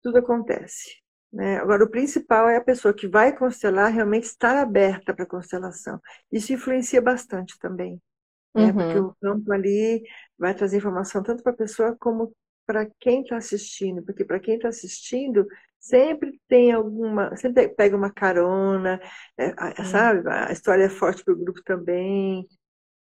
tudo 0.02 0.18
acontece. 0.18 1.00
Né? 1.32 1.58
Agora, 1.58 1.84
o 1.84 1.90
principal 1.90 2.50
é 2.50 2.58
a 2.58 2.64
pessoa 2.64 2.94
que 2.94 3.08
vai 3.08 3.36
constelar 3.36 3.92
realmente 3.92 4.24
estar 4.24 4.58
aberta 4.58 5.14
para 5.14 5.24
a 5.24 5.28
constelação. 5.28 6.02
Isso 6.32 6.54
influencia 6.54 7.02
bastante 7.02 7.58
também. 7.60 8.02
Né? 8.56 8.66
Uhum. 8.66 8.74
Porque 8.74 9.00
o 9.00 9.16
campo 9.22 9.54
ali 9.54 10.04
vai 10.38 10.56
trazer 10.56 10.78
informação 10.78 11.22
tanto 11.22 11.44
para 11.44 11.52
a 11.52 11.58
pessoa 11.58 11.96
como 12.00 12.34
para 12.66 12.88
quem 13.00 13.22
está 13.22 13.38
assistindo. 13.38 14.04
Porque 14.04 14.26
para 14.26 14.40
quem 14.40 14.56
está 14.56 14.70
assistindo, 14.70 15.46
sempre 15.80 16.40
tem 16.48 16.72
alguma. 16.72 17.36
Sempre 17.36 17.70
pega 17.70 17.96
uma 17.96 18.12
carona, 18.12 19.00
é, 19.38 19.54
sabe? 19.84 20.28
A 20.28 20.52
história 20.52 20.84
é 20.86 20.90
forte 20.90 21.24
para 21.24 21.34
o 21.34 21.38
grupo 21.38 21.62
também. 21.64 22.48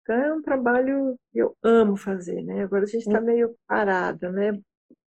Então 0.08 0.16
é 0.16 0.32
um 0.32 0.40
trabalho 0.40 1.18
que 1.30 1.38
eu 1.38 1.54
amo 1.62 1.94
fazer, 1.94 2.42
né? 2.42 2.62
Agora 2.62 2.84
a 2.84 2.86
gente 2.86 3.06
está 3.06 3.20
hum. 3.20 3.24
meio 3.24 3.54
parada, 3.66 4.32
né? 4.32 4.58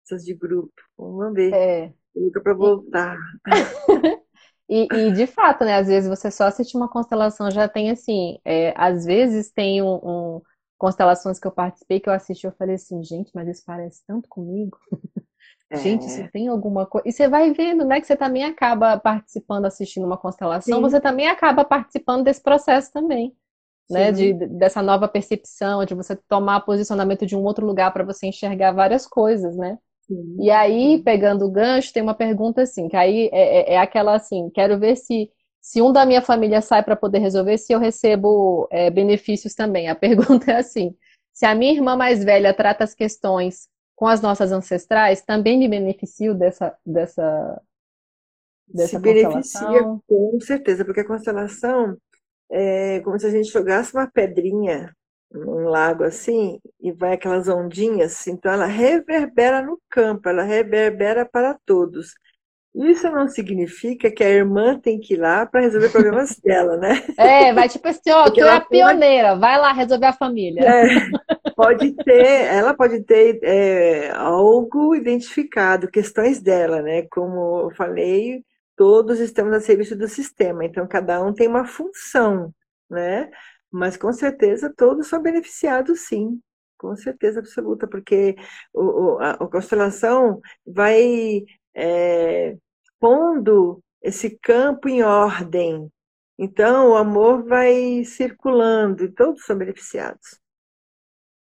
Essas 0.05 0.23
de 0.23 0.35
grupo. 0.35 0.75
Vamos 0.99 1.33
ver. 1.33 1.55
É. 1.55 1.95
Luta 2.15 2.41
para 2.43 2.53
voltar. 2.53 3.17
E, 4.73 4.87
e, 4.93 5.11
de 5.11 5.27
fato, 5.27 5.65
né? 5.65 5.75
Às 5.75 5.89
vezes 5.89 6.09
você 6.09 6.31
só 6.31 6.45
assiste 6.45 6.77
uma 6.77 6.89
constelação, 6.89 7.51
já 7.51 7.69
tem 7.69 7.91
assim. 7.91 8.39
É, 8.45 8.73
às 8.77 9.05
vezes 9.05 9.51
tem 9.51 9.83
um, 9.83 9.97
um, 9.97 10.43
constelações 10.79 11.41
que 11.41 11.47
eu 11.49 11.51
participei 11.51 11.99
que 11.99 12.09
eu 12.09 12.13
assisti, 12.13 12.47
eu 12.47 12.53
falei 12.53 12.77
assim, 12.77 13.03
gente, 13.03 13.33
mas 13.35 13.49
isso 13.49 13.65
parece 13.67 14.01
tanto 14.07 14.29
comigo. 14.29 14.79
É. 15.71 15.77
Gente, 15.83 16.07
isso 16.07 16.31
tem 16.31 16.47
alguma 16.47 16.87
coisa. 16.87 17.09
E 17.09 17.13
você 17.13 17.27
vai 17.27 17.53
vendo, 17.53 17.85
né, 17.85 18.01
que 18.01 18.07
você 18.07 18.15
também 18.15 18.45
acaba 18.45 18.97
participando, 18.97 19.65
assistindo 19.65 20.07
uma 20.07 20.17
constelação, 20.17 20.77
Sim. 20.77 20.83
você 20.83 21.01
também 21.01 21.27
acaba 21.27 21.65
participando 21.65 22.23
desse 22.23 22.41
processo 22.41 22.93
também. 22.93 23.37
Né, 23.91 24.13
de, 24.13 24.33
dessa 24.33 24.81
nova 24.81 25.09
percepção, 25.09 25.85
de 25.85 25.95
você 25.95 26.15
tomar 26.29 26.61
posicionamento 26.61 27.27
de 27.27 27.35
um 27.35 27.43
outro 27.43 27.67
lugar 27.67 27.93
para 27.93 28.05
você 28.05 28.29
enxergar 28.29 28.71
várias 28.71 29.05
coisas, 29.05 29.57
né? 29.57 29.79
E 30.39 30.51
aí, 30.51 31.01
pegando 31.05 31.45
o 31.45 31.51
gancho, 31.51 31.93
tem 31.93 32.03
uma 32.03 32.15
pergunta 32.15 32.63
assim, 32.63 32.89
que 32.89 32.97
aí 32.97 33.31
é, 33.33 33.73
é, 33.73 33.75
é 33.75 33.79
aquela 33.79 34.17
assim, 34.17 34.51
quero 34.51 34.79
ver 34.79 34.97
se, 34.97 35.31
se 35.61 35.81
um 35.81 35.93
da 35.93 36.05
minha 36.05 36.21
família 36.21 36.61
sai 36.61 36.83
para 36.83 36.97
poder 36.97 37.21
resolver, 37.21 37.57
se 37.59 37.73
eu 37.73 37.79
recebo 37.79 38.67
é, 38.73 38.91
benefícios 38.91 39.55
também. 39.55 39.89
A 39.89 39.95
pergunta 39.95 40.51
é 40.51 40.57
assim, 40.57 40.97
se 41.33 41.47
a 41.47 41.55
minha 41.55 41.73
irmã 41.73 41.97
mais 41.97 42.25
velha 42.25 42.53
trata 42.53 42.83
as 42.83 42.95
questões 42.95 43.69
com 43.95 44.07
as 44.07 44.21
nossas 44.21 44.51
ancestrais, 44.51 45.23
também 45.23 45.59
me 45.59 45.69
beneficio 45.69 46.35
dessa, 46.35 46.77
dessa, 46.85 47.63
dessa 48.67 48.97
se 48.97 48.99
beneficia, 48.99 49.85
com 50.09 50.41
certeza, 50.41 50.85
porque 50.85 51.01
a 51.01 51.07
constelação 51.07 51.97
é 52.51 53.01
como 53.01 53.19
se 53.19 53.27
a 53.27 53.31
gente 53.31 53.51
jogasse 53.51 53.95
uma 53.95 54.11
pedrinha 54.11 54.95
num 55.33 55.69
lago 55.69 56.03
assim, 56.03 56.59
e 56.81 56.91
vai 56.91 57.13
aquelas 57.13 57.49
ondinhas, 57.49 58.27
então 58.27 58.53
ela 58.53 58.67
reverbera 58.67 59.63
no 59.63 59.81
campo, 59.89 60.29
ela 60.29 60.43
reverbera 60.43 61.25
para 61.25 61.57
todos. 61.65 62.15
Isso 62.75 63.11
não 63.11 63.27
significa 63.27 64.11
que 64.11 64.23
a 64.23 64.29
irmã 64.29 64.79
tem 64.79 65.01
que 65.01 65.15
ir 65.15 65.17
lá 65.17 65.45
para 65.45 65.61
resolver 65.61 65.91
problemas 65.91 66.37
dela, 66.39 66.77
né? 66.77 67.03
É, 67.19 67.53
vai 67.53 67.69
tipo 67.69 67.87
assim, 67.89 68.11
ó, 68.11 68.31
tu 68.31 68.41
é 68.41 68.57
a 68.57 68.61
pioneira, 68.61 69.37
vai 69.37 69.59
lá 69.59 69.73
resolver 69.73 70.07
a 70.07 70.13
família. 70.13 70.63
É, 70.63 71.53
pode 71.57 71.93
ter, 71.97 72.47
ela 72.47 72.73
pode 72.75 73.03
ter 73.03 73.41
é, 73.43 74.11
algo 74.15 74.95
identificado, 74.95 75.91
questões 75.91 76.41
dela, 76.41 76.81
né? 76.81 77.07
Como 77.11 77.61
eu 77.63 77.71
falei, 77.77 78.45
todos 78.81 79.21
estamos 79.21 79.53
a 79.53 79.61
serviço 79.61 79.95
do 79.95 80.09
sistema, 80.09 80.65
então 80.65 80.89
cada 80.89 81.23
um 81.23 81.35
tem 81.35 81.47
uma 81.47 81.67
função, 81.67 82.55
né? 82.89 83.31
Mas 83.71 83.95
com 83.95 84.11
certeza 84.11 84.73
todos 84.75 85.07
são 85.07 85.21
beneficiados, 85.21 86.09
sim, 86.09 86.41
com 86.79 86.97
certeza 86.97 87.41
absoluta, 87.41 87.87
porque 87.87 88.37
o, 88.73 89.19
a, 89.21 89.33
a 89.33 89.49
constelação 89.51 90.41
vai 90.67 91.45
é, 91.75 92.57
pondo 92.99 93.85
esse 94.03 94.39
campo 94.39 94.89
em 94.89 95.03
ordem. 95.03 95.93
Então 96.39 96.93
o 96.93 96.97
amor 96.97 97.45
vai 97.45 98.03
circulando 98.07 99.05
e 99.05 99.13
todos 99.13 99.45
são 99.45 99.59
beneficiados. 99.59 100.41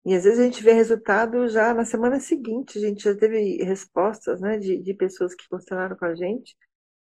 E 0.04 0.14
às 0.16 0.24
vezes 0.24 0.40
a 0.40 0.44
gente 0.44 0.64
vê 0.64 0.72
resultado 0.72 1.46
já 1.48 1.72
na 1.72 1.84
semana 1.84 2.18
seguinte, 2.18 2.76
a 2.78 2.80
gente 2.80 3.04
já 3.04 3.16
teve 3.16 3.62
respostas 3.62 4.40
né, 4.40 4.58
de, 4.58 4.78
de 4.82 4.94
pessoas 4.94 5.32
que 5.32 5.48
constelaram 5.48 5.96
com 5.96 6.06
a 6.06 6.14
gente. 6.16 6.56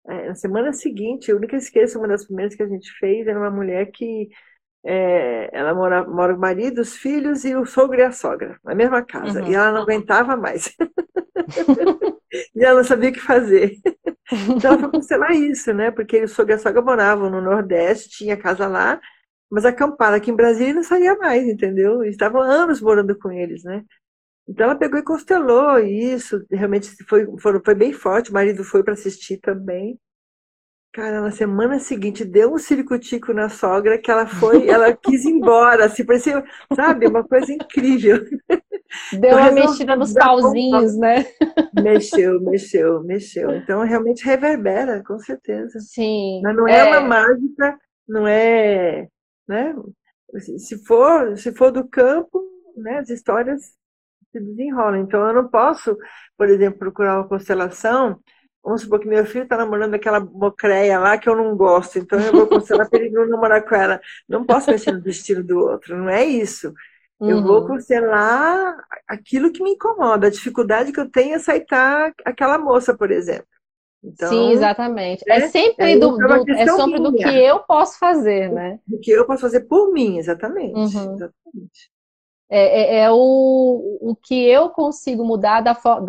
É, 0.08 0.28
na 0.28 0.36
semana 0.36 0.72
seguinte, 0.72 1.30
eu 1.30 1.40
nunca 1.40 1.58
esqueço, 1.58 2.00
uma 2.00 2.08
das 2.08 2.26
primeiras 2.26 2.56
que 2.56 2.64
a 2.64 2.68
gente 2.68 2.92
fez 2.98 3.28
era 3.28 3.38
uma 3.38 3.52
mulher 3.52 3.92
que 3.92 4.30
é, 4.86 5.50
ela 5.52 5.74
mora, 5.74 6.08
mora 6.08 6.34
o 6.34 6.40
marido, 6.40 6.80
os 6.80 6.96
filhos 6.96 7.44
e 7.44 7.54
o 7.56 7.66
sogro 7.66 8.00
e 8.00 8.04
a 8.04 8.12
sogra, 8.12 8.58
na 8.64 8.74
mesma 8.74 9.04
casa. 9.04 9.42
Uhum. 9.42 9.52
E 9.52 9.56
ela 9.56 9.72
não 9.72 9.82
aguentava 9.82 10.38
mais. 10.38 10.74
e 12.56 12.64
ela 12.64 12.78
não 12.78 12.84
sabia 12.86 13.10
o 13.10 13.14
que 13.14 13.20
fazer. 13.20 13.74
Então 14.50 14.72
ela 14.72 14.80
foi 14.80 14.92
constelar 14.92 15.32
isso, 15.32 15.74
né? 15.74 15.92
Porque 15.92 16.24
o 16.24 16.28
sogro 16.28 16.54
e 16.54 16.56
a 16.56 16.60
sogra 16.60 16.82
moravam 16.82 17.30
no 17.30 17.42
Nordeste, 17.42 18.10
tinha 18.10 18.38
casa 18.38 18.66
lá, 18.68 19.00
mas 19.50 19.66
acamparam 19.66 20.16
aqui 20.16 20.32
em 20.32 20.36
Brasília 20.36 20.72
e 20.72 20.76
não 20.76 20.84
saía 20.84 21.16
mais, 21.16 21.46
entendeu? 21.46 22.04
Estavam 22.04 22.42
anos 22.42 22.82
morando 22.82 23.18
com 23.18 23.32
eles, 23.32 23.64
né? 23.64 23.84
Então 24.48 24.66
ela 24.66 24.76
pegou 24.76 24.98
e 24.98 25.04
constelou 25.04 25.78
isso, 25.80 26.46
realmente 26.50 26.90
foi, 27.04 27.28
foi, 27.38 27.60
foi 27.64 27.76
bem 27.76 27.92
forte, 27.92 28.32
o 28.32 28.34
marido 28.34 28.64
foi 28.64 28.82
para 28.82 28.94
assistir 28.94 29.38
também. 29.38 30.00
Cara, 30.94 31.22
na 31.22 31.32
semana 31.32 31.80
seguinte 31.80 32.26
deu 32.26 32.54
um 32.54 32.58
ciricutico 32.58 33.34
na 33.34 33.50
sogra 33.50 34.00
que 34.00 34.10
ela 34.10 34.26
foi, 34.26 34.68
ela 34.68 34.92
quis 34.98 35.26
ir 35.26 35.32
embora, 35.32 35.86
assim, 35.86 36.06
parecia, 36.06 36.44
sabe, 36.74 37.08
uma 37.08 37.24
coisa 37.24 37.52
incrível. 37.52 38.24
Deu 39.12 39.32
então, 39.32 39.38
uma 39.38 39.52
mexida 39.52 39.98
nos 39.98 40.14
pauzinhos, 40.14 40.98
né? 40.98 41.26
Mexeu, 41.74 42.40
mexeu, 42.42 43.04
mexeu. 43.04 43.54
Então 43.54 43.84
realmente 43.84 44.24
reverbera, 44.24 45.04
com 45.04 45.20
certeza. 45.20 45.78
Sim. 45.82 46.40
Mas 46.42 46.56
não 46.56 46.66
é, 46.66 46.80
é 46.80 46.84
uma 46.86 47.02
mágica, 47.02 47.78
não 48.08 48.26
é, 48.26 49.10
né? 49.46 49.76
Se 50.40 50.84
for, 50.86 51.38
se 51.38 51.54
for 51.54 51.70
do 51.70 51.86
campo, 51.86 52.42
né, 52.78 53.00
as 53.00 53.10
histórias 53.10 53.74
se 54.32 54.40
desenrolam. 54.40 55.02
Então 55.02 55.28
eu 55.28 55.34
não 55.34 55.48
posso, 55.48 55.98
por 56.38 56.50
exemplo, 56.50 56.80
procurar 56.80 57.18
uma 57.18 57.28
constelação 57.28 58.20
Vamos 58.68 58.82
supor 58.82 59.00
que 59.00 59.08
meu 59.08 59.26
filho 59.26 59.44
está 59.44 59.56
namorando 59.56 59.94
aquela 59.94 60.20
mocreia 60.20 61.00
lá 61.00 61.18
que 61.18 61.30
eu 61.30 61.38
não 61.38 61.56
gosto, 61.56 62.00
então 62.00 62.20
eu 62.20 62.34
vou 62.34 62.48
constelar 62.48 62.90
para 62.90 63.00
ele 63.00 63.12
não 63.12 63.26
namorar 63.26 63.64
com 63.64 63.74
ela. 63.74 64.02
Não 64.28 64.46
posso 64.46 64.70
mexer 64.70 64.92
no 64.92 65.00
destino 65.00 65.42
do 65.42 65.58
outro, 65.58 65.96
não 65.96 66.10
é 66.10 66.26
isso. 66.26 66.74
Eu 67.22 67.42
vou 67.42 67.62
uhum. 67.62 67.68
constelar 67.68 68.76
aquilo 69.08 69.54
que 69.54 69.64
me 69.64 69.72
incomoda, 69.72 70.28
a 70.28 70.30
dificuldade 70.30 70.92
que 70.92 71.00
eu 71.00 71.10
tenho 71.10 71.30
em 71.30 71.36
aceitar 71.36 72.14
aquela 72.26 72.58
moça, 72.58 72.96
por 72.96 73.10
exemplo. 73.10 73.48
Então, 74.04 74.28
Sim, 74.28 74.52
exatamente. 74.52 75.24
É, 75.30 75.38
é 75.38 75.48
sempre, 75.48 75.94
é, 75.94 75.98
do, 75.98 76.18
do 76.18 76.52
é 76.52 76.68
sempre 76.68 77.00
do 77.00 77.14
que 77.14 77.24
eu 77.24 77.60
posso 77.60 77.98
fazer, 77.98 78.52
né? 78.52 78.80
Do 78.86 79.00
que 79.00 79.12
eu 79.12 79.26
posso 79.26 79.42
fazer 79.42 79.62
por 79.62 79.94
mim, 79.94 80.18
exatamente. 80.18 80.76
Uhum. 80.76 81.16
exatamente. 81.16 81.90
É, 82.50 82.60
é, 82.60 83.00
é, 83.02 83.12
o, 83.12 83.98
o 84.02 84.16
que 84.16 84.46
eu 84.46 84.70
consigo 84.70 85.26
mudar 85.26 85.62
da 85.62 85.76
forma 85.76 86.08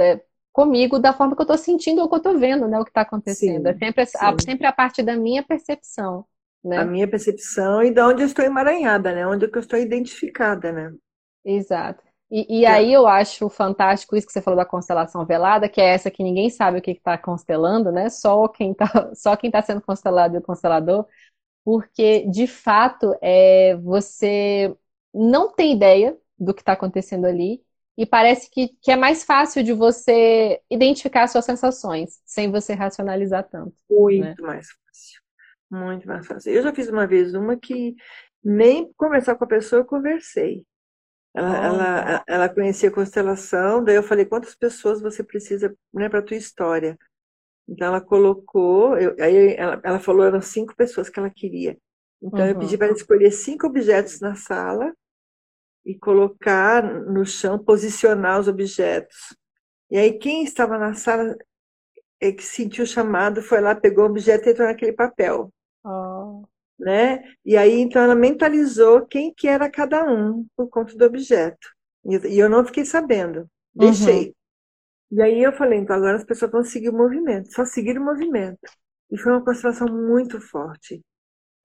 comigo 0.53 0.99
da 0.99 1.13
forma 1.13 1.37
que 1.37 1.41
eu 1.41 1.45
estou 1.45 1.59
sentindo 1.59 2.01
ou 2.01 2.09
que 2.09 2.15
eu 2.15 2.19
estou 2.19 2.39
vendo, 2.39 2.67
né, 2.67 2.81
o 2.81 2.85
que 2.85 2.91
está 2.91 3.03
acontecendo. 3.03 3.63
Sim, 3.63 3.69
é 3.69 3.79
sempre 3.79 4.03
a, 4.03 4.35
sempre 4.41 4.67
a 4.67 4.73
parte 4.73 5.03
da 5.03 5.17
minha 5.17 5.43
percepção, 5.43 6.25
né? 6.65 6.79
A 6.79 6.85
minha 6.85 7.07
percepção 7.07 7.83
e 7.83 7.93
de 7.93 8.01
onde 8.01 8.23
eu 8.23 8.27
estou 8.27 8.45
emaranhada, 8.45 9.15
né? 9.15 9.27
Onde 9.27 9.47
eu 9.47 9.61
estou 9.61 9.79
identificada, 9.79 10.73
né? 10.73 10.93
Exato. 11.45 12.03
E, 12.31 12.61
e 12.61 12.65
é. 12.65 12.69
aí 12.69 12.93
eu 12.93 13.07
acho 13.07 13.49
fantástico 13.49 14.17
isso 14.17 14.27
que 14.27 14.33
você 14.33 14.43
falou 14.43 14.59
da 14.59 14.65
constelação 14.65 15.25
velada, 15.25 15.69
que 15.69 15.81
é 15.81 15.95
essa 15.95 16.11
que 16.11 16.23
ninguém 16.23 16.51
sabe 16.51 16.79
o 16.79 16.83
que 16.83 16.91
está 16.91 17.17
constelando, 17.17 17.91
né? 17.91 18.11
Só 18.11 18.49
quem 18.49 18.73
está 18.73 18.87
só 19.15 19.37
quem 19.37 19.51
tá 19.51 19.63
sendo 19.63 19.81
constelado 19.81 20.35
e 20.35 20.39
o 20.39 20.43
constelador, 20.43 21.07
porque 21.65 22.27
de 22.29 22.47
fato 22.47 23.17
é, 23.23 23.77
você 23.77 24.77
não 25.15 25.53
tem 25.53 25.73
ideia 25.75 26.17
do 26.39 26.55
que 26.55 26.63
está 26.63 26.73
acontecendo 26.73 27.27
ali 27.27 27.63
e 27.99 28.07
parece 28.07 28.49
que, 28.49 28.69
que 28.81 28.93
é 28.93 28.97
mais 28.97 29.25
fácil 29.25 29.65
de 29.65 29.73
você 29.73 30.61
identificar 30.71 31.27
suas 31.27 31.45
sensações 31.45 32.21
sem 32.25 32.49
você 32.49 32.73
racionalizar 32.73 33.43
tanto. 33.49 33.75
Muito 33.91 34.41
né? 34.41 34.49
mais 34.49 34.69
fácil. 34.71 35.21
Muito 35.69 36.07
mais 36.07 36.25
fácil. 36.25 36.53
Eu 36.53 36.63
já 36.63 36.73
fiz 36.73 36.89
uma 36.89 37.09
vez 37.09 37.35
uma 37.35 37.57
que 37.57 37.97
nem 38.43 38.93
conversar 38.97 39.35
com 39.35 39.43
a 39.43 39.49
pessoa 39.49 39.81
eu 39.81 39.85
conversei. 39.85 40.65
Ela, 41.35 41.65
ela, 41.65 42.25
ela 42.27 42.49
conhecia 42.49 42.89
a 42.89 42.93
constelação, 42.93 43.83
daí 43.83 43.97
eu 43.97 44.03
falei, 44.03 44.25
quantas 44.25 44.55
pessoas 44.55 45.01
você 45.01 45.23
precisa 45.25 45.77
né, 45.93 46.09
para 46.09 46.21
a 46.21 46.23
tua 46.23 46.37
história? 46.37 46.97
Então 47.69 47.89
ela 47.89 48.01
colocou, 48.01 48.97
eu, 48.97 49.15
aí 49.21 49.57
ela, 49.57 49.81
ela 49.83 50.01
falou, 50.01 50.25
eram 50.25 50.41
cinco 50.41 50.75
pessoas 50.77 51.09
que 51.09 51.19
ela 51.19 51.31
queria. 51.31 51.77
Então 52.23 52.41
uhum. 52.41 52.47
eu 52.47 52.59
pedi 52.61 52.79
para 52.79 52.87
ela 52.87 52.97
escolher 52.97 53.33
cinco 53.33 53.67
objetos 53.67 54.21
na 54.21 54.37
sala 54.37 54.95
e 55.89 55.99
colocar 55.99 56.83
no 56.83 57.25
chão, 57.25 57.59
posicionar 57.59 58.39
os 58.39 58.47
objetos. 58.47 59.35
E 59.91 59.97
aí 59.97 60.13
quem 60.19 60.45
estava 60.45 60.79
na 60.79 60.95
sala 60.95 61.37
é 62.21 62.31
que 62.31 62.45
sentiu 62.45 62.85
o 62.85 62.87
chamado, 62.87 63.43
foi 63.43 63.61
lá, 63.61 63.75
pegou 63.75 64.05
o 64.05 64.09
objeto 64.09 64.47
e 64.47 64.53
entrou 64.53 64.69
naquele 64.69 64.93
papel. 64.93 65.53
Oh 65.85 66.45
né? 66.79 67.23
E 67.45 67.57
aí 67.57 67.81
então 67.81 68.03
ela 68.03 68.15
mentalizou 68.15 69.05
quem 69.07 69.35
que 69.35 69.49
era 69.49 69.71
cada 69.71 70.05
um 70.05 70.47
por 70.57 70.69
conta 70.69 70.95
do 70.97 71.05
objeto. 71.05 71.69
E 72.05 72.39
eu 72.39 72.49
não 72.49 72.65
fiquei 72.65 72.85
sabendo, 72.85 73.51
deixei. 73.75 74.29
Uhum. 74.29 75.19
E 75.19 75.23
aí 75.23 75.43
eu 75.43 75.53
falei, 75.53 75.79
então 75.79 75.97
agora 75.97 76.17
as 76.17 76.25
pessoas 76.25 76.51
vão 76.51 76.63
seguir 76.63 76.91
o 76.91 76.97
movimento, 76.97 77.53
só 77.53 77.65
seguir 77.65 77.99
o 77.99 78.05
movimento. 78.05 78.61
E 79.11 79.19
foi 79.19 79.33
uma 79.33 79.45
constelação 79.45 79.89
muito 79.89 80.41
forte. 80.41 81.03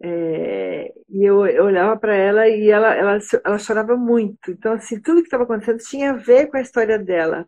É, 0.01 0.93
e 1.09 1.23
eu, 1.23 1.45
eu 1.47 1.65
olhava 1.65 1.97
para 1.97 2.15
ela 2.15 2.47
e 2.47 2.69
ela, 2.69 2.93
ela, 2.93 3.17
ela 3.45 3.57
chorava 3.59 3.95
muito. 3.97 4.51
Então, 4.51 4.73
assim, 4.73 5.01
tudo 5.01 5.21
que 5.21 5.27
estava 5.27 5.43
acontecendo 5.43 5.79
tinha 5.79 6.11
a 6.11 6.17
ver 6.17 6.47
com 6.47 6.57
a 6.57 6.61
história 6.61 6.99
dela, 6.99 7.47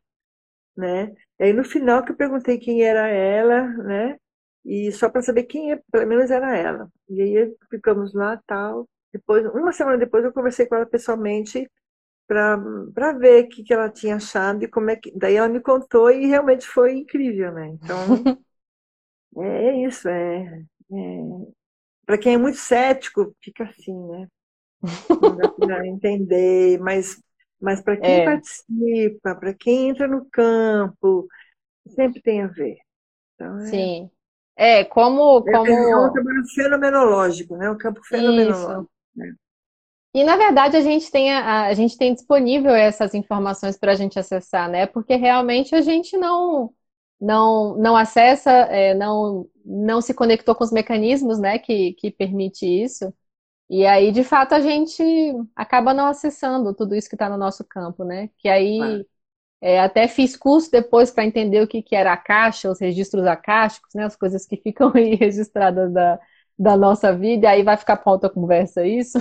né? 0.77 1.13
E 1.39 1.45
aí 1.45 1.53
no 1.53 1.63
final 1.63 2.03
que 2.03 2.11
eu 2.11 2.17
perguntei 2.17 2.57
quem 2.59 2.83
era 2.83 3.07
ela, 3.09 3.67
né? 3.83 4.17
e 4.65 4.91
só 4.91 5.09
para 5.09 5.21
saber 5.21 5.43
quem 5.43 5.71
é, 5.71 5.81
pelo 5.91 6.07
menos 6.07 6.31
era 6.31 6.57
ela. 6.57 6.89
E 7.09 7.21
aí 7.21 7.55
ficamos 7.69 8.13
lá 8.13 8.41
tal. 8.47 8.89
Depois, 9.13 9.45
uma 9.47 9.71
semana 9.71 9.97
depois 9.97 10.25
eu 10.25 10.33
conversei 10.33 10.65
com 10.65 10.75
ela 10.75 10.85
pessoalmente 10.85 11.69
para 12.27 13.13
ver 13.13 13.45
o 13.45 13.49
que, 13.49 13.63
que 13.63 13.73
ela 13.73 13.89
tinha 13.89 14.15
achado 14.17 14.63
e 14.63 14.67
como 14.67 14.89
é 14.91 14.95
que. 14.97 15.11
Daí 15.17 15.35
ela 15.35 15.49
me 15.49 15.61
contou 15.61 16.11
e 16.11 16.27
realmente 16.27 16.67
foi 16.67 16.93
incrível, 16.97 17.51
né? 17.53 17.67
Então 17.69 17.97
é, 19.37 19.67
é 19.69 19.87
isso, 19.87 20.07
é, 20.09 20.63
é... 20.91 20.95
para 22.05 22.17
quem 22.17 22.35
é 22.35 22.37
muito 22.37 22.57
cético 22.57 23.35
fica 23.41 23.63
assim, 23.65 23.97
né? 24.09 24.27
Não 25.09 25.35
dá 25.35 25.49
para 25.49 25.87
entender, 25.87 26.79
mas 26.79 27.19
mas 27.59 27.81
para 27.81 27.97
quem 27.97 28.21
é. 28.21 28.25
participa, 28.25 29.35
para 29.35 29.53
quem 29.53 29.89
entra 29.89 30.07
no 30.07 30.25
campo, 30.29 31.27
sempre 31.87 32.21
tem 32.21 32.41
a 32.41 32.47
ver. 32.47 32.77
Então, 33.33 33.59
é... 33.59 33.65
Sim. 33.67 34.11
É, 34.55 34.83
como. 34.85 35.43
como... 35.43 35.67
É 35.67 35.97
um 35.97 36.13
trabalho 36.13 36.43
fenomenológico, 36.53 37.57
né? 37.57 37.69
Um 37.69 37.77
campo 37.77 38.01
fenomenológico. 38.05 38.89
Né? 39.15 39.33
E 40.13 40.23
na 40.23 40.37
verdade 40.37 40.77
a 40.77 40.81
gente 40.81 41.11
tem 41.11 41.33
a, 41.33 41.65
a 41.65 41.73
gente 41.73 41.97
tem 41.97 42.13
disponível 42.13 42.73
essas 42.73 43.13
informações 43.13 43.77
para 43.77 43.91
a 43.91 43.95
gente 43.95 44.17
acessar, 44.17 44.69
né? 44.69 44.85
Porque 44.85 45.15
realmente 45.15 45.75
a 45.75 45.81
gente 45.81 46.15
não 46.17 46.71
não 47.19 47.75
não 47.77 47.95
acessa, 47.95 48.51
é, 48.51 48.93
não 48.93 49.47
não 49.65 50.01
se 50.01 50.13
conectou 50.13 50.55
com 50.55 50.63
os 50.63 50.71
mecanismos, 50.71 51.39
né? 51.39 51.59
Que 51.59 51.93
que 51.93 52.11
permite 52.11 52.65
isso. 52.65 53.13
E 53.69 53.85
aí 53.85 54.11
de 54.11 54.23
fato 54.23 54.53
a 54.53 54.59
gente 54.61 55.03
acaba 55.55 55.93
não 55.93 56.07
acessando 56.07 56.73
tudo 56.75 56.95
isso 56.95 57.09
que 57.09 57.15
está 57.15 57.29
no 57.29 57.37
nosso 57.37 57.63
campo, 57.65 58.03
né? 58.03 58.29
Que 58.37 58.49
aí 58.49 59.05
é, 59.61 59.79
até 59.79 60.07
fiz 60.07 60.37
curso 60.37 60.69
depois 60.71 61.09
para 61.09 61.25
entender 61.25 61.61
o 61.61 61.67
que, 61.67 61.81
que 61.81 61.95
era 61.95 62.13
a 62.13 62.17
caixa, 62.17 62.69
os 62.69 62.79
registros 62.79 63.25
acásticos, 63.25 63.95
né, 63.95 64.05
as 64.05 64.15
coisas 64.15 64.45
que 64.45 64.57
ficam 64.61 64.91
aí 64.93 65.15
registradas 65.15 65.91
da, 65.91 66.19
da 66.57 66.77
nossa 66.77 67.11
vida, 67.11 67.47
e 67.47 67.49
aí 67.49 67.63
vai 67.63 67.75
ficar 67.75 67.97
para 67.97 68.11
outra 68.11 68.29
conversa 68.29 68.85
isso. 68.85 69.17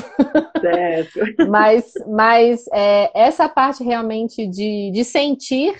Certo. 0.60 1.20
mas 1.48 1.92
mas 2.06 2.64
é, 2.72 3.10
essa 3.18 3.48
parte 3.48 3.82
realmente 3.82 4.46
de, 4.46 4.90
de 4.92 5.04
sentir, 5.04 5.74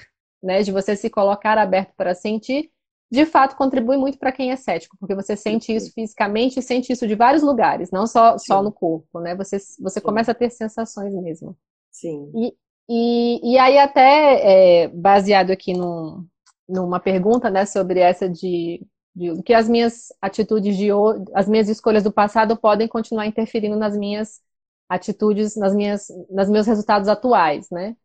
né, 0.45 0.63
de 0.63 0.71
você 0.71 0.95
se 0.95 1.09
colocar 1.09 1.59
aberto 1.59 1.93
para 1.97 2.15
sentir, 2.15 2.71
de 3.11 3.25
fato 3.25 3.57
contribui 3.57 3.97
muito 3.97 4.19
para 4.19 4.33
quem 4.33 4.51
é 4.51 4.57
cético, 4.57 4.97
porque 4.99 5.15
você 5.15 5.37
sente 5.37 5.75
isso 5.75 5.93
fisicamente 5.93 6.59
e 6.59 6.63
sente 6.63 6.93
isso 6.93 7.07
de 7.07 7.15
vários 7.15 7.43
lugares, 7.43 7.91
não 7.91 8.07
só, 8.07 8.37
só 8.39 8.63
no 8.63 8.73
corpo, 8.73 9.21
né? 9.21 9.35
Você, 9.37 9.57
você 9.81 10.01
começa 10.01 10.33
a 10.33 10.35
ter 10.35 10.51
sensações 10.51 11.13
mesmo. 11.13 11.57
Sim. 11.91 12.31
E, 12.35 12.55
e, 12.89 13.53
e 13.53 13.59
aí, 13.59 13.79
até 13.79 14.83
é, 14.85 14.89
baseado 14.89 15.51
aqui 15.51 15.73
num, 15.73 16.27
numa 16.69 16.99
pergunta 16.99 17.49
né, 17.51 17.65
sobre 17.65 18.01
essa 18.01 18.29
de, 18.29 18.85
de 19.15 19.43
que 19.43 19.55
as 19.55 19.69
minhas 19.69 20.09
atitudes 20.21 20.77
de 20.77 20.89
as 21.35 21.49
minhas 21.49 21.69
escolhas 21.69 22.03
do 22.03 22.13
passado 22.13 22.57
podem 22.57 22.89
continuar 22.89 23.27
interferindo 23.27 23.77
nas 23.77 23.97
minhas 23.97 24.41
atitudes, 24.89 25.57
nas 25.57 25.75
minhas, 25.75 26.09
nos 26.31 26.49
meus 26.51 26.67
resultados 26.67 27.09
atuais, 27.09 27.71
né? 27.71 27.97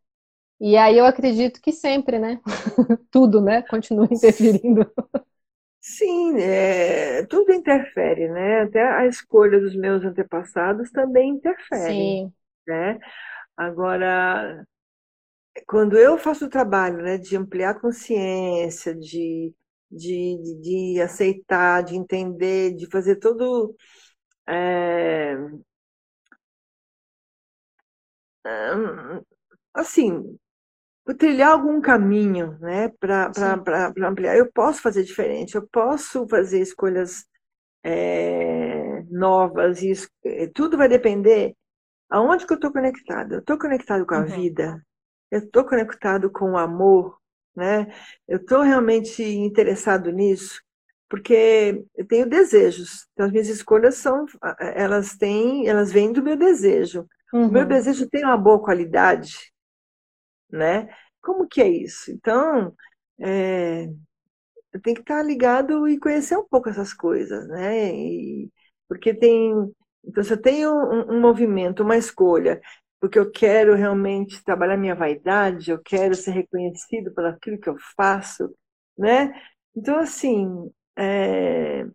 E 0.59 0.75
aí 0.77 0.97
eu 0.97 1.05
acredito 1.05 1.61
que 1.61 1.71
sempre, 1.71 2.19
né? 2.19 2.39
Tudo, 3.11 3.41
né? 3.41 3.61
Continua 3.63 4.07
interferindo. 4.11 4.89
Sim, 5.81 6.37
é, 6.39 7.25
tudo 7.27 7.53
interfere, 7.53 8.27
né? 8.29 8.61
Até 8.61 8.81
a 8.83 9.05
escolha 9.07 9.59
dos 9.59 9.75
meus 9.75 10.03
antepassados 10.03 10.91
também 10.91 11.29
interfere, 11.31 12.17
Sim. 12.17 12.33
né? 12.67 12.99
Agora, 13.57 14.65
quando 15.67 15.97
eu 15.97 16.17
faço 16.17 16.45
o 16.45 16.49
trabalho 16.49 16.97
né, 17.03 17.17
de 17.17 17.35
ampliar 17.37 17.71
a 17.71 17.79
consciência, 17.79 18.95
de, 18.95 19.53
de, 19.91 20.37
de, 20.61 20.95
de 20.95 21.01
aceitar, 21.01 21.83
de 21.83 21.95
entender, 21.95 22.75
de 22.75 22.87
fazer 22.89 23.17
todo. 23.17 23.75
É, 24.47 25.35
assim, 29.73 30.37
trilhar 31.15 31.51
algum 31.51 31.81
caminho 31.81 32.57
né, 32.59 32.91
para 32.99 33.31
ampliar. 34.07 34.37
Eu 34.37 34.51
posso 34.51 34.81
fazer 34.81 35.03
diferente, 35.03 35.55
eu 35.55 35.67
posso 35.67 36.27
fazer 36.27 36.61
escolhas 36.61 37.25
é, 37.83 39.03
novas, 39.09 39.81
e 39.81 40.47
tudo 40.53 40.77
vai 40.77 40.87
depender 40.87 41.55
Aonde 42.09 42.47
que 42.47 42.53
eu 42.53 42.55
estou 42.55 42.71
conectado? 42.71 43.33
Eu 43.33 43.39
estou 43.39 43.57
conectado 43.57 44.05
com 44.05 44.15
a 44.15 44.19
uhum. 44.19 44.25
vida? 44.25 44.83
Eu 45.29 45.39
estou 45.39 45.63
conectado 45.63 46.31
com 46.31 46.53
o 46.53 46.57
amor? 46.57 47.17
Né? 47.55 47.93
Eu 48.27 48.37
estou 48.37 48.61
realmente 48.61 49.21
interessado 49.23 50.11
nisso? 50.11 50.59
Porque 51.07 51.83
eu 51.95 52.07
tenho 52.07 52.27
desejos. 52.27 53.07
Então, 53.13 53.27
as 53.27 53.31
minhas 53.31 53.47
escolhas 53.47 53.95
são, 53.95 54.25
elas 54.59 55.15
têm, 55.17 55.67
elas 55.67 55.91
vêm 55.91 56.11
do 56.11 56.23
meu 56.23 56.35
desejo. 56.35 57.07
Uhum. 57.31 57.47
O 57.47 57.51
meu 57.51 57.61
uhum. 57.63 57.67
desejo 57.67 58.09
tem 58.09 58.23
uma 58.23 58.37
boa 58.37 58.59
qualidade, 58.59 59.53
né? 60.51 60.87
Como 61.21 61.47
que 61.47 61.61
é 61.61 61.67
isso? 61.69 62.11
Então, 62.11 62.73
é, 63.19 63.85
eu 64.73 64.81
tenho 64.81 64.95
que 64.95 65.01
estar 65.01 65.23
ligado 65.23 65.87
e 65.87 65.99
conhecer 65.99 66.37
um 66.37 66.47
pouco 66.47 66.69
essas 66.69 66.93
coisas, 66.93 67.47
né? 67.47 67.93
E, 67.95 68.49
porque 68.87 69.13
tem 69.13 69.53
então, 70.03 70.23
se 70.23 70.33
eu 70.33 70.41
tenho 70.41 70.71
um, 70.71 71.17
um 71.17 71.21
movimento, 71.21 71.83
uma 71.83 71.97
escolha, 71.97 72.61
porque 72.99 73.19
eu 73.19 73.31
quero 73.31 73.75
realmente 73.75 74.43
trabalhar 74.43 74.77
minha 74.77 74.95
vaidade, 74.95 75.71
eu 75.71 75.81
quero 75.81 76.15
ser 76.15 76.31
reconhecido 76.31 77.13
por 77.13 77.25
aquilo 77.25 77.59
que 77.59 77.69
eu 77.69 77.75
faço, 77.95 78.53
né? 78.97 79.33
Então, 79.75 79.97
assim, 79.99 80.71
é... 80.97 81.85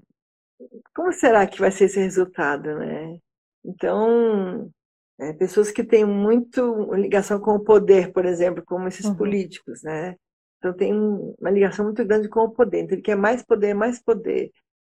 como 0.94 1.12
será 1.12 1.46
que 1.46 1.61
vai 1.61 1.70
ser 1.70 1.84
esse 1.86 2.00
resultado, 2.00 2.78
né? 2.78 3.18
Então, 3.64 4.70
é, 5.18 5.32
pessoas 5.32 5.70
que 5.70 5.84
têm 5.84 6.04
muito 6.04 6.92
ligação 6.94 7.40
com 7.40 7.52
o 7.52 7.64
poder, 7.64 8.12
por 8.12 8.24
exemplo, 8.24 8.64
como 8.66 8.88
esses 8.88 9.04
uhum. 9.06 9.14
políticos, 9.14 9.82
né? 9.82 10.16
Então, 10.58 10.72
tem 10.72 10.92
uma 10.92 11.50
ligação 11.50 11.84
muito 11.84 12.04
grande 12.04 12.28
com 12.28 12.40
o 12.40 12.50
poder. 12.50 12.80
Então, 12.80 12.94
ele 12.96 13.02
quer 13.02 13.16
mais 13.16 13.42
poder, 13.44 13.74
mais 13.74 14.02
poder. 14.02 14.50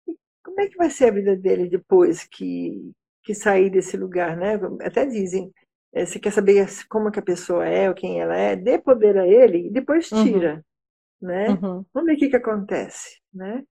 E 0.07 0.17
como 0.45 0.61
é 0.61 0.67
que 0.67 0.77
vai 0.77 0.91
ser 0.91 1.07
a 1.07 1.13
vida 1.13 1.37
dele 1.37 1.69
depois 1.69 2.25
que, 2.25 2.93
que 3.23 3.35
sair 3.35 3.71
desse 3.71 3.97
lugar, 3.97 4.37
né? 4.37 4.59
Até 4.83 5.07
dizem, 5.07 5.51
é, 5.93 6.05
você 6.05 6.19
quer 6.19 6.33
saber 6.33 6.67
como 6.89 7.11
que 7.11 7.21
a 7.21 7.23
pessoa 7.23 7.67
é 7.67 7.89
ou 7.89 7.95
quem 7.95 8.21
ela 8.21 8.37
é, 8.37 8.57
dê 8.57 8.79
poder 8.79 9.17
a 9.17 9.27
ele 9.27 9.69
e 9.69 9.71
depois 9.71 10.11
uhum. 10.13 10.25
tira. 10.25 10.65
Uhum. 11.23 11.29
né? 11.29 11.49
Uhum. 11.51 11.85
Vamos 11.95 12.07
ver 12.07 12.15
o 12.15 12.19
que, 12.19 12.29
que 12.29 12.37
acontece, 12.37 13.21
né? 13.33 13.63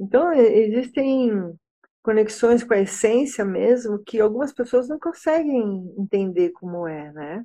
Então, 0.00 0.32
existem 0.32 1.54
conexões 2.02 2.64
com 2.64 2.74
a 2.74 2.80
essência 2.80 3.44
mesmo 3.44 4.02
que 4.04 4.20
algumas 4.20 4.52
pessoas 4.52 4.88
não 4.88 4.98
conseguem 4.98 5.94
entender 5.98 6.50
como 6.50 6.86
é, 6.86 7.12
né? 7.12 7.44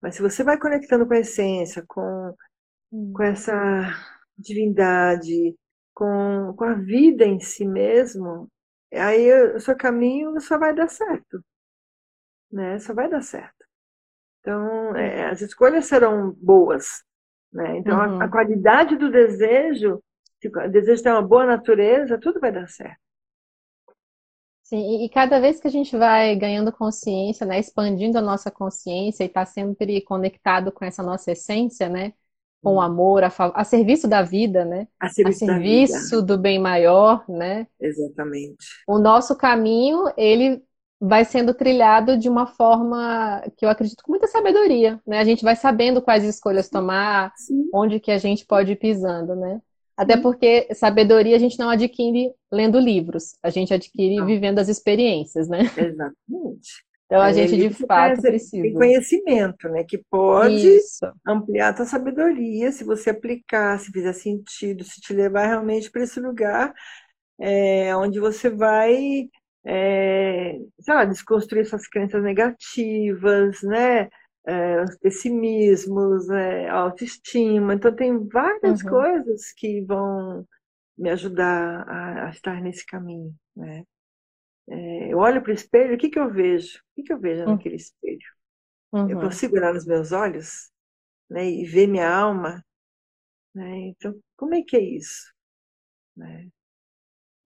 Mas 0.00 0.14
se 0.14 0.22
você 0.22 0.42
vai 0.42 0.58
conectando 0.58 1.06
com 1.06 1.14
a 1.14 1.18
essência, 1.18 1.84
com, 1.86 2.34
hum. 2.90 3.12
com 3.14 3.22
essa 3.22 3.94
divindade, 4.36 5.54
com, 5.94 6.54
com 6.56 6.64
a 6.64 6.74
vida 6.74 7.24
em 7.24 7.38
si 7.40 7.66
mesmo, 7.66 8.48
aí 8.92 9.54
o 9.54 9.60
seu 9.60 9.76
caminho 9.76 10.40
só 10.40 10.58
vai 10.58 10.74
dar 10.74 10.88
certo, 10.88 11.44
né? 12.50 12.78
Só 12.78 12.94
vai 12.94 13.08
dar 13.08 13.22
certo. 13.22 13.60
Então, 14.40 14.96
é, 14.96 15.26
as 15.28 15.42
escolhas 15.42 15.84
serão 15.86 16.32
boas, 16.32 17.04
né? 17.52 17.76
Então, 17.76 17.98
uhum. 17.98 18.22
a, 18.22 18.24
a, 18.24 18.28
qualidade 18.30 18.96
do 18.96 19.10
desejo, 19.10 20.02
se 20.40 20.48
o 20.48 20.70
desejo 20.70 21.02
tem 21.02 21.12
uma 21.12 21.20
boa 21.20 21.44
natureza, 21.44 22.18
tudo 22.18 22.40
vai 22.40 22.50
dar 22.50 22.68
certo. 22.68 22.99
Sim, 24.70 25.02
e 25.02 25.08
cada 25.08 25.40
vez 25.40 25.58
que 25.58 25.66
a 25.66 25.70
gente 25.70 25.96
vai 25.96 26.36
ganhando 26.36 26.70
consciência, 26.70 27.44
né, 27.44 27.58
expandindo 27.58 28.16
a 28.16 28.22
nossa 28.22 28.52
consciência 28.52 29.24
e 29.24 29.26
está 29.26 29.44
sempre 29.44 30.00
conectado 30.00 30.70
com 30.70 30.84
essa 30.84 31.02
nossa 31.02 31.32
essência, 31.32 31.88
né, 31.88 32.12
com 32.62 32.74
o 32.74 32.76
hum. 32.76 32.80
amor, 32.80 33.24
a, 33.24 33.32
a 33.52 33.64
serviço 33.64 34.06
da 34.06 34.22
vida, 34.22 34.64
né, 34.64 34.86
a 35.00 35.08
serviço, 35.08 35.44
a 35.44 35.48
serviço 35.48 36.22
do 36.22 36.38
bem 36.38 36.60
maior, 36.60 37.24
né. 37.28 37.66
Exatamente. 37.80 38.64
O 38.86 39.00
nosso 39.00 39.36
caminho, 39.36 40.04
ele 40.16 40.62
vai 41.00 41.24
sendo 41.24 41.52
trilhado 41.52 42.16
de 42.16 42.28
uma 42.28 42.46
forma 42.46 43.42
que 43.56 43.64
eu 43.64 43.70
acredito 43.70 44.04
com 44.04 44.12
muita 44.12 44.28
sabedoria, 44.28 45.00
né? 45.06 45.18
A 45.18 45.24
gente 45.24 45.42
vai 45.42 45.56
sabendo 45.56 46.02
quais 46.02 46.22
escolhas 46.22 46.68
tomar, 46.68 47.32
Sim. 47.36 47.70
onde 47.72 47.98
que 47.98 48.10
a 48.10 48.18
gente 48.18 48.44
pode 48.44 48.72
ir 48.72 48.76
pisando, 48.76 49.34
né? 49.34 49.62
Até 50.00 50.16
porque 50.16 50.66
sabedoria 50.74 51.36
a 51.36 51.38
gente 51.38 51.58
não 51.58 51.68
adquire 51.68 52.32
lendo 52.50 52.80
livros, 52.80 53.36
a 53.42 53.50
gente 53.50 53.74
adquire 53.74 54.16
não. 54.16 54.24
vivendo 54.24 54.58
as 54.58 54.68
experiências, 54.68 55.46
né? 55.46 55.58
Exatamente. 55.76 56.70
Então 57.04 57.20
a 57.20 57.28
é, 57.28 57.34
gente 57.34 57.56
de 57.56 57.70
fato 57.86 58.22
precisa. 58.22 58.62
Tem 58.62 58.72
conhecimento, 58.72 59.68
né? 59.68 59.84
Que 59.84 60.02
pode 60.10 60.66
Isso. 60.66 61.04
ampliar 61.26 61.68
a 61.68 61.72
tua 61.74 61.84
sabedoria 61.84 62.72
se 62.72 62.82
você 62.82 63.10
aplicar, 63.10 63.78
se 63.78 63.92
fizer 63.92 64.14
sentido, 64.14 64.84
se 64.84 65.02
te 65.02 65.12
levar 65.12 65.46
realmente 65.46 65.90
para 65.90 66.02
esse 66.02 66.18
lugar 66.18 66.72
é, 67.38 67.94
onde 67.94 68.18
você 68.20 68.48
vai, 68.48 69.28
é, 69.66 70.56
sei 70.78 70.94
lá, 70.94 71.04
desconstruir 71.04 71.66
suas 71.66 71.86
crenças 71.86 72.22
negativas, 72.22 73.62
né? 73.62 74.08
É, 74.46 74.82
os 74.82 74.96
pessimismos, 74.98 76.28
é, 76.30 76.68
autoestima. 76.68 77.74
Então, 77.74 77.94
tem 77.94 78.26
várias 78.28 78.82
uhum. 78.82 78.90
coisas 78.90 79.52
que 79.52 79.82
vão 79.82 80.46
me 80.96 81.10
ajudar 81.10 81.88
a, 81.88 82.26
a 82.26 82.30
estar 82.30 82.60
nesse 82.60 82.84
caminho. 82.84 83.34
Né? 83.56 83.84
É, 84.68 85.12
eu 85.12 85.18
olho 85.18 85.42
para 85.42 85.50
o 85.50 85.54
espelho, 85.54 85.94
o 85.94 85.98
que, 85.98 86.10
que 86.10 86.18
eu 86.18 86.30
vejo? 86.30 86.78
O 86.78 86.94
que, 86.94 87.02
que 87.04 87.12
eu 87.12 87.18
vejo 87.18 87.44
uhum. 87.44 87.52
naquele 87.52 87.76
espelho? 87.76 88.18
Uhum. 88.92 89.10
Eu 89.10 89.20
consigo 89.20 89.56
olhar 89.56 89.72
nos 89.72 89.86
meus 89.86 90.12
olhos 90.12 90.70
né, 91.28 91.48
e 91.48 91.64
ver 91.64 91.86
minha 91.86 92.08
alma? 92.12 92.64
Né? 93.54 93.88
Então, 93.88 94.18
como 94.36 94.54
é 94.54 94.62
que 94.62 94.76
é 94.76 94.80
isso? 94.80 95.32
Né? 96.16 96.48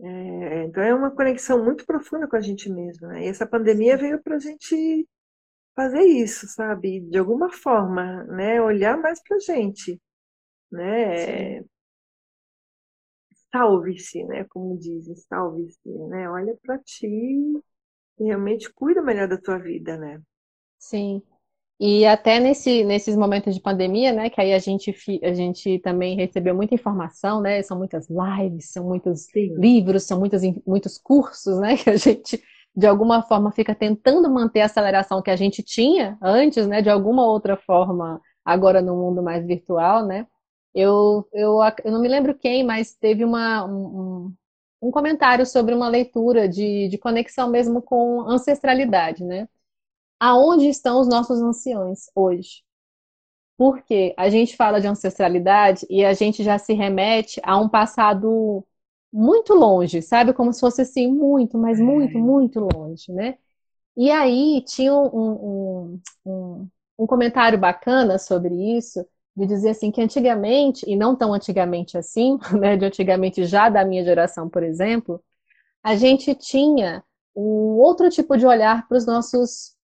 É, 0.01 0.65
então, 0.65 0.83
é 0.83 0.95
uma 0.95 1.11
conexão 1.11 1.65
muito 1.65 1.87
profunda 1.87 2.27
com 2.27 2.37
a 2.37 2.41
gente 2.41 2.71
mesmo. 2.71 3.09
Né? 3.09 3.25
E 3.25 3.29
essa 3.29 3.47
pandemia 3.47 3.97
veio 3.97 4.23
para 4.23 4.37
a 4.37 4.39
gente 4.39 5.09
fazer 5.75 6.03
isso, 6.03 6.47
sabe? 6.49 7.01
De 7.01 7.19
alguma 7.19 7.51
forma, 7.53 8.25
né? 8.25 8.61
Olhar 8.63 8.97
mais 8.99 9.23
pra 9.23 9.39
gente, 9.39 10.01
né? 10.73 11.63
Salve-se, 13.53 14.25
né? 14.25 14.45
Como 14.51 14.77
dizem, 14.79 15.15
salve-se, 15.17 15.89
né? 16.09 16.29
Olha 16.29 16.57
para 16.63 16.79
ti 16.79 17.07
e 17.07 18.25
realmente 18.25 18.73
cuida 18.73 19.03
melhor 19.03 19.29
da 19.29 19.39
tua 19.39 19.59
vida, 19.59 19.97
né? 19.97 20.21
Sim. 20.79 21.23
E 21.81 22.07
até 22.07 22.41
nesse, 22.41 22.85
nesses 22.85 23.17
momentos 23.17 23.55
de 23.55 23.61
pandemia, 23.61 24.13
né, 24.13 24.31
que 24.31 24.41
aí 24.41 24.53
a 24.55 24.59
gente, 24.59 24.95
a 25.23 25.35
gente 25.35 25.79
também 25.81 26.17
recebeu 26.17 26.55
muita 26.55 26.75
informação, 26.75 27.41
né, 27.43 27.63
são 27.63 27.77
muitas 27.77 28.09
lives, 28.09 28.71
são 28.71 28.87
muitos 28.87 29.29
Sim. 29.33 29.55
livros, 29.57 30.05
são 30.05 30.19
muitos, 30.19 30.43
muitos 30.67 30.99
cursos, 30.99 31.59
né, 31.61 31.77
que 31.79 31.91
a 31.91 31.97
gente 31.97 32.43
de 32.77 32.87
alguma 32.87 33.23
forma 33.23 33.53
fica 33.53 33.75
tentando 33.75 34.31
manter 34.31 34.61
a 34.61 34.67
aceleração 34.67 35.23
que 35.23 35.31
a 35.31 35.37
gente 35.37 35.63
tinha 35.63 36.19
antes, 36.23 36.67
né, 36.67 36.83
de 36.83 36.91
alguma 36.91 37.25
outra 37.27 37.57
forma, 37.57 38.21
agora 38.45 38.83
no 38.83 38.97
mundo 38.97 39.23
mais 39.23 39.47
virtual, 39.47 40.05
né? 40.07 40.27
Eu, 40.75 41.27
eu, 41.33 41.59
eu 41.85 41.93
não 41.93 42.01
me 42.01 42.09
lembro 42.09 42.37
quem, 42.37 42.65
mas 42.65 42.95
teve 42.95 43.25
uma, 43.25 43.65
um, 43.65 44.35
um 44.83 44.91
comentário 44.91 45.47
sobre 45.47 45.75
uma 45.75 45.89
leitura 45.89 46.49
de, 46.49 46.89
de 46.89 46.99
conexão 46.99 47.49
mesmo 47.51 47.81
com 47.81 48.23
ancestralidade, 48.29 49.25
né? 49.25 49.49
Aonde 50.21 50.69
estão 50.69 51.01
os 51.01 51.09
nossos 51.09 51.41
anciões 51.41 52.11
hoje? 52.15 52.65
Porque 53.57 54.15
a 54.17 54.29
gente 54.29 54.57
fala 54.57 54.81
de 54.81 54.87
ancestralidade 54.89 55.87
e 55.89 56.05
a 56.05 56.13
gente 56.13 56.43
já 56.43 56.59
se 56.59 56.73
remete 56.75 57.41
a 57.45 57.57
um 57.59 57.69
passado 57.69 58.67
muito 59.15 59.55
longe, 59.55 60.03
sabe? 60.03 60.33
Como 60.33 60.53
se 60.53 60.59
fosse 60.61 60.83
assim, 60.83 61.07
muito, 61.07 61.57
mas 61.57 61.79
muito, 61.79 62.19
muito 62.19 62.59
longe, 62.59 63.13
né? 63.13 63.39
E 63.97 64.11
aí 64.11 64.61
tinha 64.67 64.93
um, 64.93 65.07
um, 65.07 66.01
um, 66.27 66.69
um 66.99 67.07
comentário 67.07 67.57
bacana 67.57 68.19
sobre 68.19 68.77
isso, 68.77 69.07
de 69.37 69.47
dizer 69.47 69.71
assim 69.71 69.93
que 69.93 70.03
antigamente, 70.03 70.85
e 70.91 70.97
não 70.97 71.15
tão 71.15 71.33
antigamente 71.33 71.97
assim, 71.97 72.39
né, 72.61 72.77
de 72.77 72.87
antigamente 72.87 73.45
já 73.45 73.69
da 73.69 73.85
minha 73.85 74.05
geração, 74.05 74.49
por 74.51 74.65
exemplo, 74.65 75.23
a 75.83 75.95
gente 75.97 76.35
tinha 76.35 77.05
um 77.37 77.79
outro 77.79 78.11
tipo 78.11 78.37
de 78.37 78.47
olhar 78.47 78.89
para 78.89 78.97
os 78.99 79.07
nossos 79.07 79.75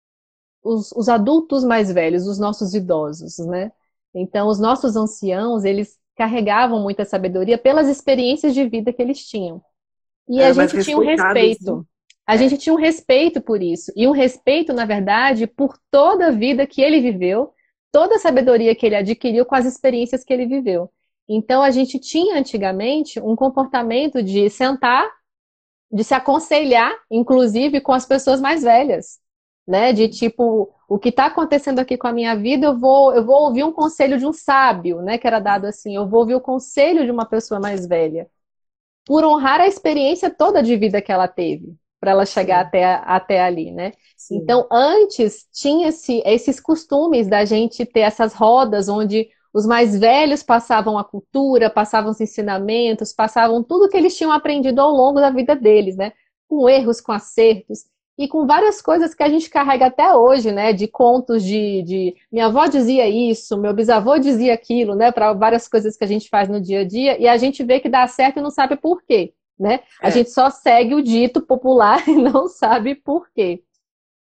os, 0.62 0.92
os, 0.92 1.08
adultos 1.08 1.64
mais 1.64 1.90
velhos, 1.92 2.26
os 2.26 2.38
nossos 2.38 2.74
idosos, 2.74 3.38
né? 3.38 3.72
Então, 4.14 4.48
os 4.48 4.58
nossos 4.60 4.96
anciãos, 4.96 5.64
eles 5.64 5.99
carregavam 6.20 6.82
muita 6.82 7.02
sabedoria 7.06 7.56
pelas 7.56 7.88
experiências 7.88 8.52
de 8.52 8.68
vida 8.68 8.92
que 8.92 9.00
eles 9.00 9.26
tinham. 9.26 9.62
E 10.28 10.38
Era 10.38 10.50
a 10.50 10.66
gente 10.66 10.84
tinha 10.84 10.98
um 10.98 11.02
respeito. 11.02 11.76
Né? 11.76 11.82
A 12.26 12.34
é. 12.34 12.38
gente 12.38 12.58
tinha 12.58 12.74
um 12.74 12.78
respeito 12.78 13.40
por 13.40 13.62
isso. 13.62 13.90
E 13.96 14.06
um 14.06 14.10
respeito, 14.10 14.74
na 14.74 14.84
verdade, 14.84 15.46
por 15.46 15.78
toda 15.90 16.26
a 16.26 16.30
vida 16.30 16.66
que 16.66 16.82
ele 16.82 17.00
viveu, 17.00 17.54
toda 17.90 18.16
a 18.16 18.18
sabedoria 18.18 18.74
que 18.74 18.84
ele 18.84 18.96
adquiriu 18.96 19.46
com 19.46 19.54
as 19.54 19.64
experiências 19.64 20.22
que 20.22 20.30
ele 20.30 20.44
viveu. 20.44 20.90
Então, 21.26 21.62
a 21.62 21.70
gente 21.70 21.98
tinha 21.98 22.38
antigamente 22.38 23.18
um 23.18 23.34
comportamento 23.34 24.22
de 24.22 24.50
sentar, 24.50 25.10
de 25.90 26.04
se 26.04 26.12
aconselhar, 26.12 26.94
inclusive 27.10 27.80
com 27.80 27.92
as 27.92 28.04
pessoas 28.04 28.42
mais 28.42 28.62
velhas 28.62 29.18
né? 29.70 29.92
De 29.92 30.08
tipo, 30.08 30.68
o 30.88 30.98
que 30.98 31.10
está 31.10 31.26
acontecendo 31.26 31.78
aqui 31.78 31.96
com 31.96 32.08
a 32.08 32.12
minha 32.12 32.34
vida, 32.34 32.66
eu 32.66 32.78
vou, 32.78 33.14
eu 33.14 33.24
vou 33.24 33.44
ouvir 33.44 33.62
um 33.62 33.72
conselho 33.72 34.18
de 34.18 34.26
um 34.26 34.32
sábio, 34.32 35.00
né? 35.00 35.16
Que 35.16 35.28
era 35.28 35.38
dado 35.38 35.66
assim, 35.66 35.94
eu 35.94 36.08
vou 36.08 36.20
ouvir 36.20 36.34
o 36.34 36.40
conselho 36.40 37.04
de 37.04 37.10
uma 37.12 37.24
pessoa 37.24 37.60
mais 37.60 37.86
velha, 37.86 38.28
por 39.06 39.24
honrar 39.24 39.60
a 39.60 39.68
experiência 39.68 40.28
toda 40.28 40.60
de 40.62 40.76
vida 40.76 41.00
que 41.00 41.12
ela 41.12 41.28
teve, 41.28 41.76
para 42.00 42.10
ela 42.10 42.26
chegar 42.26 42.60
até, 42.62 42.84
até 42.84 43.40
ali, 43.40 43.70
né? 43.70 43.92
Sim. 44.16 44.38
Então, 44.38 44.66
antes 44.72 45.46
tinha-se 45.52 46.20
esses 46.26 46.58
costumes 46.58 47.28
da 47.28 47.44
gente 47.44 47.86
ter 47.86 48.00
essas 48.00 48.34
rodas 48.34 48.88
onde 48.88 49.28
os 49.54 49.66
mais 49.66 49.98
velhos 49.98 50.42
passavam 50.42 50.98
a 50.98 51.04
cultura, 51.04 51.70
passavam 51.70 52.10
os 52.10 52.20
ensinamentos, 52.20 53.12
passavam 53.12 53.62
tudo 53.62 53.88
que 53.88 53.96
eles 53.96 54.16
tinham 54.16 54.32
aprendido 54.32 54.80
ao 54.80 54.90
longo 54.90 55.20
da 55.20 55.30
vida 55.30 55.54
deles, 55.54 55.96
né? 55.96 56.12
Com 56.48 56.68
erros, 56.68 57.00
com 57.00 57.12
acertos 57.12 57.84
e 58.20 58.28
com 58.28 58.46
várias 58.46 58.82
coisas 58.82 59.14
que 59.14 59.22
a 59.22 59.30
gente 59.30 59.48
carrega 59.48 59.86
até 59.86 60.14
hoje, 60.14 60.52
né? 60.52 60.74
De 60.74 60.86
contos 60.86 61.42
de, 61.42 61.82
de... 61.82 62.16
minha 62.30 62.46
avó 62.46 62.66
dizia 62.66 63.08
isso, 63.08 63.56
meu 63.56 63.72
bisavô 63.72 64.18
dizia 64.18 64.52
aquilo, 64.52 64.94
né? 64.94 65.10
Para 65.10 65.32
várias 65.32 65.66
coisas 65.66 65.96
que 65.96 66.04
a 66.04 66.06
gente 66.06 66.28
faz 66.28 66.46
no 66.46 66.60
dia 66.60 66.80
a 66.80 66.84
dia 66.84 67.18
e 67.18 67.26
a 67.26 67.38
gente 67.38 67.64
vê 67.64 67.80
que 67.80 67.88
dá 67.88 68.06
certo 68.06 68.38
e 68.38 68.42
não 68.42 68.50
sabe 68.50 68.76
por 68.76 69.02
quê, 69.04 69.32
né? 69.58 69.76
É. 70.02 70.06
A 70.06 70.10
gente 70.10 70.28
só 70.28 70.50
segue 70.50 70.94
o 70.94 71.02
dito 71.02 71.40
popular 71.40 72.04
e 72.06 72.14
não 72.14 72.46
sabe 72.46 72.94
por 72.94 73.26
quê. 73.34 73.62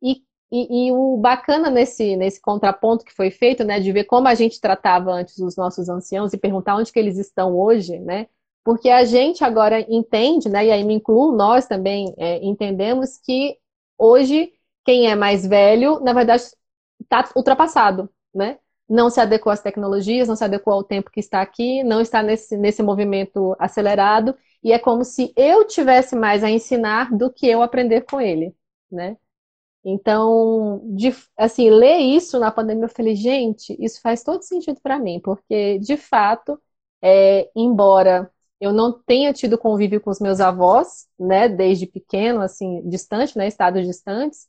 E, 0.02 0.22
e, 0.50 0.88
e, 0.88 0.92
o 0.92 1.16
bacana 1.16 1.70
nesse, 1.70 2.16
nesse 2.16 2.40
contraponto 2.40 3.04
que 3.04 3.14
foi 3.14 3.30
feito, 3.30 3.62
né? 3.62 3.78
De 3.78 3.92
ver 3.92 4.04
como 4.06 4.26
a 4.26 4.34
gente 4.34 4.60
tratava 4.60 5.12
antes 5.12 5.38
os 5.38 5.54
nossos 5.54 5.88
anciãos 5.88 6.32
e 6.32 6.36
perguntar 6.36 6.74
onde 6.74 6.92
que 6.92 6.98
eles 6.98 7.16
estão 7.16 7.56
hoje, 7.56 8.00
né? 8.00 8.26
Porque 8.64 8.88
a 8.88 9.04
gente 9.04 9.44
agora 9.44 9.86
entende, 9.88 10.48
né? 10.48 10.66
E 10.66 10.72
aí 10.72 10.82
me 10.82 10.94
incluo, 10.94 11.30
nós 11.30 11.68
também 11.68 12.12
é, 12.18 12.44
entendemos 12.44 13.18
que 13.18 13.56
Hoje, 13.98 14.52
quem 14.84 15.08
é 15.10 15.14
mais 15.16 15.46
velho, 15.46 16.00
na 16.00 16.12
verdade, 16.12 16.42
está 17.00 17.28
ultrapassado, 17.36 18.10
né? 18.34 18.58
Não 18.88 19.08
se 19.10 19.20
adequou 19.20 19.52
às 19.52 19.62
tecnologias, 19.62 20.28
não 20.28 20.36
se 20.36 20.44
adequou 20.44 20.74
ao 20.74 20.84
tempo 20.84 21.10
que 21.10 21.20
está 21.20 21.40
aqui, 21.40 21.82
não 21.84 22.00
está 22.00 22.22
nesse, 22.22 22.56
nesse 22.56 22.82
movimento 22.82 23.56
acelerado, 23.58 24.36
e 24.62 24.72
é 24.72 24.78
como 24.78 25.04
se 25.04 25.32
eu 25.36 25.66
tivesse 25.66 26.14
mais 26.16 26.44
a 26.44 26.50
ensinar 26.50 27.10
do 27.16 27.32
que 27.32 27.46
eu 27.48 27.62
aprender 27.62 28.02
com 28.02 28.20
ele, 28.20 28.54
né? 28.90 29.16
Então, 29.84 30.80
de, 30.96 31.14
assim, 31.36 31.70
ler 31.70 31.98
isso 31.98 32.38
na 32.40 32.50
pandemia, 32.50 32.84
eu 32.84 32.88
falei, 32.88 33.14
gente, 33.16 33.76
isso 33.78 34.00
faz 34.00 34.22
todo 34.24 34.42
sentido 34.42 34.80
para 34.82 34.98
mim, 34.98 35.20
porque, 35.20 35.78
de 35.78 35.96
fato, 35.96 36.60
é, 37.02 37.50
embora 37.54 38.30
eu 38.64 38.72
não 38.72 38.92
tenha 39.02 39.32
tido 39.32 39.58
convívio 39.58 40.00
com 40.00 40.10
os 40.10 40.20
meus 40.20 40.40
avós, 40.40 41.06
né, 41.18 41.48
desde 41.48 41.86
pequeno, 41.86 42.40
assim, 42.40 42.82
distante, 42.88 43.36
né, 43.36 43.46
estados 43.46 43.86
distantes, 43.86 44.48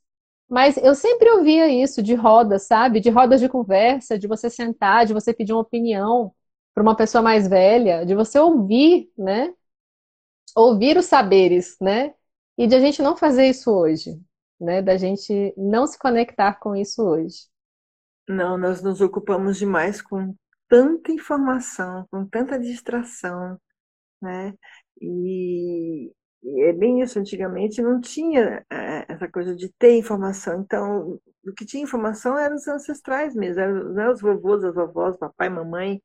mas 0.50 0.78
eu 0.78 0.94
sempre 0.96 1.30
ouvia 1.32 1.68
isso 1.68 2.04
de 2.04 2.14
rodas, 2.14 2.68
sabe? 2.68 3.00
De 3.00 3.10
rodas 3.10 3.42
de 3.42 3.50
conversa, 3.50 4.18
de 4.18 4.28
você 4.28 4.50
sentar, 4.50 5.06
de 5.06 5.14
você 5.14 5.34
pedir 5.34 5.54
uma 5.54 5.62
opinião 5.62 6.34
para 6.74 6.84
uma 6.84 6.96
pessoa 6.96 7.22
mais 7.22 7.48
velha, 7.48 8.06
de 8.06 8.14
você 8.14 8.38
ouvir, 8.40 9.12
né? 9.18 9.54
Ouvir 10.56 10.98
os 10.98 11.06
saberes, 11.06 11.76
né? 11.82 12.14
E 12.58 12.68
de 12.68 12.76
a 12.76 12.80
gente 12.80 13.02
não 13.02 13.18
fazer 13.18 13.48
isso 13.48 13.72
hoje, 13.72 14.22
né? 14.60 14.82
Da 14.82 14.98
gente 14.98 15.54
não 15.58 15.88
se 15.88 15.98
conectar 15.98 16.54
com 16.60 16.76
isso 16.76 17.04
hoje. 17.04 17.48
Não, 18.28 18.58
nós 18.58 18.82
nos 18.82 19.02
ocupamos 19.02 19.58
demais 19.58 20.02
com 20.02 20.36
tanta 20.68 21.12
informação, 21.12 22.08
com 22.12 22.26
tanta 22.26 22.60
distração, 22.60 23.60
né? 24.26 24.54
E, 25.02 26.12
e 26.44 26.64
é 26.64 26.74
bem 26.74 27.02
isso, 27.02 27.20
antigamente 27.20 27.82
não 27.82 28.02
tinha 28.02 28.66
é, 28.70 29.06
essa 29.08 29.30
coisa 29.30 29.56
de 29.56 29.72
ter 29.78 29.98
informação. 29.98 30.62
Então, 30.62 31.20
o 31.46 31.54
que 31.54 31.66
tinha 31.66 31.84
informação 31.84 32.38
eram 32.38 32.56
os 32.56 32.68
ancestrais 32.68 33.36
mesmo, 33.36 33.62
eram 33.62 33.94
né, 33.94 34.10
os 34.10 34.22
vovôs, 34.22 34.64
as 34.64 34.76
vovós, 34.76 35.18
papai, 35.18 35.50
mamãe, 35.50 36.02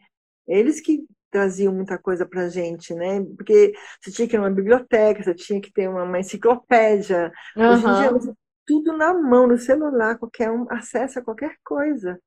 eles 0.47 0.81
que 0.81 1.05
traziam 1.31 1.73
muita 1.73 1.97
coisa 1.97 2.27
para 2.27 2.49
gente, 2.49 2.93
né? 2.95 3.25
Porque 3.37 3.73
você 4.01 4.11
tinha 4.11 4.29
que 4.29 4.37
ir 4.37 4.39
numa 4.39 4.51
biblioteca, 4.51 5.23
você 5.23 5.35
tinha 5.35 5.61
que 5.61 5.73
ter 5.73 5.89
uma, 5.89 6.03
uma 6.03 6.19
enciclopédia. 6.19 7.33
Uhum. 7.57 7.71
Hoje 7.71 7.87
em 7.87 7.95
dia, 7.95 8.35
tudo 8.67 8.97
na 8.97 9.15
mão, 9.15 9.47
no 9.47 9.57
celular, 9.57 10.19
qualquer 10.19 10.51
um 10.51 10.67
acessa 10.71 11.23
qualquer 11.23 11.57
coisa. 11.65 12.21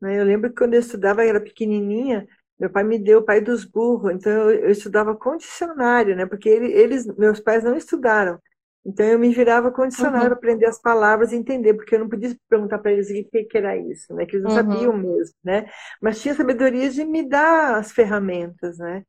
Né? 0.00 0.20
Eu 0.20 0.24
lembro 0.24 0.50
que 0.50 0.56
quando 0.56 0.74
eu 0.74 0.80
estudava, 0.80 1.24
eu 1.24 1.30
era 1.30 1.40
pequenininha, 1.40 2.26
meu 2.60 2.68
pai 2.68 2.84
me 2.84 2.98
deu 2.98 3.20
o 3.20 3.24
pai 3.24 3.40
dos 3.40 3.64
burros, 3.64 4.12
então 4.12 4.30
eu, 4.30 4.50
eu 4.50 4.70
estudava 4.70 5.16
com 5.16 5.36
dicionário, 5.36 6.14
né? 6.14 6.26
Porque 6.26 6.48
ele, 6.48 6.70
eles, 6.70 7.06
meus 7.16 7.40
pais 7.40 7.64
não 7.64 7.74
estudaram. 7.74 8.38
Então 8.84 9.04
eu 9.04 9.18
me 9.18 9.32
virava 9.32 9.70
com 9.70 9.86
dicionário 9.86 10.22
uhum. 10.22 10.28
para 10.28 10.36
aprender 10.36 10.66
as 10.66 10.80
palavras 10.80 11.32
e 11.32 11.36
entender, 11.36 11.74
porque 11.74 11.94
eu 11.94 12.00
não 12.00 12.08
podia 12.08 12.36
perguntar 12.48 12.78
para 12.78 12.92
eles 12.92 13.10
o 13.10 13.30
que, 13.30 13.44
que 13.44 13.58
era 13.58 13.76
isso, 13.76 14.14
né? 14.14 14.26
Que 14.26 14.36
eles 14.36 14.44
não 14.44 14.50
uhum. 14.50 14.56
sabiam 14.56 14.96
mesmo, 14.96 15.34
né? 15.42 15.70
Mas 16.00 16.20
tinha 16.20 16.34
sabedoria 16.34 16.90
de 16.90 17.04
me 17.04 17.26
dar 17.26 17.76
as 17.78 17.92
ferramentas, 17.92 18.78
né? 18.78 19.04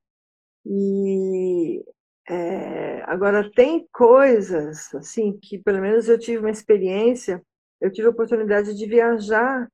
E 0.66 1.84
é, 2.30 3.04
agora 3.06 3.50
tem 3.52 3.88
coisas 3.92 4.94
assim 4.96 5.38
que 5.42 5.58
pelo 5.58 5.82
menos 5.82 6.08
eu 6.08 6.20
tive 6.20 6.38
uma 6.38 6.52
experiência, 6.52 7.42
eu 7.82 7.92
tive 7.92 8.08
a 8.08 8.12
oportunidade 8.12 8.78
de 8.78 8.86
viajar 8.86 9.68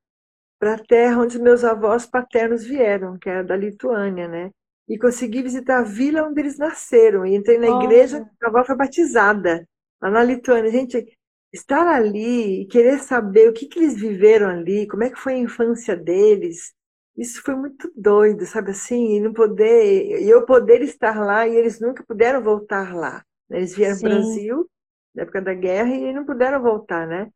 para 0.58 0.74
a 0.74 0.78
terra 0.78 1.20
onde 1.20 1.38
meus 1.38 1.64
avós 1.64 2.06
paternos 2.06 2.64
vieram, 2.64 3.18
que 3.18 3.28
era 3.28 3.44
da 3.44 3.56
Lituânia, 3.56 4.28
né? 4.28 4.50
E 4.88 4.98
consegui 4.98 5.42
visitar 5.42 5.78
a 5.80 5.82
vila 5.82 6.22
onde 6.22 6.40
eles 6.40 6.58
nasceram. 6.58 7.26
E 7.26 7.34
entrei 7.34 7.58
na 7.58 7.84
igreja, 7.84 8.26
oh. 8.42 8.44
a 8.46 8.48
avó 8.48 8.64
foi 8.64 8.76
batizada, 8.76 9.66
lá 10.00 10.10
na 10.10 10.24
Lituânia. 10.24 10.70
Gente, 10.70 11.06
estar 11.52 11.86
ali, 11.86 12.66
querer 12.66 12.98
saber 13.00 13.48
o 13.48 13.52
que, 13.52 13.66
que 13.66 13.78
eles 13.78 13.94
viveram 13.94 14.48
ali, 14.48 14.86
como 14.86 15.04
é 15.04 15.10
que 15.10 15.18
foi 15.18 15.34
a 15.34 15.38
infância 15.38 15.96
deles, 15.96 16.74
isso 17.18 17.42
foi 17.42 17.56
muito 17.56 17.90
doido, 17.96 18.46
sabe 18.46 18.70
assim? 18.70 19.16
E 19.16 19.20
não 19.20 19.32
poder, 19.32 20.22
e 20.22 20.30
eu 20.30 20.46
poder 20.46 20.82
estar 20.82 21.18
lá 21.18 21.48
e 21.48 21.56
eles 21.56 21.80
nunca 21.80 22.04
puderam 22.04 22.40
voltar 22.40 22.94
lá. 22.94 23.24
Né? 23.50 23.58
Eles 23.58 23.74
vieram 23.74 23.98
para 23.98 24.08
o 24.08 24.14
Brasil 24.14 24.70
na 25.12 25.22
época 25.24 25.42
da 25.42 25.52
guerra 25.52 25.92
e 25.92 26.12
não 26.12 26.24
puderam 26.24 26.62
voltar, 26.62 27.08
né? 27.08 27.28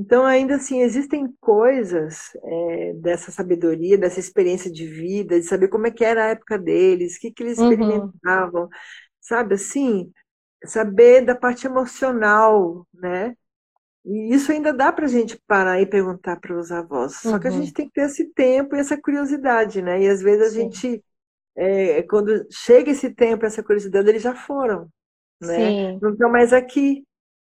Então, 0.00 0.24
ainda 0.24 0.56
assim, 0.56 0.80
existem 0.80 1.30
coisas 1.42 2.30
é, 2.42 2.94
dessa 2.94 3.30
sabedoria, 3.30 3.98
dessa 3.98 4.18
experiência 4.18 4.72
de 4.72 4.86
vida, 4.86 5.38
de 5.38 5.44
saber 5.44 5.68
como 5.68 5.86
é 5.86 5.90
que 5.90 6.02
era 6.02 6.24
a 6.24 6.28
época 6.28 6.58
deles, 6.58 7.16
o 7.16 7.20
que, 7.20 7.30
que 7.30 7.42
eles 7.42 7.58
uhum. 7.58 7.70
experimentavam, 7.70 8.66
sabe 9.20 9.56
assim? 9.56 10.10
Saber 10.64 11.20
da 11.20 11.34
parte 11.34 11.66
emocional, 11.66 12.86
né? 12.94 13.36
E 14.02 14.34
isso 14.34 14.50
ainda 14.50 14.72
dá 14.72 14.90
para 14.90 15.04
a 15.04 15.08
gente 15.08 15.38
parar 15.46 15.82
e 15.82 15.86
perguntar 15.86 16.40
para 16.40 16.58
os 16.58 16.72
avós. 16.72 17.22
Uhum. 17.22 17.32
Só 17.32 17.38
que 17.38 17.48
a 17.48 17.50
uhum. 17.50 17.58
gente 17.58 17.74
tem 17.74 17.86
que 17.86 17.92
ter 17.92 18.06
esse 18.06 18.24
tempo 18.32 18.74
e 18.74 18.78
essa 18.78 18.98
curiosidade, 18.98 19.82
né? 19.82 20.00
E 20.00 20.08
às 20.08 20.22
vezes 20.22 20.46
a 20.46 20.50
Sim. 20.50 20.60
gente, 20.62 21.04
é, 21.54 22.02
quando 22.04 22.46
chega 22.50 22.90
esse 22.90 23.10
tempo, 23.10 23.44
essa 23.44 23.62
curiosidade, 23.62 24.08
eles 24.08 24.22
já 24.22 24.34
foram, 24.34 24.88
né? 25.42 25.56
Sim. 25.56 25.98
Não 26.00 26.12
estão 26.12 26.30
mais 26.30 26.54
aqui 26.54 27.04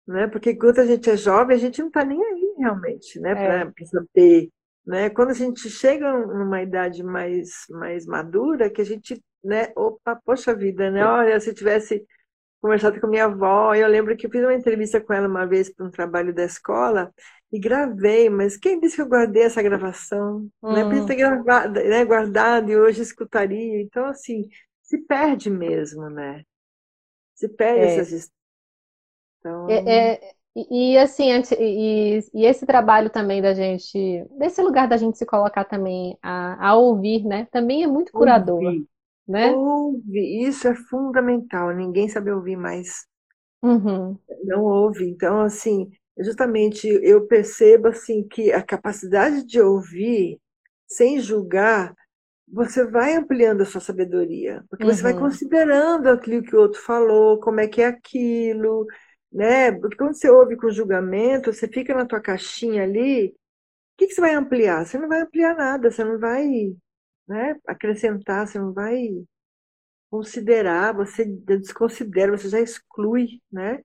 né? 0.06 0.26
Porque 0.26 0.54
quando 0.54 0.80
a 0.80 0.86
gente 0.86 1.08
é 1.08 1.16
jovem, 1.16 1.56
a 1.56 1.60
gente 1.60 1.80
não 1.80 1.88
está 1.88 2.04
nem 2.04 2.22
aí 2.22 2.54
realmente, 2.58 3.20
né? 3.20 3.30
É. 3.30 3.64
Para 3.64 3.86
saber, 3.86 4.48
né? 4.86 5.10
Quando 5.10 5.30
a 5.30 5.34
gente 5.34 5.68
chega 5.70 6.12
numa 6.12 6.62
idade 6.62 7.02
mais 7.02 7.50
mais 7.70 8.06
madura, 8.06 8.70
que 8.70 8.80
a 8.80 8.84
gente, 8.84 9.22
né? 9.42 9.72
Opa, 9.76 10.20
poxa 10.24 10.54
vida, 10.54 10.90
né? 10.90 11.04
Olha, 11.04 11.40
se 11.40 11.50
eu 11.50 11.54
tivesse 11.54 12.04
conversado 12.60 13.00
com 13.00 13.08
minha 13.08 13.24
avó, 13.24 13.74
eu 13.74 13.88
lembro 13.88 14.16
que 14.16 14.26
eu 14.26 14.30
fiz 14.30 14.40
uma 14.42 14.54
entrevista 14.54 15.00
com 15.00 15.12
ela 15.12 15.26
uma 15.26 15.44
vez 15.46 15.72
para 15.74 15.84
um 15.84 15.90
trabalho 15.90 16.32
da 16.32 16.44
escola 16.44 17.12
e 17.52 17.58
gravei, 17.58 18.30
mas 18.30 18.56
quem 18.56 18.78
disse 18.80 18.96
que 18.96 19.02
eu 19.02 19.08
guardei 19.08 19.42
essa 19.42 19.62
gravação? 19.62 20.48
Hum. 20.62 20.72
Né? 20.72 20.84
Podia 20.84 21.06
ter 21.06 21.16
gravado, 21.16 21.74
né? 21.74 22.04
guardado 22.04 22.70
e 22.70 22.76
hoje 22.76 23.02
escutaria. 23.02 23.80
Então, 23.82 24.06
assim, 24.06 24.48
se 24.80 24.98
perde 24.98 25.50
mesmo, 25.50 26.08
né? 26.08 26.44
Se 27.34 27.48
perde 27.48 27.80
é. 27.80 27.96
essas 27.96 28.30
então... 29.42 29.68
É, 29.68 30.12
é, 30.14 30.34
e, 30.54 30.98
assim, 30.98 31.30
e, 31.58 32.20
e, 32.34 32.44
esse 32.44 32.66
trabalho 32.66 33.08
também 33.08 33.40
da 33.40 33.54
gente, 33.54 34.26
desse 34.38 34.60
lugar 34.60 34.86
da 34.86 34.98
gente 34.98 35.16
se 35.16 35.24
colocar 35.24 35.64
também 35.64 36.18
a, 36.22 36.68
a 36.68 36.76
ouvir, 36.76 37.24
né? 37.24 37.48
Também 37.50 37.82
é 37.82 37.86
muito 37.86 38.12
curador, 38.12 38.62
ouvir. 38.62 38.86
né? 39.26 39.50
Ouvir, 39.52 40.46
isso 40.46 40.68
é 40.68 40.74
fundamental. 40.74 41.74
Ninguém 41.74 42.08
sabe 42.08 42.30
ouvir 42.30 42.56
mais. 42.56 43.06
Uhum. 43.62 44.18
Não 44.44 44.62
ouve. 44.62 45.08
Então, 45.08 45.40
assim, 45.40 45.90
justamente 46.18 46.86
eu 46.86 47.26
percebo 47.26 47.88
assim 47.88 48.22
que 48.22 48.52
a 48.52 48.62
capacidade 48.62 49.46
de 49.46 49.60
ouvir 49.60 50.38
sem 50.86 51.18
julgar 51.18 51.94
você 52.46 52.84
vai 52.84 53.14
ampliando 53.14 53.62
a 53.62 53.64
sua 53.64 53.80
sabedoria, 53.80 54.62
porque 54.68 54.84
uhum. 54.84 54.92
você 54.92 55.02
vai 55.02 55.14
uhum. 55.14 55.20
considerando 55.20 56.08
aquilo 56.08 56.42
que 56.42 56.54
o 56.54 56.60
outro 56.60 56.78
falou, 56.82 57.40
como 57.40 57.60
é 57.60 57.66
que 57.66 57.80
é 57.80 57.86
aquilo, 57.86 58.86
né? 59.32 59.72
Porque 59.72 59.96
quando 59.96 60.14
você 60.14 60.30
ouve 60.30 60.56
com 60.56 60.70
julgamento, 60.70 61.52
você 61.52 61.66
fica 61.66 61.94
na 61.94 62.06
tua 62.06 62.20
caixinha 62.20 62.82
ali, 62.82 63.28
o 63.28 63.34
que, 63.96 64.06
que 64.08 64.14
você 64.14 64.20
vai 64.20 64.34
ampliar? 64.34 64.84
Você 64.84 64.98
não 64.98 65.08
vai 65.08 65.22
ampliar 65.22 65.56
nada, 65.56 65.90
você 65.90 66.04
não 66.04 66.18
vai 66.18 66.74
né, 67.26 67.56
acrescentar, 67.66 68.46
você 68.46 68.58
não 68.58 68.72
vai 68.72 69.08
considerar, 70.10 70.94
você 70.94 71.24
desconsidera, 71.24 72.36
você 72.36 72.48
já 72.48 72.60
exclui, 72.60 73.40
né? 73.50 73.80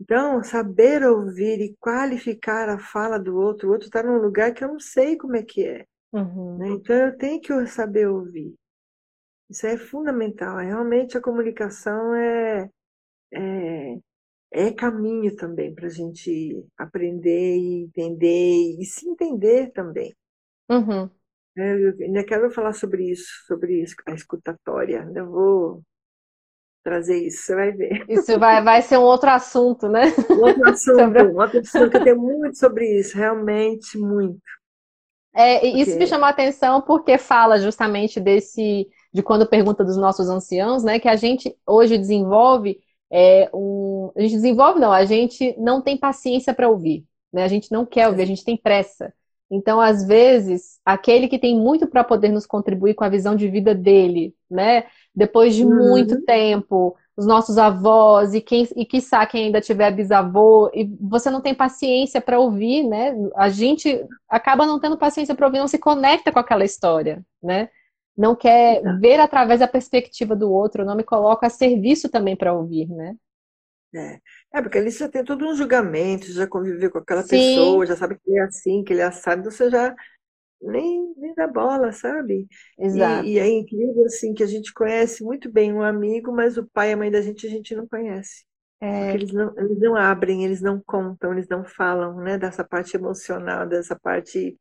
Então, 0.00 0.42
saber 0.44 1.02
ouvir 1.02 1.60
e 1.60 1.76
qualificar 1.78 2.68
a 2.68 2.78
fala 2.78 3.18
do 3.18 3.36
outro, 3.36 3.68
o 3.68 3.72
outro 3.72 3.86
está 3.86 4.02
num 4.02 4.18
lugar 4.18 4.54
que 4.54 4.62
eu 4.62 4.68
não 4.68 4.78
sei 4.78 5.16
como 5.16 5.36
é 5.36 5.42
que 5.42 5.66
é. 5.66 5.84
Uhum. 6.12 6.56
Né? 6.56 6.68
Então, 6.68 6.96
eu 6.96 7.18
tenho 7.18 7.40
que 7.40 7.66
saber 7.66 8.08
ouvir. 8.08 8.54
Isso 9.50 9.66
é 9.66 9.76
fundamental. 9.76 10.58
Realmente, 10.58 11.18
a 11.18 11.20
comunicação 11.20 12.14
é, 12.14 12.70
é 13.32 13.98
é 14.50 14.72
caminho 14.72 15.34
também 15.36 15.74
para 15.74 15.86
a 15.86 15.90
gente 15.90 16.64
aprender 16.76 17.56
e 17.56 17.84
entender 17.84 18.76
e 18.78 18.84
se 18.84 19.08
entender 19.08 19.70
também. 19.72 20.14
Uhum. 20.70 21.10
É, 21.56 21.74
eu 21.74 21.94
ainda 22.00 22.24
quero 22.24 22.50
falar 22.50 22.72
sobre 22.72 23.10
isso, 23.10 23.26
sobre 23.46 23.84
a 24.06 24.12
escutatória. 24.12 25.10
Eu 25.14 25.30
vou 25.30 25.82
trazer 26.82 27.26
isso, 27.26 27.42
você 27.42 27.54
vai 27.54 27.72
ver. 27.72 28.04
Isso 28.08 28.38
vai, 28.38 28.62
vai 28.62 28.80
ser 28.80 28.96
um 28.98 29.02
outro 29.02 29.28
assunto, 29.28 29.88
né? 29.88 30.04
Um 30.30 30.40
outro 30.40 30.64
assunto, 30.70 30.98
sobre... 30.98 31.22
um 31.24 31.38
outro 31.38 31.60
assunto, 31.60 31.96
eu 31.96 32.04
tenho 32.04 32.18
muito 32.18 32.56
sobre 32.56 32.98
isso, 32.98 33.16
realmente 33.16 33.98
muito. 33.98 34.40
É, 35.34 35.60
porque... 35.60 35.78
Isso 35.78 35.98
me 35.98 36.06
chamou 36.06 36.26
a 36.26 36.30
atenção 36.30 36.80
porque 36.80 37.18
fala 37.18 37.58
justamente 37.58 38.18
desse, 38.18 38.88
de 39.12 39.22
quando 39.22 39.48
pergunta 39.48 39.84
dos 39.84 39.96
nossos 39.96 40.28
anciãos, 40.28 40.82
né, 40.82 40.98
que 40.98 41.08
a 41.08 41.16
gente 41.16 41.54
hoje 41.66 41.98
desenvolve 41.98 42.78
é 43.10 43.48
um. 43.52 44.10
A 44.16 44.20
gente 44.20 44.34
desenvolve, 44.34 44.80
não, 44.80 44.92
a 44.92 45.04
gente 45.04 45.54
não 45.58 45.80
tem 45.80 45.96
paciência 45.96 46.52
para 46.54 46.68
ouvir, 46.68 47.04
né? 47.32 47.44
A 47.44 47.48
gente 47.48 47.70
não 47.72 47.86
quer 47.86 48.08
ouvir, 48.08 48.22
a 48.22 48.26
gente 48.26 48.44
tem 48.44 48.56
pressa. 48.56 49.12
Então, 49.50 49.80
às 49.80 50.06
vezes, 50.06 50.78
aquele 50.84 51.26
que 51.26 51.38
tem 51.38 51.58
muito 51.58 51.86
para 51.86 52.04
poder 52.04 52.28
nos 52.28 52.46
contribuir 52.46 52.94
com 52.94 53.04
a 53.04 53.08
visão 53.08 53.34
de 53.34 53.48
vida 53.48 53.74
dele, 53.74 54.34
né? 54.50 54.84
Depois 55.14 55.54
de 55.54 55.64
uhum. 55.64 55.74
muito 55.74 56.22
tempo, 56.24 56.94
os 57.16 57.26
nossos 57.26 57.56
avós 57.56 58.34
e 58.34 58.40
quem 58.40 58.68
e 58.76 58.84
quiçá 58.84 59.26
quem 59.26 59.46
ainda 59.46 59.60
tiver 59.60 59.90
bisavô, 59.90 60.70
e 60.74 60.84
você 61.00 61.30
não 61.30 61.40
tem 61.40 61.54
paciência 61.54 62.20
para 62.20 62.38
ouvir, 62.38 62.84
né? 62.84 63.14
A 63.36 63.48
gente 63.48 64.06
acaba 64.28 64.66
não 64.66 64.78
tendo 64.78 64.98
paciência 64.98 65.34
para 65.34 65.46
ouvir, 65.46 65.58
não 65.58 65.66
se 65.66 65.78
conecta 65.78 66.30
com 66.30 66.38
aquela 66.38 66.64
história, 66.64 67.22
né? 67.42 67.70
Não 68.18 68.36
quer 68.36 68.82
ver 69.00 69.20
através 69.20 69.60
da 69.60 69.68
perspectiva 69.68 70.36
do 70.36 70.52
outro, 70.52 70.84
não 70.84 70.96
me 70.96 71.04
coloca 71.04 71.46
a 71.46 71.50
serviço 71.50 72.10
também 72.10 72.36
para 72.36 72.52
ouvir, 72.52 72.88
né? 72.88 73.16
É. 73.94 74.20
é, 74.58 74.62
porque 74.62 74.76
ali 74.78 74.92
você 74.92 74.98
já 74.98 75.08
tem 75.08 75.24
todo 75.24 75.46
um 75.46 75.54
julgamento, 75.54 76.30
já 76.30 76.46
conviveu 76.46 76.90
com 76.90 76.98
aquela 76.98 77.22
Sim. 77.22 77.28
pessoa, 77.30 77.86
já 77.86 77.96
sabe 77.96 78.16
que 78.18 78.30
ele 78.30 78.38
é 78.38 78.42
assim, 78.42 78.84
que 78.84 78.92
ele 78.92 79.00
é 79.00 79.04
assado, 79.04 79.40
então 79.40 79.50
você 79.50 79.70
já 79.70 79.94
nem, 80.60 81.14
nem 81.16 81.34
dá 81.34 81.46
bola, 81.46 81.92
sabe? 81.92 82.48
Exato. 82.78 83.28
E, 83.28 83.34
e 83.34 83.38
é 83.38 83.48
incrível, 83.48 84.04
assim, 84.06 84.34
que 84.34 84.42
a 84.42 84.46
gente 84.46 84.72
conhece 84.74 85.24
muito 85.24 85.50
bem 85.50 85.72
um 85.72 85.82
amigo, 85.82 86.32
mas 86.32 86.58
o 86.58 86.66
pai 86.68 86.90
e 86.90 86.92
a 86.94 86.96
mãe 86.96 87.10
da 87.10 87.22
gente 87.22 87.46
a 87.46 87.50
gente 87.50 87.74
não 87.74 87.86
conhece. 87.88 88.44
É, 88.80 89.12
Porque 89.12 89.16
eles 89.16 89.32
não, 89.32 89.54
eles 89.58 89.78
não 89.80 89.96
abrem, 89.96 90.44
eles 90.44 90.60
não 90.60 90.80
contam, 90.86 91.32
eles 91.32 91.48
não 91.48 91.64
falam, 91.64 92.16
né, 92.18 92.38
dessa 92.38 92.64
parte 92.64 92.96
emocional, 92.96 93.66
dessa 93.66 93.98
parte, 93.98 94.58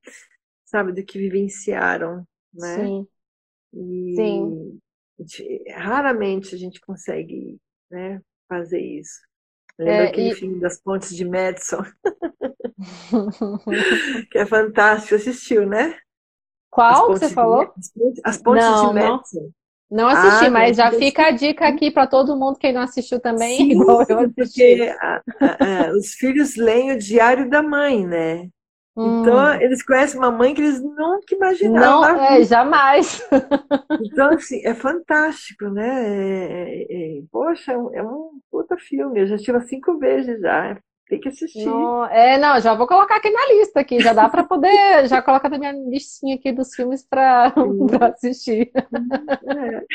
sabe, 0.66 0.94
do 0.94 1.04
que 1.06 1.20
vivenciaram, 1.20 2.28
né? 2.54 2.78
sim, 2.78 3.08
E 3.74 3.82
sim. 4.16 4.60
raramente 5.76 6.56
a 6.56 6.58
gente 6.58 6.80
consegue, 6.82 7.58
né, 7.90 8.22
fazer 8.48 8.82
isso. 8.82 9.20
Lembra 9.80 10.06
É, 10.06 10.08
aquele 10.08 10.32
e... 10.32 10.32
filme 10.32 10.60
das 10.60 10.82
Pontes 10.82 11.16
de 11.16 11.26
Madison, 11.26 11.84
que 14.32 14.38
é 14.38 14.46
fantástico, 14.46 15.16
assistiu, 15.16 15.66
né? 15.68 15.98
Qual 16.70 17.12
que 17.12 17.20
você 17.20 17.30
de, 17.30 17.30
falou? 17.30 17.76
as 17.76 17.90
Pontes 17.92 18.24
Pontes 18.42 18.80
de 18.80 18.88
Não, 18.88 18.94
não, 18.94 19.26
Madison. 19.28 19.52
não 19.92 20.10
assisti, 20.10 20.50
Ah, 20.50 20.52
não, 20.52 20.70
mas 20.70 20.78
já 20.78 20.92
fica 20.94 21.28
a 21.28 21.32
dica 21.32 21.68
aqui 21.68 21.92
para 21.92 22.08
todo 22.08 22.38
mundo 22.38 22.60
que 22.60 22.72
não 22.74 22.82
assistiu 22.82 23.20
também, 23.22 23.66
Sim, 23.70 23.74
igual 23.74 24.06
eu 24.10 24.20
assisti. 24.22 24.86
porque 24.86 24.94
a- 25.00 25.24
a- 25.40 25.86
a- 25.88 25.92
os 25.98 26.14
filhos 26.16 26.56
leem 26.56 26.92
o 26.92 26.98
diário 27.00 27.50
da 27.50 27.62
mãe, 27.62 28.06
né? 28.06 28.50
Então, 29.04 29.36
Hum, 29.36 29.62
eles 29.62 29.84
conhecem 29.84 30.20
uma 30.20 30.32
mãe 30.32 30.54
que 30.54 30.62
eles 30.62 30.82
nunca 30.82 31.36
imaginaram 31.36 31.98
não, 32.00 32.16
é, 32.16 32.44
jamais. 32.44 33.22
Então, 34.00 34.30
assim, 34.34 34.62
é 34.66 34.74
fantástico, 34.76 35.70
né? 35.70 35.84
É- 35.88 37.18
é- 37.18 37.20
é- 37.20 37.24
poxa, 37.32 37.72
é 37.74 37.78
um, 37.78 37.94
é 37.96 38.04
um 38.04 38.40
puta 38.52 38.78
filme. 38.78 39.22
Eu 39.22 39.28
já 39.28 39.38
umas 39.54 39.68
cinco 39.70 39.98
vezes 39.98 40.40
já. 40.42 40.80
Tem 41.08 41.20
que 41.20 41.30
assistir. 41.30 41.96
Não, 41.96 42.06
é, 42.06 42.38
não, 42.38 42.60
já 42.60 42.76
vou 42.76 42.86
colocar 42.88 43.16
aqui 43.18 43.30
na 43.32 43.48
lista 43.48 43.80
aqui, 43.80 44.00
já 44.00 44.14
dá 44.14 44.30
para 44.30 44.44
poder, 44.44 45.08
já 45.08 45.22
coloca 45.24 45.50
na 45.50 45.58
minha 45.58 45.72
listinha 45.72 46.36
aqui 46.36 46.52
dos 46.52 46.76
filmes 46.76 47.04
para 47.04 47.52
assistir. 48.14 48.72
É, 49.44 49.86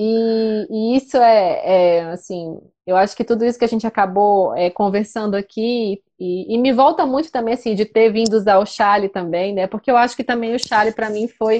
E, 0.00 0.66
e 0.70 0.96
isso 0.96 1.16
é, 1.16 1.96
é, 1.96 2.02
assim, 2.10 2.56
eu 2.86 2.96
acho 2.96 3.16
que 3.16 3.24
tudo 3.24 3.44
isso 3.44 3.58
que 3.58 3.64
a 3.64 3.68
gente 3.68 3.84
acabou 3.84 4.54
é, 4.56 4.70
conversando 4.70 5.34
aqui, 5.34 6.00
e, 6.20 6.54
e 6.54 6.56
me 6.56 6.72
volta 6.72 7.04
muito 7.04 7.32
também, 7.32 7.54
assim, 7.54 7.74
de 7.74 7.84
ter 7.84 8.12
vindo 8.12 8.34
usar 8.34 8.58
o 8.58 8.64
Chale 8.66 9.08
também, 9.08 9.52
né? 9.52 9.66
Porque 9.66 9.90
eu 9.90 9.96
acho 9.96 10.14
que 10.16 10.22
também 10.22 10.54
o 10.54 10.58
Chale, 10.58 10.92
para 10.92 11.10
mim, 11.10 11.26
foi 11.26 11.58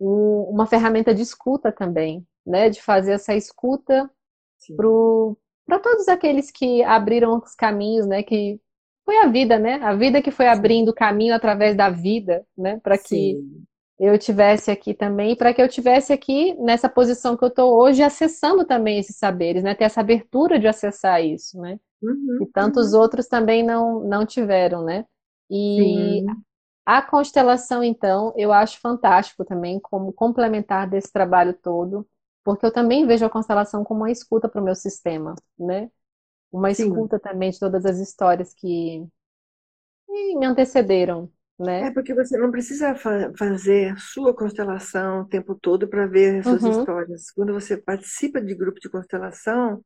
um- 0.00 0.44
uma 0.50 0.66
ferramenta 0.66 1.14
de 1.14 1.20
escuta 1.20 1.70
também, 1.70 2.26
né? 2.46 2.70
De 2.70 2.80
fazer 2.80 3.12
essa 3.12 3.34
escuta 3.34 4.10
para 5.66 5.78
todos 5.78 6.08
aqueles 6.08 6.50
que 6.50 6.82
abriram 6.82 7.36
os 7.36 7.54
caminhos, 7.54 8.06
né? 8.06 8.22
Que 8.22 8.58
foi 9.04 9.18
a 9.18 9.26
vida, 9.26 9.58
né? 9.58 9.74
A 9.82 9.94
vida 9.94 10.22
que 10.22 10.30
foi 10.30 10.48
abrindo 10.48 10.88
o 10.88 10.94
caminho 10.94 11.34
através 11.34 11.76
da 11.76 11.90
vida, 11.90 12.42
né? 12.56 12.80
Para 12.82 12.96
que 12.96 13.36
eu 13.98 14.18
tivesse 14.18 14.70
aqui 14.70 14.94
também, 14.94 15.36
para 15.36 15.54
que 15.54 15.62
eu 15.62 15.68
tivesse 15.68 16.12
aqui 16.12 16.54
nessa 16.56 16.88
posição 16.88 17.36
que 17.36 17.44
eu 17.44 17.48
estou 17.48 17.76
hoje, 17.78 18.02
acessando 18.02 18.64
também 18.66 18.98
esses 18.98 19.16
saberes, 19.16 19.62
né? 19.62 19.74
Ter 19.74 19.84
essa 19.84 20.00
abertura 20.00 20.58
de 20.58 20.66
acessar 20.68 21.22
isso, 21.24 21.58
né? 21.60 21.78
Uhum, 22.02 22.40
E 22.40 22.46
tantos 22.46 22.92
uhum. 22.92 22.94
outros 22.94 23.28
também 23.28 23.62
não, 23.64 24.00
não 24.00 24.26
tiveram, 24.26 24.84
né? 24.84 25.06
E 25.50 26.24
Sim, 26.24 26.44
a 26.86 27.02
constelação, 27.02 27.82
então, 27.84 28.32
eu 28.36 28.52
acho 28.52 28.80
fantástico 28.80 29.44
também 29.44 29.80
como 29.80 30.12
complementar 30.12 30.88
desse 30.88 31.12
trabalho 31.12 31.54
todo, 31.54 32.08
porque 32.44 32.66
eu 32.66 32.72
também 32.72 33.06
vejo 33.06 33.24
a 33.26 33.30
constelação 33.30 33.84
como 33.84 34.00
uma 34.02 34.10
escuta 34.10 34.48
para 34.48 34.60
o 34.60 34.64
meu 34.64 34.74
sistema, 34.74 35.34
né? 35.58 35.90
Uma 36.52 36.70
sim. 36.70 37.10
escuta 37.10 37.18
também 37.20 37.50
de 37.50 37.58
todas 37.60 37.86
as 37.86 37.98
histórias 37.98 38.54
que 38.54 39.06
me 40.38 40.44
antecederam, 40.46 41.30
É 41.78 41.90
né? 41.90 41.90
porque 41.90 42.14
você 42.14 42.38
não 42.38 42.50
precisa 42.50 42.94
fa- 42.94 43.32
fazer 43.38 43.92
a 43.92 43.96
sua 43.98 44.34
constelação 44.34 45.20
o 45.22 45.28
tempo 45.28 45.54
todo 45.54 45.88
para 45.88 46.06
ver 46.06 46.40
as 46.40 46.46
suas 46.48 46.64
Uhum, 46.64 46.66
histórias. 46.66 47.30
Quando 47.32 47.52
você 47.52 47.76
participa 47.76 48.40
de 48.40 48.54
grupo 48.54 48.80
de 48.80 48.88
constelação, 48.88 49.84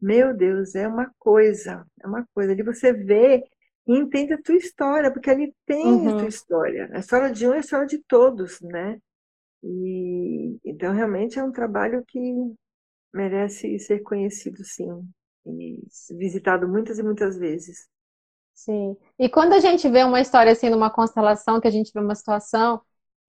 meu 0.00 0.36
Deus, 0.36 0.74
é 0.74 0.88
uma 0.88 1.10
coisa, 1.18 1.86
é 2.02 2.06
uma 2.06 2.26
coisa. 2.34 2.52
Ali 2.52 2.62
você 2.62 2.92
vê 2.92 3.44
e 3.86 3.96
entende 3.98 4.34
a 4.34 4.42
tua 4.42 4.56
história, 4.56 5.12
porque 5.12 5.30
ali 5.30 5.54
tem 5.66 6.06
a 6.08 6.14
tua 6.14 6.28
uhum. 6.28 6.28
história. 6.28 6.90
A 6.94 7.00
história 7.00 7.32
de 7.32 7.46
um 7.48 7.52
é 7.54 7.58
a 7.58 7.60
história 7.60 7.86
de 7.86 7.98
todos, 8.04 8.60
né? 8.62 8.98
E 9.64 10.58
então 10.64 10.94
realmente 10.94 11.38
é 11.38 11.44
um 11.44 11.52
trabalho 11.52 12.04
que 12.06 12.20
merece 13.12 13.78
ser 13.80 14.00
conhecido, 14.02 14.64
sim, 14.64 14.88
e 15.46 15.80
visitado 16.18 16.68
muitas 16.68 16.98
e 16.98 17.02
muitas 17.02 17.36
vezes. 17.38 17.88
Sim. 18.58 18.96
E 19.18 19.28
quando 19.28 19.52
a 19.52 19.60
gente 19.60 19.88
vê 19.88 20.02
uma 20.02 20.20
história 20.20 20.50
assim 20.52 20.68
numa 20.68 20.90
constelação, 20.90 21.60
que 21.60 21.68
a 21.68 21.70
gente 21.70 21.92
vê 21.92 22.00
uma 22.00 22.14
situação 22.14 22.80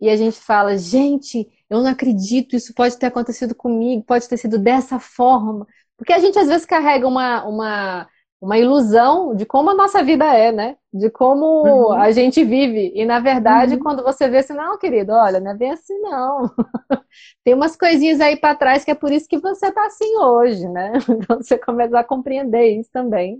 e 0.01 0.09
a 0.09 0.15
gente 0.15 0.37
fala, 0.39 0.75
gente, 0.77 1.47
eu 1.69 1.83
não 1.83 1.91
acredito, 1.91 2.55
isso 2.55 2.73
pode 2.73 2.97
ter 2.97 3.05
acontecido 3.07 3.53
comigo, 3.53 4.03
pode 4.03 4.27
ter 4.27 4.37
sido 4.37 4.57
dessa 4.57 4.99
forma. 4.99 5.67
Porque 5.95 6.13
a 6.13 6.19
gente 6.19 6.39
às 6.39 6.47
vezes 6.47 6.65
carrega 6.65 7.07
uma, 7.07 7.43
uma, 7.45 8.09
uma 8.41 8.57
ilusão 8.57 9.35
de 9.35 9.45
como 9.45 9.69
a 9.71 9.75
nossa 9.75 10.03
vida 10.03 10.25
é, 10.33 10.51
né? 10.51 10.77
De 10.93 11.09
como 11.09 11.91
Uhum, 11.91 11.93
a 11.93 12.11
gente 12.11 12.43
vive. 12.43 12.91
E 12.95 13.05
na 13.05 13.19
verdade, 13.19 13.75
uhum. 13.75 13.79
quando 13.79 14.03
você 14.03 14.29
vê 14.29 14.37
assim, 14.39 14.53
não, 14.53 14.77
querido, 14.77 15.11
olha, 15.13 15.39
não 15.39 15.51
é 15.51 15.55
bem 15.55 15.71
assim, 15.71 15.97
não. 15.99 16.49
Tem 17.43 17.53
umas 17.53 17.75
coisinhas 17.75 18.21
aí 18.21 18.37
para 18.37 18.55
trás 18.55 18.85
que 18.85 18.91
é 18.91 18.95
por 18.95 19.11
isso 19.11 19.27
que 19.27 19.39
você 19.39 19.71
tá 19.71 19.85
assim 19.87 20.15
hoje, 20.17 20.67
né? 20.69 20.93
Então 21.09 21.37
você 21.41 21.57
começa 21.57 21.99
a 21.99 22.03
compreender 22.03 22.79
isso 22.79 22.89
também. 22.91 23.39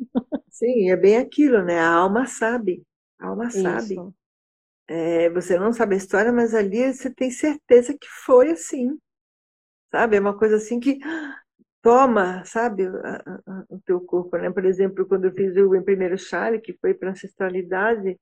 Sim, 0.49 0.89
é 0.91 0.95
bem 0.97 1.17
aquilo, 1.17 1.63
né? 1.63 1.79
A 1.79 1.89
alma 1.89 2.25
sabe, 2.27 2.83
a 3.19 3.27
alma 3.27 3.49
sabe. 3.49 3.95
Isso. 3.95 4.13
É, 4.87 5.29
você 5.31 5.59
não 5.59 5.73
sabe 5.73 5.95
a 5.95 5.97
história, 5.97 6.31
mas 6.33 6.53
ali 6.55 6.93
você 6.93 7.09
tem 7.13 7.31
certeza 7.31 7.93
que 7.99 8.07
foi 8.25 8.51
assim, 8.51 8.99
sabe? 9.91 10.17
É 10.17 10.19
uma 10.19 10.37
coisa 10.37 10.57
assim 10.57 10.79
que 10.79 10.99
toma, 11.81 12.43
sabe, 12.45 12.87
a- 12.87 13.23
a- 13.47 13.65
o 13.69 13.79
teu 13.85 14.01
corpo, 14.01 14.37
né? 14.37 14.51
Por 14.51 14.65
exemplo, 14.65 15.07
quando 15.07 15.25
eu 15.25 15.33
fiz 15.33 15.55
o 15.57 15.69
meu 15.69 15.83
primeiro 15.83 16.17
chale, 16.17 16.59
que 16.59 16.77
foi 16.79 16.93
para 16.93 17.11
ancestralidade, 17.11 18.19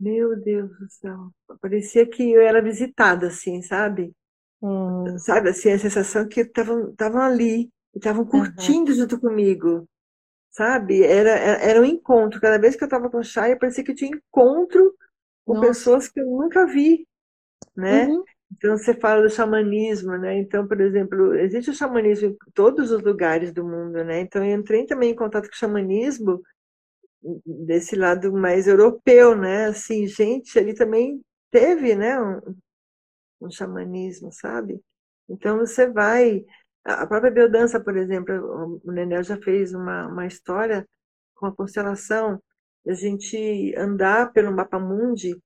meu 0.00 0.36
Deus 0.40 0.70
do 0.78 0.90
céu, 0.90 1.30
parecia 1.62 2.06
que 2.08 2.32
eu 2.32 2.42
era 2.42 2.62
visitada, 2.62 3.28
assim, 3.28 3.62
sabe? 3.62 4.14
Hum, 4.60 5.18
Sabe, 5.18 5.50
assim, 5.50 5.70
a 5.70 5.78
sensação 5.78 6.26
que 6.28 6.40
estavam 6.40 7.20
ali, 7.20 7.70
estavam 7.94 8.24
curtindo 8.24 8.92
junto 8.94 9.20
comigo, 9.20 9.86
sabe? 10.50 11.02
Era, 11.04 11.30
era, 11.30 11.58
era 11.62 11.82
um 11.82 11.84
encontro. 11.84 12.40
Cada 12.40 12.58
vez 12.58 12.76
que 12.76 12.84
eu 12.84 12.86
estava 12.86 13.10
com 13.10 13.22
chale, 13.22 13.56
parecia 13.58 13.84
que 13.84 13.92
eu 13.92 13.96
tinha 13.96 14.10
encontro 14.16 14.94
com 15.46 15.56
Nossa. 15.56 15.58
pessoas 15.58 16.08
que 16.08 16.20
eu 16.20 16.26
nunca 16.26 16.66
vi, 16.66 17.06
né? 17.76 18.14
Uhum. 18.14 18.26
Então 18.52 18.76
você 18.76 18.94
fala 18.94 19.22
do 19.22 19.30
xamanismo, 19.30 20.16
né? 20.16 20.38
Então, 20.38 20.66
por 20.66 20.80
exemplo, 20.80 21.34
existe 21.34 21.70
o 21.70 21.74
xamanismo 21.74 22.28
em 22.28 22.36
todos 22.52 22.90
os 22.90 23.02
lugares 23.02 23.52
do 23.52 23.64
mundo, 23.64 24.04
né? 24.04 24.20
Então 24.20 24.44
eu 24.44 24.56
entrei 24.56 24.86
também 24.86 25.10
em 25.10 25.16
contato 25.16 25.46
com 25.48 25.54
o 25.54 25.56
xamanismo 25.56 26.42
desse 27.44 27.96
lado 27.96 28.32
mais 28.32 28.66
europeu, 28.68 29.36
né? 29.36 29.66
Assim, 29.66 30.06
gente, 30.06 30.58
ali 30.58 30.74
também 30.74 31.20
teve, 31.50 31.94
né, 31.94 32.20
um, 32.20 32.40
um 33.40 33.50
xamanismo, 33.50 34.30
sabe? 34.32 34.80
Então 35.28 35.58
você 35.58 35.88
vai, 35.90 36.44
a 36.84 37.06
própria 37.06 37.30
biodança, 37.30 37.80
por 37.80 37.96
exemplo, 37.96 38.80
o 38.84 38.92
Nenel 38.92 39.22
já 39.22 39.36
fez 39.38 39.72
uma, 39.74 40.06
uma 40.08 40.26
história 40.26 40.86
com 41.34 41.46
a 41.46 41.54
constelação, 41.54 42.42
a 42.86 42.92
gente 42.92 43.74
andar 43.76 44.32
pelo 44.32 44.52
mapa 44.52 44.78
mundi 44.78 45.36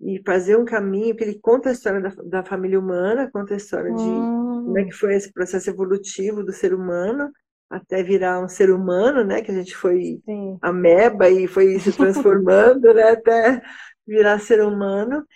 e 0.00 0.22
fazer 0.26 0.56
um 0.56 0.64
caminho 0.64 1.16
que 1.16 1.24
ele 1.24 1.38
conta 1.40 1.70
a 1.70 1.72
história 1.72 2.00
da, 2.00 2.10
da 2.24 2.44
família 2.44 2.78
humana, 2.78 3.30
conta 3.32 3.54
a 3.54 3.56
história 3.56 3.94
de 3.94 4.28
como 4.64 4.78
é 4.78 4.84
que 4.84 4.92
Hum, 4.92 4.94
foi 4.94 5.14
esse 5.14 5.32
processo 5.32 5.70
evolutivo 5.70 6.42
do 6.44 6.52
ser 6.52 6.74
humano 6.74 7.30
até 7.70 8.02
virar 8.02 8.40
um 8.42 8.48
ser 8.48 8.70
humano, 8.70 9.24
né? 9.24 9.42
Que 9.42 9.50
a 9.50 9.54
gente 9.54 9.74
foi 9.76 10.22
sim. 10.24 10.60
ameba 10.60 11.28
e 11.28 11.46
foi 11.48 11.78
se 11.80 11.92
transformando, 11.96 12.92
né? 12.94 13.10
Até 13.12 13.62
virar 14.06 14.38
ser 14.40 14.62
humano. 14.62 15.26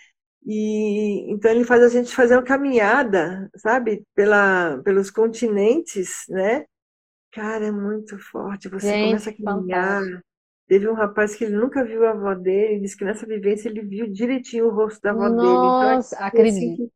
E 0.47 1.31
então 1.33 1.51
ele 1.51 1.65
faz 1.65 1.83
a 1.83 1.89
gente 1.89 2.15
fazer 2.15 2.35
uma 2.37 2.43
caminhada, 2.45 3.51
sabe? 3.57 4.05
Pela, 4.15 4.81
pelos 4.85 5.11
continentes, 5.11 6.25
né? 6.29 6.65
Cara, 7.33 7.67
é 7.67 7.73
muito 7.73 8.19
forte. 8.19 8.69
Você 8.69 8.95
começa 8.95 9.31
Gente, 9.31 9.33
a 9.33 9.35
caminhar. 9.39 10.03
fantástico. 10.03 10.23
Teve 10.69 10.89
um 10.89 10.95
rapaz 10.95 11.35
que 11.37 11.45
ele 11.45 11.57
nunca 11.57 11.85
viu 11.85 12.07
a 12.07 12.11
avó 12.12 12.35
dele, 12.35 12.75
ele 12.75 12.81
disse 12.83 12.97
que 12.97 13.05
nessa 13.05 13.27
vivência 13.27 13.69
ele 13.69 13.83
viu 13.83 14.09
direitinho 14.12 14.66
o 14.69 14.75
rosto 14.75 15.01
da 15.03 15.12
avó 15.12 15.29
dele. 15.31 15.69
Então 15.69 15.89
é 15.91 15.99
Nossa, 15.99 16.16
assim 16.43 16.71
acredito. 16.71 16.91
que 16.91 16.93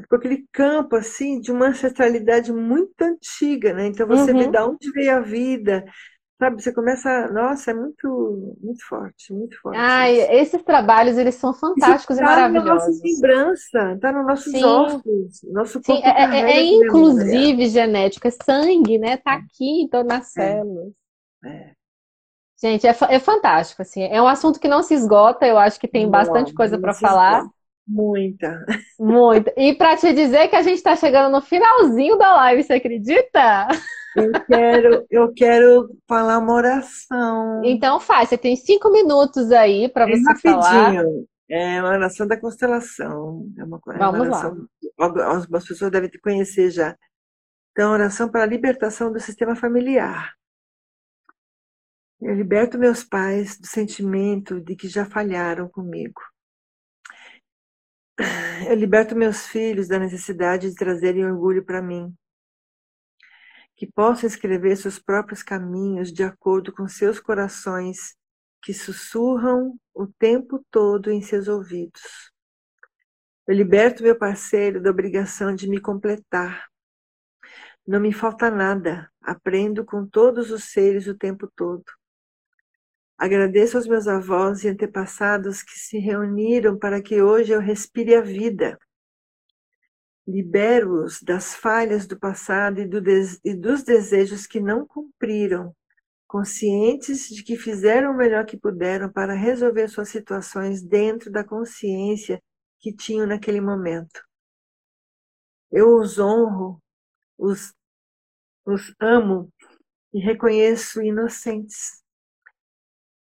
ficou 0.00 0.18
aquele 0.18 0.46
campo 0.52 0.96
assim 0.96 1.40
de 1.40 1.50
uma 1.52 1.68
ancestralidade 1.68 2.52
muito 2.52 3.00
antiga, 3.02 3.72
né? 3.74 3.86
Então 3.86 4.06
você 4.06 4.34
vê 4.34 4.46
Uhum. 4.46 4.50
de 4.50 4.58
onde 4.58 4.90
veio 4.92 5.16
a 5.16 5.20
vida, 5.20 5.84
sabe? 6.40 6.62
Você 6.62 6.72
começa, 6.74 7.28
nossa, 7.32 7.70
é 7.72 7.74
muito, 7.74 8.56
muito 8.62 8.84
forte, 8.86 9.32
muito 9.32 9.60
forte 9.60 10.02
Ai, 10.02 10.14
isso. 10.14 10.32
esses 10.40 10.62
trabalhos, 10.62 11.16
eles 11.18 11.34
são 11.36 11.52
fantásticos 11.54 12.18
e 12.18 12.22
está 12.22 12.48
na 12.48 12.64
nossa 12.64 12.90
maravilhosos. 13.02 13.02
lembrança, 13.02 13.94
está 13.94 14.12
nos 14.12 14.26
nossos 14.26 14.62
Sim, 14.62 14.62
ossos. 14.62 15.42
Nosso 15.44 15.82
sim, 15.82 16.00
corpo 16.00 16.04
é, 16.04 16.10
é- 16.24 16.52
é 16.58 16.62
carrega 16.62 16.62
essa 16.62 16.76
memória. 16.76 17.46
inclusive 17.46 17.68
genético, 17.68 18.28
é 18.28 18.30
sangue, 18.30 18.98
né? 18.98 19.16
Tá 19.18 19.34
aqui, 19.34 19.82
então 19.84 20.04
nas 20.04 20.28
É, 20.36 20.64
células. 20.68 20.92
é. 21.44 21.76
Gente, 22.62 22.86
é, 22.86 22.94
é 23.08 23.18
fantástico, 23.18 23.82
assim. 23.82 24.02
É 24.02 24.20
um 24.20 24.26
assunto 24.26 24.60
que 24.60 24.68
não 24.68 24.82
se 24.82 24.94
esgota, 24.94 25.46
eu 25.46 25.56
acho 25.56 25.80
que 25.80 25.88
tem 25.88 26.04
não, 26.04 26.10
bastante 26.10 26.52
coisa 26.52 26.78
para 26.78 26.92
falar. 26.92 27.48
Muita. 27.88 28.64
Muita. 28.98 29.52
E 29.56 29.74
para 29.74 29.96
te 29.96 30.12
dizer 30.12 30.48
que 30.48 30.56
a 30.56 30.62
gente 30.62 30.76
está 30.76 30.94
chegando 30.94 31.32
no 31.32 31.40
finalzinho 31.40 32.16
da 32.18 32.36
live, 32.36 32.62
você 32.62 32.74
acredita? 32.74 33.66
Eu 34.14 34.32
quero, 34.46 35.06
eu 35.10 35.32
quero 35.32 35.88
falar 36.06 36.38
uma 36.38 36.52
oração. 36.52 37.62
Então 37.64 37.98
faz, 37.98 38.28
você 38.28 38.36
tem 38.36 38.54
cinco 38.56 38.90
minutos 38.90 39.50
aí 39.50 39.88
para 39.88 40.08
é 40.08 40.16
você 40.16 40.22
rapidinho. 40.22 40.62
falar. 40.62 41.04
É 41.48 41.80
uma 41.80 41.90
oração 41.90 42.26
da 42.26 42.36
constelação. 42.36 43.46
É 43.58 43.64
uma, 43.64 43.80
é 43.88 43.98
Vamos 43.98 44.20
uma 44.20 44.26
oração, 44.26 44.66
lá. 44.98 45.34
Algumas 45.34 45.66
pessoas 45.66 45.90
devem 45.90 46.08
te 46.08 46.20
conhecer 46.20 46.70
já. 46.70 46.96
Então, 47.72 47.92
oração 47.92 48.28
para 48.28 48.42
a 48.42 48.46
libertação 48.46 49.10
do 49.12 49.18
sistema 49.18 49.56
familiar. 49.56 50.32
Eu 52.20 52.34
liberto 52.34 52.78
meus 52.78 53.02
pais 53.02 53.58
do 53.58 53.66
sentimento 53.66 54.60
de 54.60 54.76
que 54.76 54.88
já 54.88 55.06
falharam 55.06 55.66
comigo. 55.66 56.20
Eu 58.68 58.74
liberto 58.74 59.16
meus 59.16 59.46
filhos 59.46 59.88
da 59.88 59.98
necessidade 59.98 60.68
de 60.68 60.74
trazerem 60.74 61.24
orgulho 61.24 61.64
para 61.64 61.80
mim. 61.80 62.14
Que 63.74 63.86
possam 63.86 64.26
escrever 64.26 64.76
seus 64.76 64.98
próprios 64.98 65.42
caminhos 65.42 66.12
de 66.12 66.22
acordo 66.22 66.74
com 66.74 66.86
seus 66.86 67.18
corações 67.18 68.14
que 68.62 68.74
sussurram 68.74 69.80
o 69.94 70.06
tempo 70.06 70.62
todo 70.70 71.10
em 71.10 71.22
seus 71.22 71.48
ouvidos. 71.48 72.30
Eu 73.48 73.54
liberto 73.54 74.02
meu 74.02 74.16
parceiro 74.16 74.82
da 74.82 74.90
obrigação 74.90 75.54
de 75.54 75.66
me 75.66 75.80
completar. 75.80 76.68
Não 77.86 77.98
me 77.98 78.12
falta 78.12 78.50
nada, 78.50 79.10
aprendo 79.22 79.86
com 79.86 80.06
todos 80.06 80.50
os 80.50 80.64
seres 80.64 81.06
o 81.06 81.16
tempo 81.16 81.50
todo. 81.56 81.82
Agradeço 83.20 83.76
aos 83.76 83.86
meus 83.86 84.08
avós 84.08 84.64
e 84.64 84.68
antepassados 84.68 85.62
que 85.62 85.78
se 85.78 85.98
reuniram 85.98 86.78
para 86.78 87.02
que 87.02 87.20
hoje 87.20 87.52
eu 87.52 87.60
respire 87.60 88.14
a 88.14 88.22
vida. 88.22 88.78
Libero-os 90.26 91.20
das 91.20 91.54
falhas 91.54 92.06
do 92.06 92.18
passado 92.18 92.80
e, 92.80 92.86
do 92.86 93.02
e, 93.44 93.54
dos 93.54 93.82
desejos 93.82 94.46
que 94.46 94.58
não 94.58 94.86
cumpriram, 94.86 95.76
conscientes 96.26 97.28
de 97.28 97.44
que 97.44 97.58
fizeram 97.58 98.12
o 98.12 98.16
melhor 98.16 98.46
que 98.46 98.56
puderam 98.56 99.12
para 99.12 99.34
resolver 99.34 99.88
suas 99.88 100.08
situações 100.08 100.80
dentro 100.80 101.30
da 101.30 101.44
consciência 101.44 102.42
que 102.78 102.90
tinham 102.90 103.26
naquele 103.26 103.60
momento. 103.60 104.24
Eu 105.70 105.94
os 105.98 106.18
honro, 106.18 106.82
os, 107.36 107.74
os 108.64 108.94
amo 108.98 109.52
e 110.10 110.20
reconheço 110.20 111.02
inocentes 111.02 111.99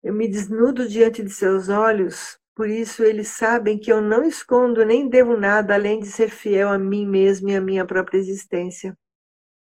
eu 0.06 0.14
me 0.14 0.28
desnudo 0.28 0.88
diante 0.88 1.24
de 1.24 1.32
seus 1.32 1.68
olhos, 1.68 2.38
por 2.56 2.70
isso 2.70 3.04
eles 3.04 3.30
sabem 3.30 3.76
que 3.80 3.92
eu 3.92 4.00
não 4.00 4.24
escondo 4.24 4.86
nem 4.86 5.10
devo 5.10 5.36
nada 5.36 5.74
além 5.74 6.00
de 6.00 6.06
ser 6.06 6.30
fiel 6.30 6.70
a 6.70 6.78
mim 6.78 7.08
mesmo 7.08 7.50
e 7.50 7.56
à 7.56 7.60
minha 7.60 7.84
própria 7.84 8.20
existência. 8.20 8.96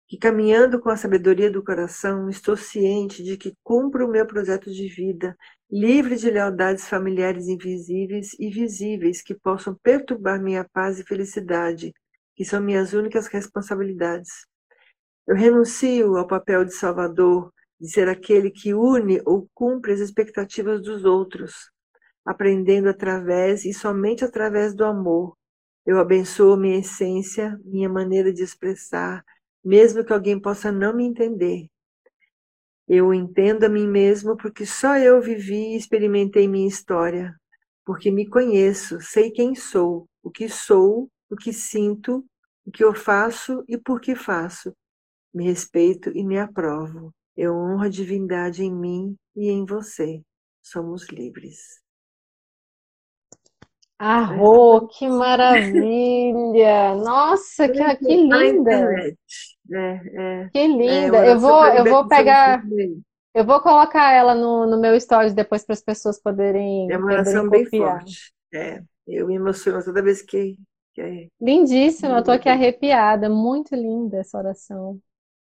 Que 0.09 0.19
caminhando 0.19 0.81
com 0.81 0.91
a 0.91 0.97
sabedoria 0.97 1.49
do 1.49 1.63
coração, 1.63 2.29
estou 2.29 2.57
ciente 2.57 3.23
de 3.23 3.37
que 3.37 3.55
cumpro 3.63 4.05
o 4.05 4.11
meu 4.11 4.27
projeto 4.27 4.69
de 4.69 4.89
vida, 4.89 5.37
livre 5.71 6.17
de 6.17 6.29
lealdades 6.29 6.89
familiares 6.89 7.47
invisíveis 7.47 8.31
e 8.37 8.51
visíveis 8.51 9.23
que 9.23 9.33
possam 9.33 9.77
perturbar 9.81 10.43
minha 10.43 10.65
paz 10.65 10.99
e 10.99 11.05
felicidade, 11.05 11.95
que 12.35 12.45
são 12.45 12.61
minhas 12.61 12.93
únicas 12.93 13.29
responsabilidades. 13.29 14.45
Eu 15.25 15.37
renuncio 15.37 16.17
ao 16.17 16.27
papel 16.27 16.65
de 16.65 16.75
salvador, 16.75 17.53
de 17.81 17.89
ser 17.91 18.09
aquele 18.09 18.51
que 18.51 18.75
une 18.75 19.21
ou 19.25 19.49
cumpre 19.55 19.93
as 19.93 20.01
expectativas 20.01 20.83
dos 20.83 21.05
outros, 21.05 21.71
aprendendo 22.25 22.89
através 22.89 23.65
e 23.65 23.73
somente 23.73 24.25
através 24.25 24.75
do 24.75 24.85
amor. 24.85 25.37
Eu 25.85 25.99
abençoo 25.99 26.57
minha 26.57 26.79
essência, 26.79 27.59
minha 27.65 27.89
maneira 27.89 28.33
de 28.33 28.43
expressar, 28.43 29.25
mesmo 29.65 30.05
que 30.05 30.13
alguém 30.13 30.41
possa 30.41 30.73
não 30.73 30.95
me 30.95 31.05
entender. 31.05 31.69
Eu 32.89 33.13
entendo 33.13 33.65
a 33.65 33.69
mim 33.69 33.87
mesmo 33.87 34.37
porque 34.37 34.65
só 34.65 34.97
eu 34.97 35.21
vivi 35.21 35.75
e 35.75 35.77
experimentei 35.77 36.47
minha 36.47 36.69
história, 36.69 37.35
porque 37.85 38.11
me 38.11 38.29
conheço, 38.29 39.01
sei 39.01 39.31
quem 39.31 39.55
sou, 39.55 40.09
o 40.23 40.31
que 40.31 40.49
sou, 40.49 41.11
o 41.29 41.37
que 41.37 41.53
sinto, 41.53 42.25
o 42.65 42.71
que 42.71 42.83
eu 42.85 42.95
faço 42.95 43.65
e 43.69 43.77
por 43.77 44.01
que 44.01 44.15
faço. 44.15 44.73
Me 45.35 45.45
respeito 45.45 46.11
e 46.17 46.25
me 46.25 46.39
aprovo. 46.39 47.13
Eu 47.37 47.55
honro 47.55 47.83
a 47.85 47.89
divindade 47.89 48.65
em 48.65 48.75
mim 48.75 49.17
e 49.37 49.51
em 49.51 49.67
você. 49.67 50.23
Somos 50.63 51.07
livres. 51.09 51.81
Arro, 53.99 54.89
que 54.99 55.09
maravilha! 55.09 56.95
Nossa, 56.95 57.69
que, 57.69 57.97
que 57.97 58.17
linda! 58.17 59.17
É, 59.73 59.77
é, 59.77 60.49
que 60.53 60.67
linda! 60.67 61.27
É, 61.27 61.33
eu 61.33 61.39
vou, 61.39 61.67
eu 61.67 61.85
vou 61.85 62.09
pegar, 62.09 62.63
eu 63.35 63.45
vou 63.45 63.61
colocar 63.61 64.13
ela 64.13 64.35
no, 64.35 64.67
no 64.67 64.81
meu 64.81 64.99
stories 64.99 65.35
depois 65.35 65.65
para 65.65 65.75
as 65.75 65.83
pessoas 65.83 66.21
poderem. 66.21 66.91
É 66.91 66.97
uma 66.97 67.13
oração 67.13 67.49
bem 67.49 67.67
forte. 67.67 68.33
É, 68.53 68.83
eu 69.07 69.27
me 69.27 69.35
emociono 69.35 69.85
toda 69.85 70.03
vez 70.03 70.23
que. 70.23 70.57
que 70.95 71.01
é... 71.01 71.29
Lindíssima, 71.41 72.19
eu 72.19 72.25
tô 72.25 72.31
aqui 72.33 72.49
arrepiada, 72.49 73.29
muito 73.29 73.75
linda 73.75 74.19
essa 74.19 74.39
oração. 74.39 74.99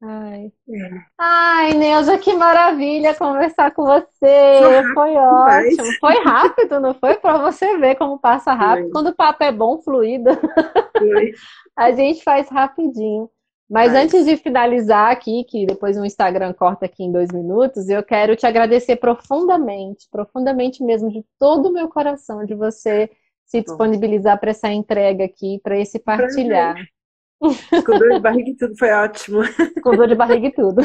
Ai. 0.02 0.52
É. 0.68 0.90
Ai, 1.18 1.74
Neuza, 1.74 2.18
que 2.18 2.34
maravilha 2.34 3.14
conversar 3.14 3.70
com 3.72 3.84
você. 3.84 4.60
Foi 4.92 5.16
ótimo. 5.16 5.92
Foi 6.00 6.22
rápido, 6.22 6.80
não 6.80 6.94
foi? 6.94 7.16
Para 7.16 7.38
você 7.38 7.78
ver 7.78 7.96
como 7.96 8.18
passa 8.18 8.52
rápido. 8.52 8.84
Foi. 8.84 8.92
Quando 8.92 9.08
o 9.08 9.14
papo 9.14 9.42
é 9.42 9.50
bom, 9.50 9.78
fluido, 9.80 10.30
a 11.76 11.90
gente 11.92 12.22
faz 12.22 12.48
rapidinho. 12.48 13.30
Mas 13.68 13.92
Mas... 13.92 14.04
antes 14.04 14.26
de 14.26 14.36
finalizar 14.36 15.10
aqui, 15.10 15.44
que 15.44 15.66
depois 15.66 15.96
o 15.96 16.04
Instagram 16.04 16.52
corta 16.52 16.86
aqui 16.86 17.02
em 17.02 17.10
dois 17.10 17.32
minutos, 17.32 17.88
eu 17.88 18.02
quero 18.02 18.36
te 18.36 18.46
agradecer 18.46 18.96
profundamente, 18.96 20.06
profundamente 20.10 20.84
mesmo, 20.84 21.10
de 21.10 21.24
todo 21.38 21.68
o 21.68 21.72
meu 21.72 21.88
coração, 21.88 22.44
de 22.44 22.54
você 22.54 23.10
se 23.44 23.62
disponibilizar 23.62 24.38
para 24.38 24.50
essa 24.50 24.68
entrega 24.68 25.24
aqui, 25.24 25.60
para 25.62 25.78
esse 25.78 25.98
partilhar. 25.98 26.74
Prazer. 26.74 26.95
Com 27.84 27.98
dor 27.98 28.14
de 28.14 28.20
barriga 28.20 28.50
e 28.50 28.56
tudo, 28.56 28.76
foi 28.76 28.90
ótimo. 28.90 29.40
Com 29.82 29.96
dor 29.96 30.08
de 30.08 30.14
barriga 30.14 30.46
e 30.46 30.52
tudo. 30.52 30.82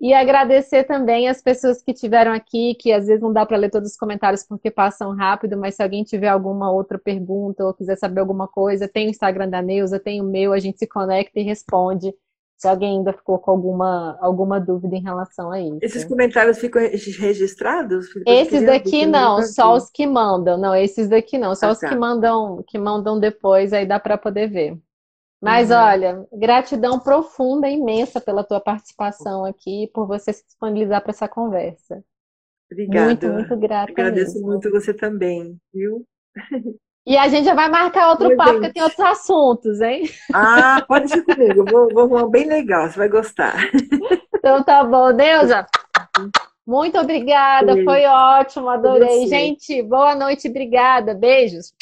e 0.00 0.12
agradecer 0.14 0.84
também 0.84 1.28
as 1.28 1.42
pessoas 1.42 1.82
que 1.82 1.92
tiveram 1.92 2.32
aqui, 2.32 2.74
que 2.74 2.92
às 2.92 3.06
vezes 3.06 3.22
não 3.22 3.32
dá 3.32 3.44
para 3.44 3.56
ler 3.56 3.70
todos 3.70 3.90
os 3.90 3.96
comentários 3.96 4.44
porque 4.44 4.70
passam 4.70 5.14
rápido, 5.14 5.56
mas 5.56 5.74
se 5.74 5.82
alguém 5.82 6.04
tiver 6.04 6.28
alguma 6.28 6.70
outra 6.70 6.98
pergunta 6.98 7.64
ou 7.64 7.74
quiser 7.74 7.96
saber 7.96 8.20
alguma 8.20 8.48
coisa, 8.48 8.88
tem 8.88 9.06
o 9.06 9.10
Instagram 9.10 9.48
da 9.48 9.62
Neuza, 9.62 10.00
tem 10.00 10.20
o 10.20 10.24
meu, 10.24 10.52
a 10.52 10.58
gente 10.58 10.78
se 10.78 10.86
conecta 10.86 11.38
e 11.38 11.42
responde 11.42 12.14
se 12.56 12.66
alguém 12.66 12.98
ainda 12.98 13.12
ficou 13.12 13.38
com 13.38 13.50
alguma, 13.50 14.16
alguma 14.20 14.58
dúvida 14.58 14.96
em 14.96 15.02
relação 15.02 15.52
a 15.52 15.60
isso. 15.60 15.78
Esses 15.82 16.04
comentários 16.04 16.58
ficam 16.58 16.80
registrados? 16.80 18.06
Esses 18.26 18.64
daqui 18.64 19.04
não, 19.04 19.42
só 19.42 19.74
os 19.74 19.90
que 19.90 20.06
mandam. 20.06 20.56
Não, 20.56 20.74
esses 20.74 21.08
daqui 21.08 21.36
não, 21.36 21.54
só 21.54 21.66
ah, 21.66 21.72
os 21.72 21.78
tá. 21.78 21.88
que 21.88 21.94
mandam 21.94 22.64
que 22.66 22.78
mandam 22.78 23.20
depois, 23.20 23.72
aí 23.72 23.86
dá 23.86 24.00
para 24.00 24.16
poder 24.16 24.48
ver. 24.48 24.78
Mas 25.40 25.70
uhum. 25.70 25.76
olha, 25.76 26.26
gratidão 26.32 26.98
profunda, 26.98 27.68
imensa 27.68 28.20
pela 28.20 28.42
tua 28.42 28.60
participação 28.60 29.44
aqui, 29.44 29.90
por 29.92 30.06
você 30.06 30.32
se 30.32 30.44
disponibilizar 30.46 31.02
para 31.02 31.10
essa 31.10 31.28
conversa. 31.28 32.02
Obrigada. 32.72 33.06
Muito, 33.06 33.28
muito 33.28 33.56
grata. 33.56 33.92
Agradeço 33.92 34.34
mesmo. 34.34 34.48
muito 34.48 34.70
você 34.70 34.94
também, 34.94 35.60
viu? 35.72 36.06
E 37.06 37.16
a 37.16 37.28
gente 37.28 37.44
já 37.44 37.54
vai 37.54 37.68
marcar 37.70 38.10
outro 38.10 38.26
Oi, 38.28 38.36
papo, 38.36 38.50
gente. 38.50 38.60
porque 38.60 38.72
tem 38.74 38.82
outros 38.82 39.00
assuntos, 39.00 39.80
hein? 39.80 40.02
Ah, 40.34 40.84
pode 40.88 41.08
ser 41.08 41.22
comigo. 41.22 41.64
Vou, 41.64 41.88
vou, 41.92 42.08
vou 42.08 42.28
bem 42.28 42.46
legal, 42.48 42.88
você 42.90 42.98
vai 42.98 43.08
gostar. 43.08 43.54
Então 44.38 44.62
tá 44.64 44.82
bom, 44.82 45.10
Neuza. 45.12 45.66
Muito 46.66 46.98
obrigada, 46.98 47.74
Beijo. 47.74 47.84
foi 47.84 48.04
ótimo, 48.06 48.68
adorei. 48.68 49.28
Gente, 49.28 49.80
boa 49.82 50.16
noite, 50.16 50.48
obrigada. 50.48 51.14
Beijos. 51.14 51.72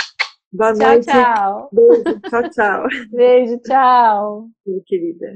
Boa 0.53 0.75
tchau, 0.75 0.89
noite. 0.89 1.07
Tchau, 1.07 1.69
Beijo, 1.73 2.21
tchau, 2.29 2.51
tchau. 2.51 2.87
Beijo, 3.11 3.59
tchau. 3.61 4.49
Minha 4.67 4.83
querida. 4.87 5.27